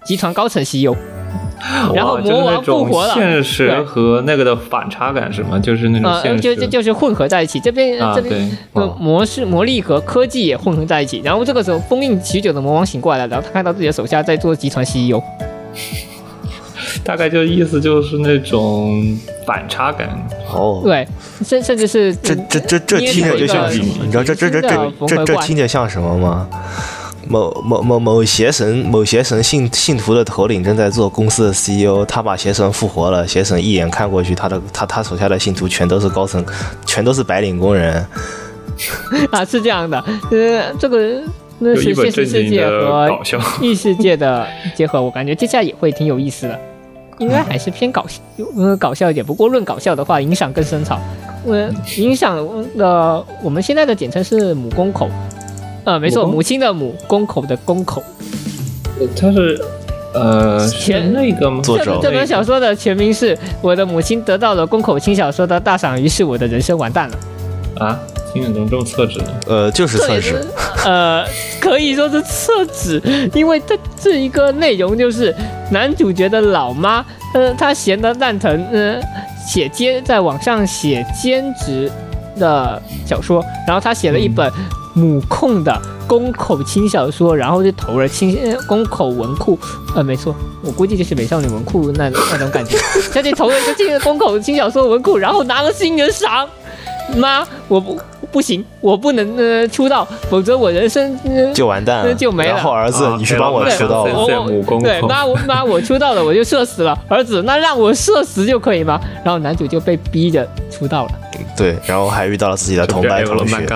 [0.05, 0.95] 集团高层 E CEO。
[1.95, 5.59] 然后魔王复活了现实和那个的反差感是吗？
[5.59, 11.21] 就是那种呃，现实，就就就是混合在一起，这边、啊，这边对，呃哦模式魔力和科技也混合在一起。
[11.23, 15.21] 然后这个时候封印许久的魔王醒过来了，然后他看到自己的手下在做集团 CEO，
[17.05, 20.09] 大概就意思就是那种反差感。
[20.53, 21.07] 哦，对，
[21.45, 23.71] 甚甚至是这这这这捏听着就像？
[23.73, 26.49] 你知道这这这这这这听着像什么吗？
[27.29, 33.27] 某某某某邪神某邪神信信徒的头领正在做公司的 CEO，他把邪神复活了。
[33.27, 36.45] 邪神一眼看过去，他的他他手下的信徒全都是高层，
[36.87, 38.05] 全都是白领工人。
[39.31, 41.23] 啊是这样的，呃，这个
[41.59, 43.09] 那是现实世界和，
[43.61, 46.59] 异世界的结合，我感觉接下来也会挺有意思的，
[47.21, 48.21] 应该还是偏搞笑，
[48.57, 49.25] 呃，搞笑一点。
[49.25, 50.99] 不过论搞笑的话，影响更深草。
[51.47, 52.37] 呃，影响
[52.77, 55.09] 的我们现在的简称是母公口，
[55.85, 58.03] 呃，没错，母亲的母，公口的公口。
[59.17, 59.59] 它是
[60.13, 61.63] 呃是前那个吗？
[61.63, 67.19] 作者这这本小说的全名是《我的母亲得到了宫口轻小说的大赏，于是我的人生完蛋了》。
[67.83, 67.99] 啊，
[68.33, 69.27] 听着怎么这么厕纸呢？
[69.47, 70.47] 呃，就是测试这也是，
[70.87, 71.25] 呃，
[71.61, 73.03] 可以说是厕纸，
[73.35, 75.35] 因为这这一个内容就是
[75.71, 77.05] 男主角的老妈，
[77.35, 79.01] 呃，她闲得蛋疼，呃，
[79.47, 81.91] 写兼在网上写兼职
[82.39, 84.51] 的小说，然后她写了一本
[84.95, 89.59] 母控的宫口轻小说，然后就投了轻呃宫口文库，
[89.95, 92.77] 呃，没错，我估计就是美少女文库那那种感觉，
[93.13, 96.49] 她就投了一个这个宫口轻小说文库，然后拿了新人赏。
[97.17, 97.99] 妈，我不
[98.31, 104.11] 不行，我不能呃出道，否则我人生、呃、就完蛋了，就没了然后儿子，啊你去帮我出道吧。
[104.13, 109.01] 对在母宫口对妈我妈我出道了我就社死了，儿子那让我社死就可以吗？
[109.25, 111.13] 然后男主就被逼着出道了。
[111.57, 113.67] 对，然后还遇到了自己的同班同学。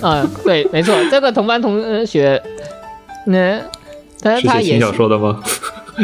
[0.00, 2.40] 啊、对，没错，这个同班同学，
[3.26, 3.60] 呢、
[4.20, 5.40] 他是写轻他也是小说的吗？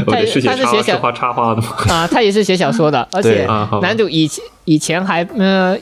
[0.06, 1.68] 我他得是写插他是写小是画插画的吗？
[1.88, 3.46] 啊、他也是写小说的，而且
[3.82, 5.76] 男主以前以前还呃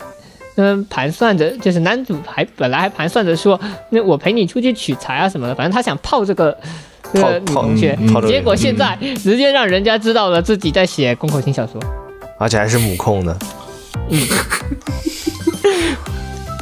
[0.61, 3.59] 嗯盘算着，就是男主还本来还盘算着说，
[3.91, 6.57] 那我陪你出去取材啊什么的，反正他想泡这个
[7.13, 11.81] 这个女同学，结果现在直接让人家知道了自己在写宫口型小说。
[12.39, 13.37] 而且还是母控的。
[14.09, 14.27] 嗯，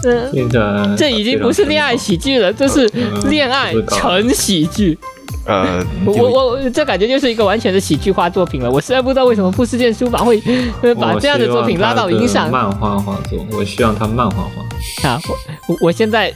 [0.97, 4.99] 这已经不是恋爱喜剧了，这是嗯恋爱纯喜剧。
[5.49, 8.71] 呃， 我我我这感觉就是一个完全的喜剧化作品了。
[8.71, 10.41] 我实在不知道为什么富士见书房会
[10.83, 14.51] 呃把这样的作品拉到影响漫画画作，我希望他漫画化。
[15.09, 15.21] 啊！
[15.67, 16.33] 我我我现在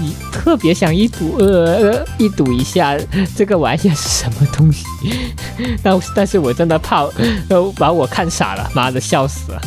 [0.00, 2.96] 你特别想一睹呃呃一睹一下
[3.36, 4.84] 这个玩意是什么东西，
[5.82, 7.02] 但但是我真的怕
[7.48, 9.60] 呃把我看傻了，妈的笑死了。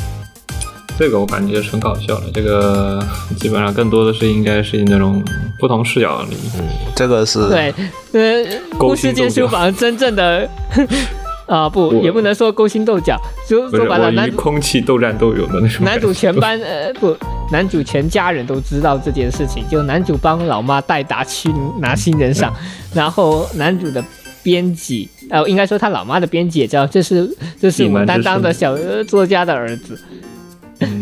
[0.98, 3.06] 这个我感觉纯搞笑了，这个
[3.38, 5.24] 基本上更多的是应该是那种
[5.60, 6.66] 不同视角里，嗯，
[6.96, 7.74] 这个是对，
[8.14, 10.50] 呃，勾富士见心斗角书房真正的
[11.48, 13.16] 啊不也不能说勾心斗角，
[13.48, 15.86] 说不是说白了男空气斗战斗勇的那种。
[15.86, 17.16] 男主全班呃不，
[17.52, 21.50] 男主全家人都知道这件事情，就男主帮老妈代打去
[21.80, 22.52] 拿新人赏，
[22.94, 24.04] 然后男主的
[24.42, 30.20] 编辑呃应该说他老妈的编辑也知道这是这是我们担当的小呃作家的儿子，嗯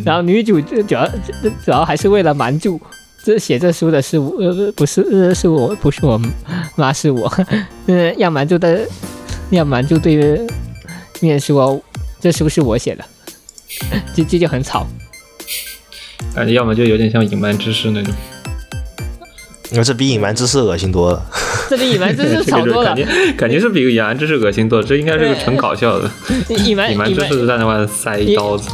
[0.06, 1.08] 然后女主这主要
[1.42, 2.80] 这主要还是为了瞒住。
[3.26, 6.20] 这写这书的是我，呃，不是，呃，是我，不是我
[6.76, 7.32] 妈，是我，
[7.88, 8.86] 嗯，要瞒住的，
[9.50, 10.46] 要瞒住对
[11.22, 11.82] 面说
[12.20, 13.06] 这书是我写的，
[14.14, 14.86] 这这就很吵。
[16.36, 18.14] 感觉要么就有点像隐瞒知识那种，
[19.72, 21.26] 呃这比隐瞒知识恶心多了。
[21.70, 22.98] 这比隐瞒真是这个吵多了感。
[22.98, 23.08] 觉
[23.40, 26.12] 感觉是比隐瞒知识恶心多了，这应该是个纯搞笑的。
[26.66, 28.70] 隐瞒隐瞒之隐瞒事在那块塞一刀子，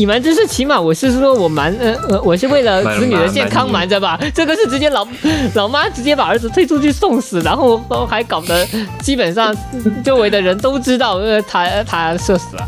[0.00, 4.18] 隐瞒之事，起码我是说我瞒呃呃，我是为了子女的健康瞒着吧。
[4.34, 5.06] 这个是直接老
[5.54, 8.66] 老妈直接把儿子推出去送死，然后还搞得
[9.02, 9.54] 基本上
[10.02, 12.66] 周围的人都知道呃他他射死了。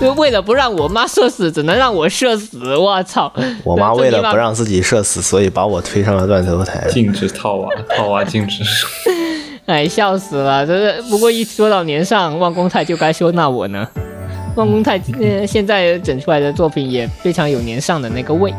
[0.00, 2.76] 就为了不让我妈射死，只能让我射死。
[2.76, 3.32] 我操！
[3.62, 6.84] 我妈为了不让自己社死，所以把我推上了断头台。
[6.90, 8.64] 禁止套娃，套娃禁止。
[9.66, 10.66] 哎，笑死了！
[10.66, 13.86] 这是不过一说到年上，望公太就该说那我呢。
[14.56, 18.52] 望公太呃现在整出来的作品也非常有年上的那个味。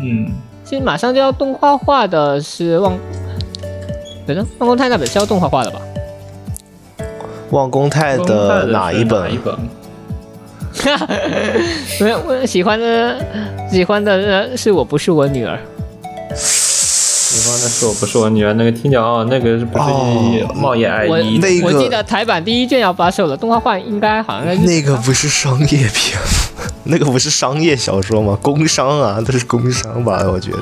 [0.00, 0.30] 嗯，
[0.64, 2.98] 其实马上就要动画化的是望，
[4.26, 5.80] 等等，望公太那本是要动画化的吧？
[7.50, 9.32] 望公太的哪一本？
[9.32, 9.54] 一本？
[12.00, 13.24] 没有，我喜欢的
[13.70, 15.58] 喜欢的呃是我不是我女儿。
[17.36, 21.38] 喜欢的是我不是我女儿，那个听讲哦，那个是不是哦茂野爱我一？
[21.38, 26.18] 那个我记得台版第一卷要发售了，动画化应该好像在那个不是商业片，
[26.84, 28.38] 那个不是商业小说吗？
[28.40, 30.24] 工商啊，那是工商吧？
[30.26, 30.58] 我觉得，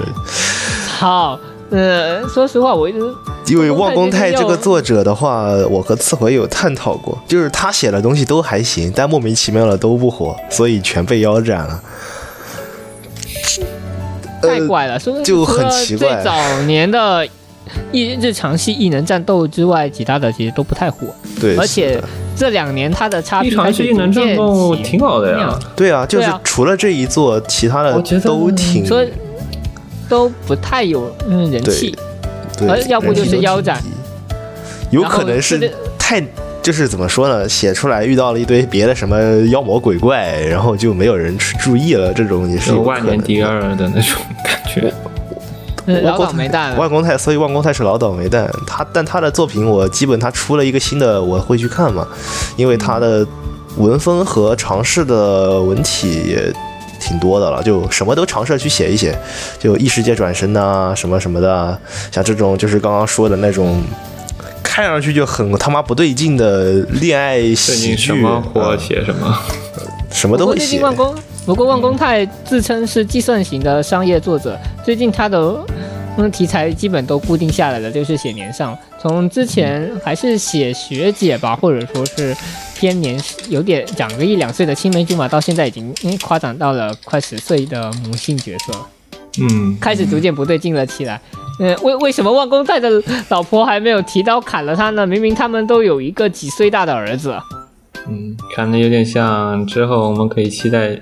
[0.88, 1.38] 好。
[1.70, 3.00] 呃，说实话，我一直
[3.48, 11.80] 因为望公太这个作者的话，我和次回有探讨过，就是他写的东西都还行，但莫名其妙的都不火，所以全被腰斩了。
[14.48, 16.08] 太怪了，说呃就很奇怪。
[16.14, 17.26] 最早年的
[17.92, 21.06] 异日常系异能战斗之外，其他的其实都不太火，
[21.40, 22.00] 对，而且
[22.36, 29.04] 这两年它的差一场评开始是异能战斗挺好的呀，对啊，就是除了这一座，其他的都挺说
[30.08, 31.96] 都不太有嗯人气，
[32.58, 33.82] 对，而要不就是腰斩。
[34.90, 36.22] 有可能是太
[36.64, 37.46] 就是怎么说呢？
[37.46, 43.42] 写出来遇到了一堆别的什么妖魔鬼怪，然后就没有人去注意了，这种也是万年第。
[43.42, 44.90] 二的那种感觉。
[45.84, 46.74] 嗯老万公倒霉蛋。
[46.78, 48.50] 万公太，所以万公太是老倒霉蛋。
[48.66, 52.08] 他但他的作品，我基本他出了一个新的，我会去看嘛，
[52.56, 53.26] 因为他的
[53.76, 56.50] 文风和尝试的文体也
[56.98, 59.14] 挺多的了，就什么都尝试去写一写，
[59.58, 61.78] 就异世界转身呐、什么什么的啊，
[62.10, 63.84] 像这种就是刚刚说的那种。
[64.74, 69.38] 看上去就很他妈不对劲的恋爱最喜近什，么火呃写什么？
[70.10, 70.82] 什么都会写不过最近。
[70.82, 71.14] 万公，
[71.46, 75.64] 不过万公太自称是计算型的商业作者，最近他的
[76.18, 78.76] 嗯题材基本都固定下来了，就是写年上。
[79.00, 82.36] 从之前还是写学姐吧，或者说是
[82.74, 83.16] 偏年
[83.48, 88.88] 有点长个一两岁的青梅竹马，到现在已经嗯夸张到了快十岁的母性角色了。
[89.38, 91.20] 嗯，开始逐渐不对劲了起来。
[91.36, 95.06] 嗯，为为什么万公太的老婆还没有提刀砍了他呢？
[95.06, 97.36] 明明他们都有一个几岁大的儿子。
[98.08, 101.00] 嗯，看的有点像，之后我们可以期待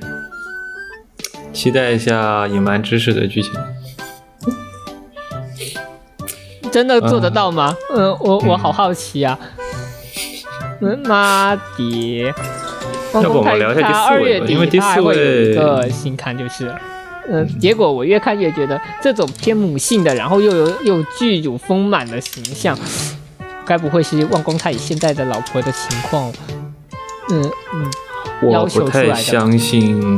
[1.53, 3.53] 期待一下隐瞒知识的剧情。
[6.71, 7.77] 真的做得到吗？
[7.95, 9.39] 嗯，我我好好奇啊。
[10.81, 12.33] 嗯，妈的！
[13.15, 16.75] 要不我们聊一下第四他二月位吧因为底他还第四会有一位个新刊，就是。
[17.29, 22.77] 嗯，结果我越看越觉得这种偏母性的，然后又有又具有丰满的形象，
[23.65, 26.33] 该不会是万公太以现在的老婆的情况？
[27.31, 27.43] 嗯
[27.75, 27.91] 嗯，
[28.43, 30.17] 我不太相信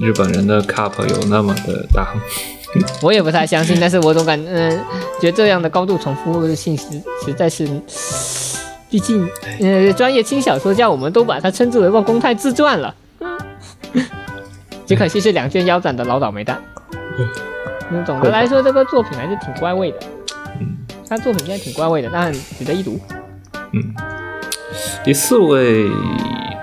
[0.00, 2.14] 日本人的 cup 有那么的大。
[3.00, 4.78] 我也不太相信，但是我总感嗯、
[5.20, 6.84] 觉得这样的高度重复性实
[7.24, 7.66] 实在是，
[8.90, 9.26] 毕竟
[9.60, 13.38] 呃专业轻小说家我们都把它称之为万公太自传了，嗯，
[14.88, 16.58] 只可惜是两卷腰斩的老倒霉蛋。
[17.90, 19.98] 嗯，总的来说这个作品还是挺怪味的，
[20.60, 22.98] 嗯他作品现在挺怪味的，但值得一读。
[23.72, 23.94] 嗯，
[25.04, 25.90] 第四位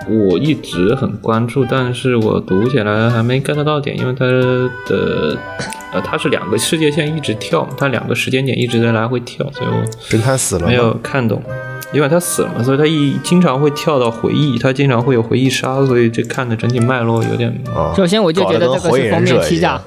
[0.08, 5.38] 我一直很关注，但是我读起来还没 get 到点，因为它的
[5.92, 10.94] 呃它是两个世界线一直跳，它两个时间点一直在来回跳，所以我没有？
[11.00, 11.40] 看懂。
[11.96, 19.80] 因为他死了嘛，所以他一经常会跳到回忆，他经常会有回忆杀，所以这看的整体脉络有点啊，首先我就觉得这个是封面欺诈，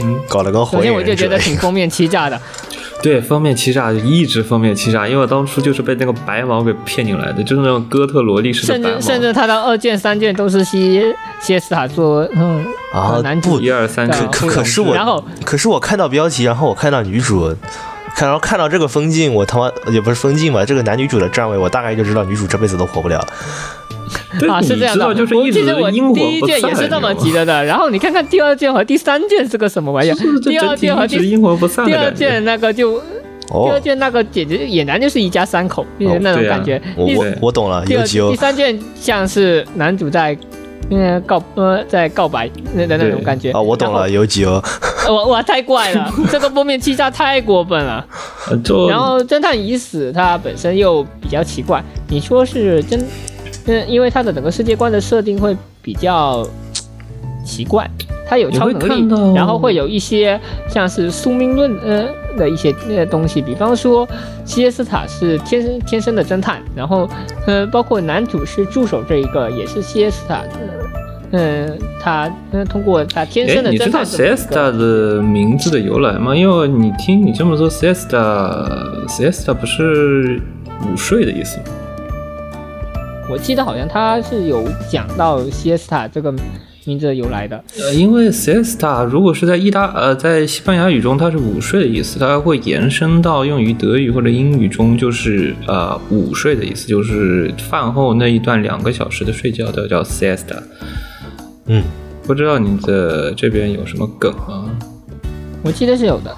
[0.00, 1.02] 嗯，搞得跟火首先我。
[1.02, 2.40] 就觉得挺封面欺诈的。
[3.02, 11.02] 对，封面欺诈，一直封面欺诈，因为我当初就是被那个白毛给骗进来的，就是那种哥特萝莉式的甚白毛，至甚至他的二卷、三卷都是西
[11.40, 17.50] 西斯塔做嗯啊呃男主一二三可可是我然后可是我看到标题，然后我看到女主，
[18.14, 23.26] 看然后看到这个封镜，我他妈也不是封镜吧，这个男女主的站位，我大概就知道女主这辈子都活不了。
[24.38, 25.06] 对啊，是这样的。
[25.08, 30.14] 你知道就是一直我第一不卷也是这么散你知道吗记得的，然后你看看第二卷和第三卷是个什么玩意儿？
[30.42, 31.16] 第二整体卷和第
[31.94, 32.14] 二感觉。
[32.14, 32.96] 卷那个就
[33.50, 36.80] 哦第二，卷那个简直俨然就是一家三口，就是那种感觉。
[36.96, 40.36] 第我我我懂了，第二第三卷像是男主在。
[40.90, 44.62] 嗯，告呃，在告白那的那种感觉啊，我懂了，有几哦，
[45.08, 45.14] 我。
[45.14, 48.04] 我哇，太怪了， 这个封面欺诈太过分了。
[48.88, 51.82] 然后侦探已死，它本身又比较奇怪。
[52.08, 53.00] 你说是真，
[53.66, 56.46] 嗯，因为它的整个世界观的设定会比较
[57.44, 57.88] 奇怪，
[58.28, 60.38] 他有超能力，然后会有一些
[60.68, 62.06] 像是宿命论呃
[62.36, 64.08] 的一些那些东西，比方说
[64.44, 67.08] 西耶斯塔是天生天生的侦探，然后
[67.46, 70.42] 呃包括男主是助手这一个也是西耶斯塔。
[71.32, 76.34] 嗯、呃，他嗯通过他天哎生，的你知道 Siesta 的名字的由来吗？
[76.34, 80.40] 因为你听你这么说，Siesta，Siesta 不是
[80.82, 81.64] 午睡的意思吗？
[83.30, 86.34] 我记得好像他是有讲到 Siesta 这个
[86.84, 87.62] 名字的由来的。
[87.78, 100.56] 呃，因为 siesta 如果是在意大呃在西班牙语中，它是午睡的意思，它会延伸到用于德语或者英语中，就是呃午睡的意思，就是饭后那一段两个小时的睡觉的叫 siesta。
[101.72, 101.84] 嗯，
[102.24, 104.66] 不知道你的这边有什么梗啊？
[105.62, 106.36] 我记得是有的，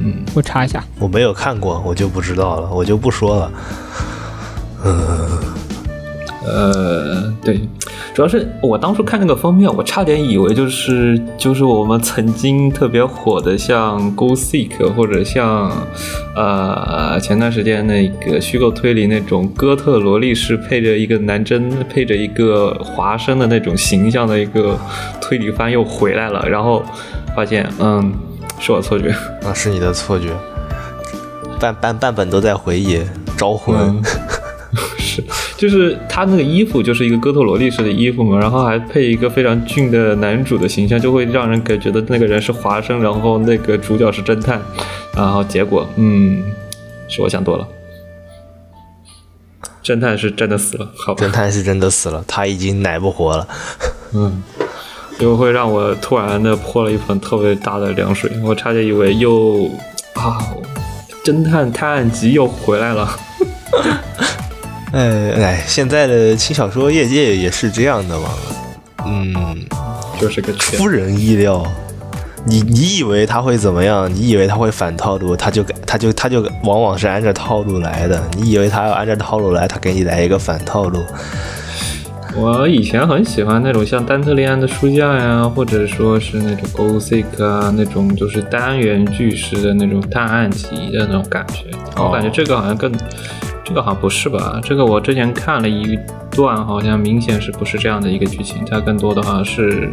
[0.00, 0.84] 嗯，我查一下。
[0.98, 3.52] 我没有看过，我就不知道了，我就不说了。
[6.50, 7.60] 呃，对，
[8.14, 15.70] 主要是我当初看那个封面，我差点以为就是就是我们曾经特别火的像 Go Seek 或者像
[16.34, 24.78] 呃前段时间那个虚构推理那种哥特萝莉式配着一个男真配着一个华生的那种形象的一个
[25.20, 26.82] 推理番又回来了，然后
[27.36, 28.12] 发现嗯
[28.58, 29.10] 是我错觉，
[29.42, 30.28] 啊，是你的错觉，
[31.58, 33.00] 半半半本都在回忆
[33.36, 33.76] 招魂。
[33.76, 34.02] 嗯，
[34.98, 35.24] 是，
[35.60, 44.58] 就是他那个衣服就是一个哥特萝莉式的衣服嘛，然后还配一个非常俊的男主的形象，就会让人感觉到那个人是华生，然后那个主角是侦探，
[45.14, 46.42] 然后结果，嗯，
[47.08, 47.68] 是我想多了，
[49.84, 53.46] 侦探是真的死了，好吧侦，探是真的死了，他已经奶不活了。
[54.14, 54.42] 嗯，
[55.18, 59.70] 就会让我突然的泼了一盆特别大的凉水，我差点以为又
[60.14, 60.40] 啊，
[61.22, 63.06] 侦探探案集又回来了。
[64.92, 68.28] 哎 哎，现在的轻小说业界也是这样的嘛，
[69.06, 69.34] 嗯，
[70.20, 71.64] 就是个缺出人意料。
[72.46, 74.10] 你你以为他会怎么样？
[74.12, 78.20] 你以为他会反套路，他就他就他就往往是按照套路来的。
[78.38, 81.02] 你以为他要按照套路来，他给你来一个反套路。
[82.36, 91.64] 我以前很喜欢那种像丹特利安的书架呀，或者说是那种 g o s i c 啊，那种就是单元剧式的那种探案集的那种感觉。
[91.96, 92.90] 哦我感觉这个好像更，
[93.70, 94.60] 这个好像不是吧？
[94.64, 95.96] 这个我之前看了一
[96.32, 99.88] 段，好像明显是不是这样的一个剧情，它更多的好像是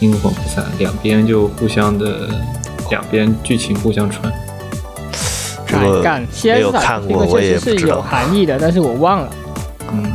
[0.00, 2.28] 阴魂不散，两边就互相的，
[2.90, 4.32] 两边剧情互相传。
[5.68, 6.02] 这个
[6.58, 8.02] 有看过，确实是有。
[8.02, 9.30] 含义的，但是我忘了。
[9.92, 10.12] 嗯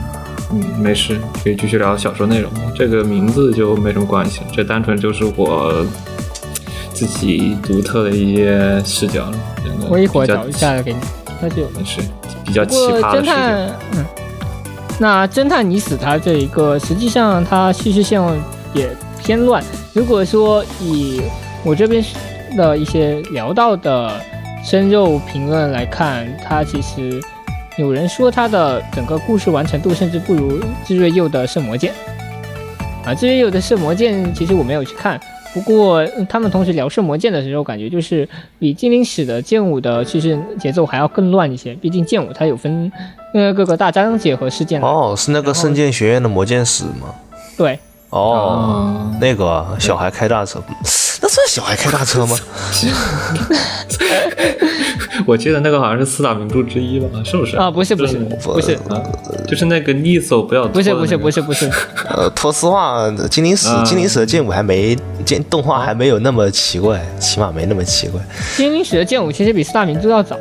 [0.51, 2.51] 嗯，没事，可以继续聊小说内容。
[2.75, 5.85] 这个名字就没什么关系，这单纯就是我
[6.91, 9.31] 自己独特的一些视角
[9.89, 10.99] 我一会儿找一下给你，
[11.41, 11.67] 那就。
[11.69, 12.01] 没事，
[12.45, 13.13] 比较奇葩的视角。
[13.13, 14.05] 侦探，嗯，
[14.99, 18.21] 那侦探你死他这一个，实际上他叙事线
[18.73, 18.89] 也
[19.23, 19.63] 偏乱。
[19.93, 21.21] 如果说以
[21.63, 22.03] 我这边
[22.55, 24.19] 的一些聊到的
[24.63, 27.21] 生肉评论来看，他其实
[27.77, 31.93] 有人说他的整个故事完成度甚至不如智瑞佑的《圣魔剑》
[33.09, 35.19] 啊，智瑞佑的《圣魔剑》其实我没有去看。
[35.57, 38.27] 不过，嗯他们同时聊《圣魔剑》的时候，感觉就是
[38.59, 41.73] 比《精灵使》的剑舞的其实节奏还要更乱一些。
[41.75, 42.91] 毕竟剑舞它有分
[43.33, 44.79] 呃各个大章节和事件。
[44.81, 47.15] 哦，是那个圣剑学院的魔剑使吗？
[47.57, 47.79] 对，
[48.11, 50.61] 哦，哦那个啊小孩开大车，
[51.27, 52.37] 那算小孩开大车吗？
[55.25, 57.09] 我记得那个好像是四大名著之一吧？
[57.25, 57.57] 是不是？
[57.57, 59.03] 啊，不是不是不是啊，
[59.45, 61.69] 就是那个利索不要不是不是不是，不是，
[62.15, 68.21] 呃，托斯画精灵史，嗯精灵使的剑舞还没剑动画还没有那么奇怪，起码没那么奇怪
[68.55, 70.37] 精灵使的剑舞其实比四大名著要早。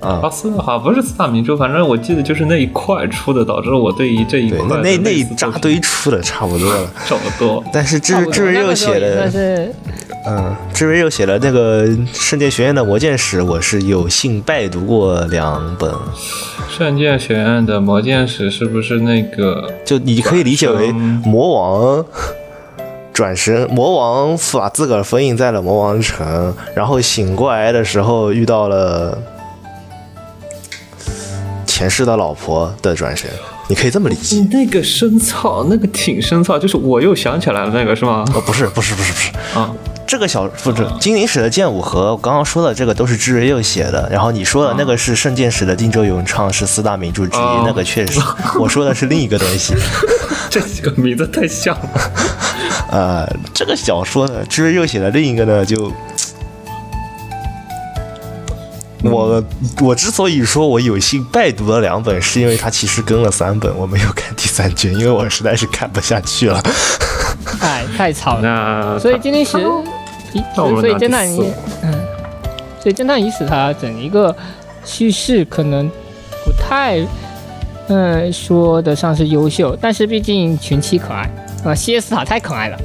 [0.00, 0.28] 啊好
[0.72, 6.90] 像不是四大名著，反正我记得就是那一块出的，导致我对于这一对，块的那那那一扎堆出的差不多了。
[7.06, 7.62] 差不多。
[7.72, 9.72] 但是智差不多智瑞佑那个写的但，是
[10.24, 15.92] 嗯，这边又写了那个圣剑学院的魔剑史，我是有幸拜读过两本。
[16.70, 19.68] 圣剑学院的魔剑史是不是那个？
[19.84, 22.04] 就你可以理解为魔王
[23.12, 29.18] 转身，魔王把自个儿封印在了魔王城，然后醒过来的时候遇到了
[31.66, 33.28] 前世的老婆的转身，
[33.72, 34.46] 你可以这么理解。
[34.50, 38.22] 那个深草，那个挺深草，就是我又想起来了，那个是吗？
[38.34, 39.72] 哦，不是，不是，不是，不是，啊，
[40.06, 48.20] 这个小不是精灵史的剑舞和我刚刚说的这个都是智瑞佑写的，然后你说的那个是圣剑史的定州咏唱是四大名著之一，哦那个确实，
[48.60, 49.72] 我说的是另一个东西。
[50.50, 52.12] 这几个名字太像了。
[52.92, 55.90] 呃，这个小说呢，智瑞佑写的另一个呢，就
[59.02, 59.42] 我
[59.80, 66.62] 我之所以说我有幸拜读了两本，是因为它其实更了三本，我没有看第三卷，因为我实在是看不下去了。
[67.60, 68.98] 哎太吵了。
[68.98, 69.58] 所以精灵史，
[70.32, 71.52] 一那我们所以侦探已，
[71.82, 71.92] 嗯，
[72.80, 74.34] 所以侦探已死，它整一个
[74.84, 75.88] 叙事可能
[76.44, 77.04] 不太，
[77.88, 81.28] 嗯，说得上是优秀，但是毕竟群妻可爱
[81.64, 82.78] 啊，西耶斯塔太可爱了，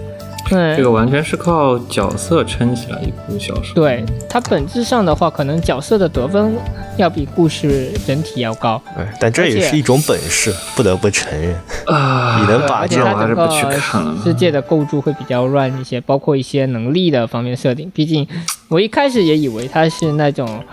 [0.51, 3.75] 嗯，这个完全是靠角色撑起来一部小说。
[3.75, 6.55] 对它本质上的话，可能角色的得分
[6.97, 11.55] 要比故事整体要高，对但这也是一种本事，不得不承认。
[11.85, 17.91] 啊你能把而且这样它整个我还是不去看了世界的构筑会比较乱一些，包括一些能力的方面设定。
[17.93, 18.27] 毕竟
[18.69, 20.63] 我一开始也以为它是那种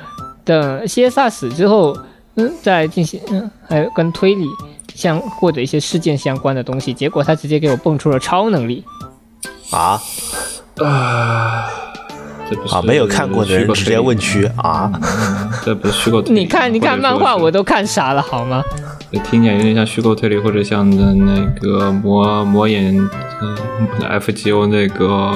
[0.45, 1.97] 等谢萨死之后，
[2.37, 4.47] 嗯，再进行嗯，还有跟推理
[4.95, 8.85] 相或者一些事件相关的东西，结果他直接给我蹦出了超能力。
[9.71, 10.01] 啊
[10.81, 11.67] 啊，
[12.51, 12.83] 这不是啊！
[12.83, 14.91] 没有看过的人直接问区啊！
[14.95, 16.41] 嗯 这不是虚构推理。
[16.41, 18.63] 你看，你看漫画，我都都看傻了好吗？
[19.31, 22.97] 听起来有点像虚构推理，或者像的那个魔魔眼，
[23.41, 23.57] 嗯
[24.21, 25.33] ，FGO 那个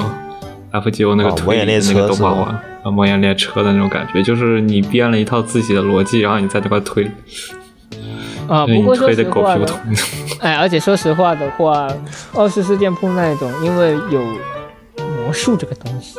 [0.73, 2.51] FGO 那个哦推魔眼列车理的那个动画
[2.83, 7.11] 啊，魔眼列车的那种感觉，就是你编了一套自己的逻辑，然后你在这块推理，
[8.49, 9.79] 啊，不你过说推的狗实话。
[10.39, 11.87] 哎，而且说实话的话，
[12.33, 14.19] 二十四店铺那一种，因为有
[14.97, 16.15] 魔术这个东西，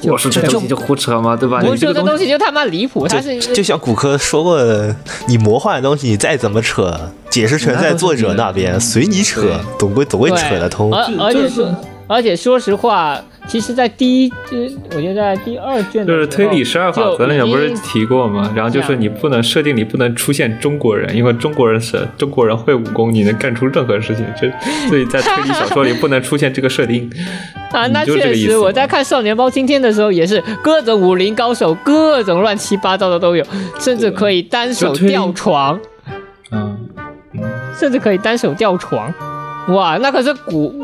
[0.00, 1.60] 就我说这这东西就胡扯嘛，对吧？
[1.60, 4.94] 魔术这东东西就他妈离谱，它是就就像骨科说过的，
[5.26, 6.98] 你魔幻的东西你再怎么扯，
[7.28, 10.92] 解释权在作者那边，随你扯，总归总会扯得通。
[10.94, 11.74] 而而且是说，
[12.06, 18.52] 而且说实话，其实，在第一，就是我觉得在第二卷的就是推理十二法则那就已经种不是提过吗？
[18.54, 24.24] 然后就是你不能设定你不能出现中国人，因为中国人是中国人会武功，你能干出任何事情。
[24.40, 24.50] 这
[24.88, 27.10] 所以在推理小说里不能出现这个设定。
[27.70, 33.44] 啊，那确实，我在看《少年包青天》的时候，也是各种武林高手，各种乱七八糟的都有，
[33.78, 35.78] 甚至可以单手吊床，
[36.50, 36.76] 嗯，
[37.78, 39.12] 甚至可以单手吊床，
[39.68, 40.74] 哇，那可是古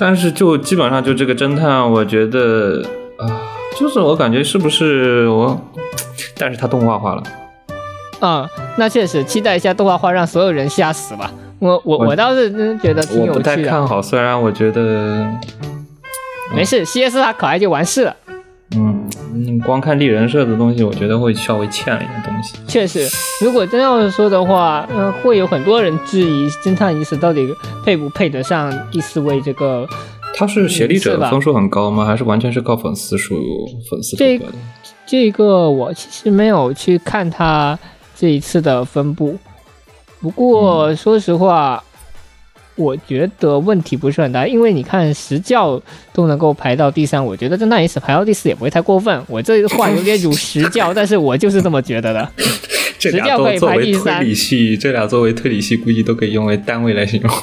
[0.00, 2.82] 但是就基本上就这个侦探，我觉得
[3.18, 3.28] 啊，
[3.78, 5.60] 就是我感觉是不是我，
[6.38, 7.22] 但是他动画化了。
[8.20, 11.30] 啊、那确实期待一下动画化，让所有人吓死吧。
[11.58, 13.56] 我我我我倒是真觉得挺有趣的我不太。
[13.62, 15.26] 看好，虽然我觉得，
[16.54, 18.16] 没事，CS 他可爱就完事了。
[18.76, 22.54] 嗯，嗯光看立人设的东西，我觉得会稍微欠了一点东西。
[22.66, 23.08] 确实，
[23.44, 27.48] 如果真要是说的话，嗯、会有很多人质疑侦探已死到底
[27.84, 29.86] 配不配得上第四位这个
[30.36, 32.04] 他是协力者分数很高吗？
[32.04, 33.34] 还是完全是靠粉丝数、
[33.90, 34.46] 粉丝这个？
[35.06, 37.78] 这个我其实没有去看他
[38.16, 39.36] 这一次的分布，
[40.20, 41.82] 不嗯过说实话，
[42.76, 45.80] 我觉得问题不是很大，因为你看实教
[46.12, 49.22] 都能够排到第三，我觉得侦探已死排到第四也不会太过分。
[49.28, 52.28] 我这话有点辱实教， 但是我就是这么觉得的。
[52.98, 57.34] 这俩实教可以都作为排第三推理系，这俩作为推理系，估计都可以用为单位来形容。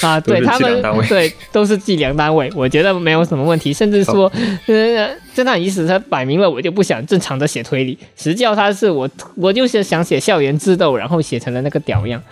[0.00, 3.70] 啊， 对他们对都是计量单位，我觉得没有什么问题。
[3.70, 4.32] 甚至说，
[4.66, 12.22] 呃，侦探已死，他摆明了我就不想正常的写推理，实教他是我我就是想写校园智斗，然后写成了那个屌样。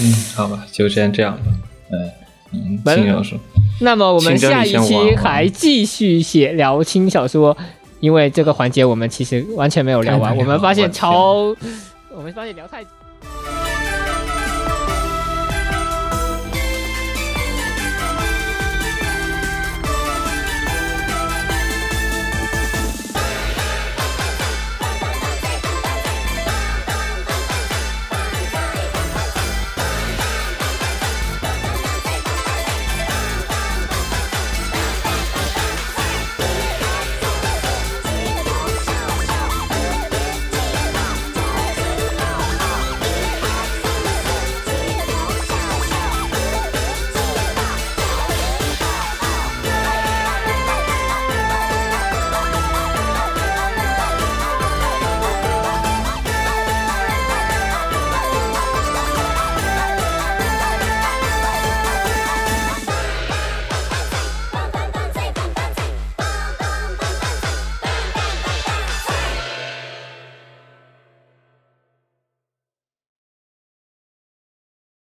[0.00, 1.44] 嗯，好吧，就先这样吧。
[1.90, 2.14] 哎，
[2.52, 3.38] 嗯，本轻小说，
[3.80, 7.56] 那么我们下一期还继续写聊轻小说，
[8.00, 11.54] 因为这个环节我们其实完全没有聊完，我们发现超，
[12.14, 12.84] 我们发现聊太。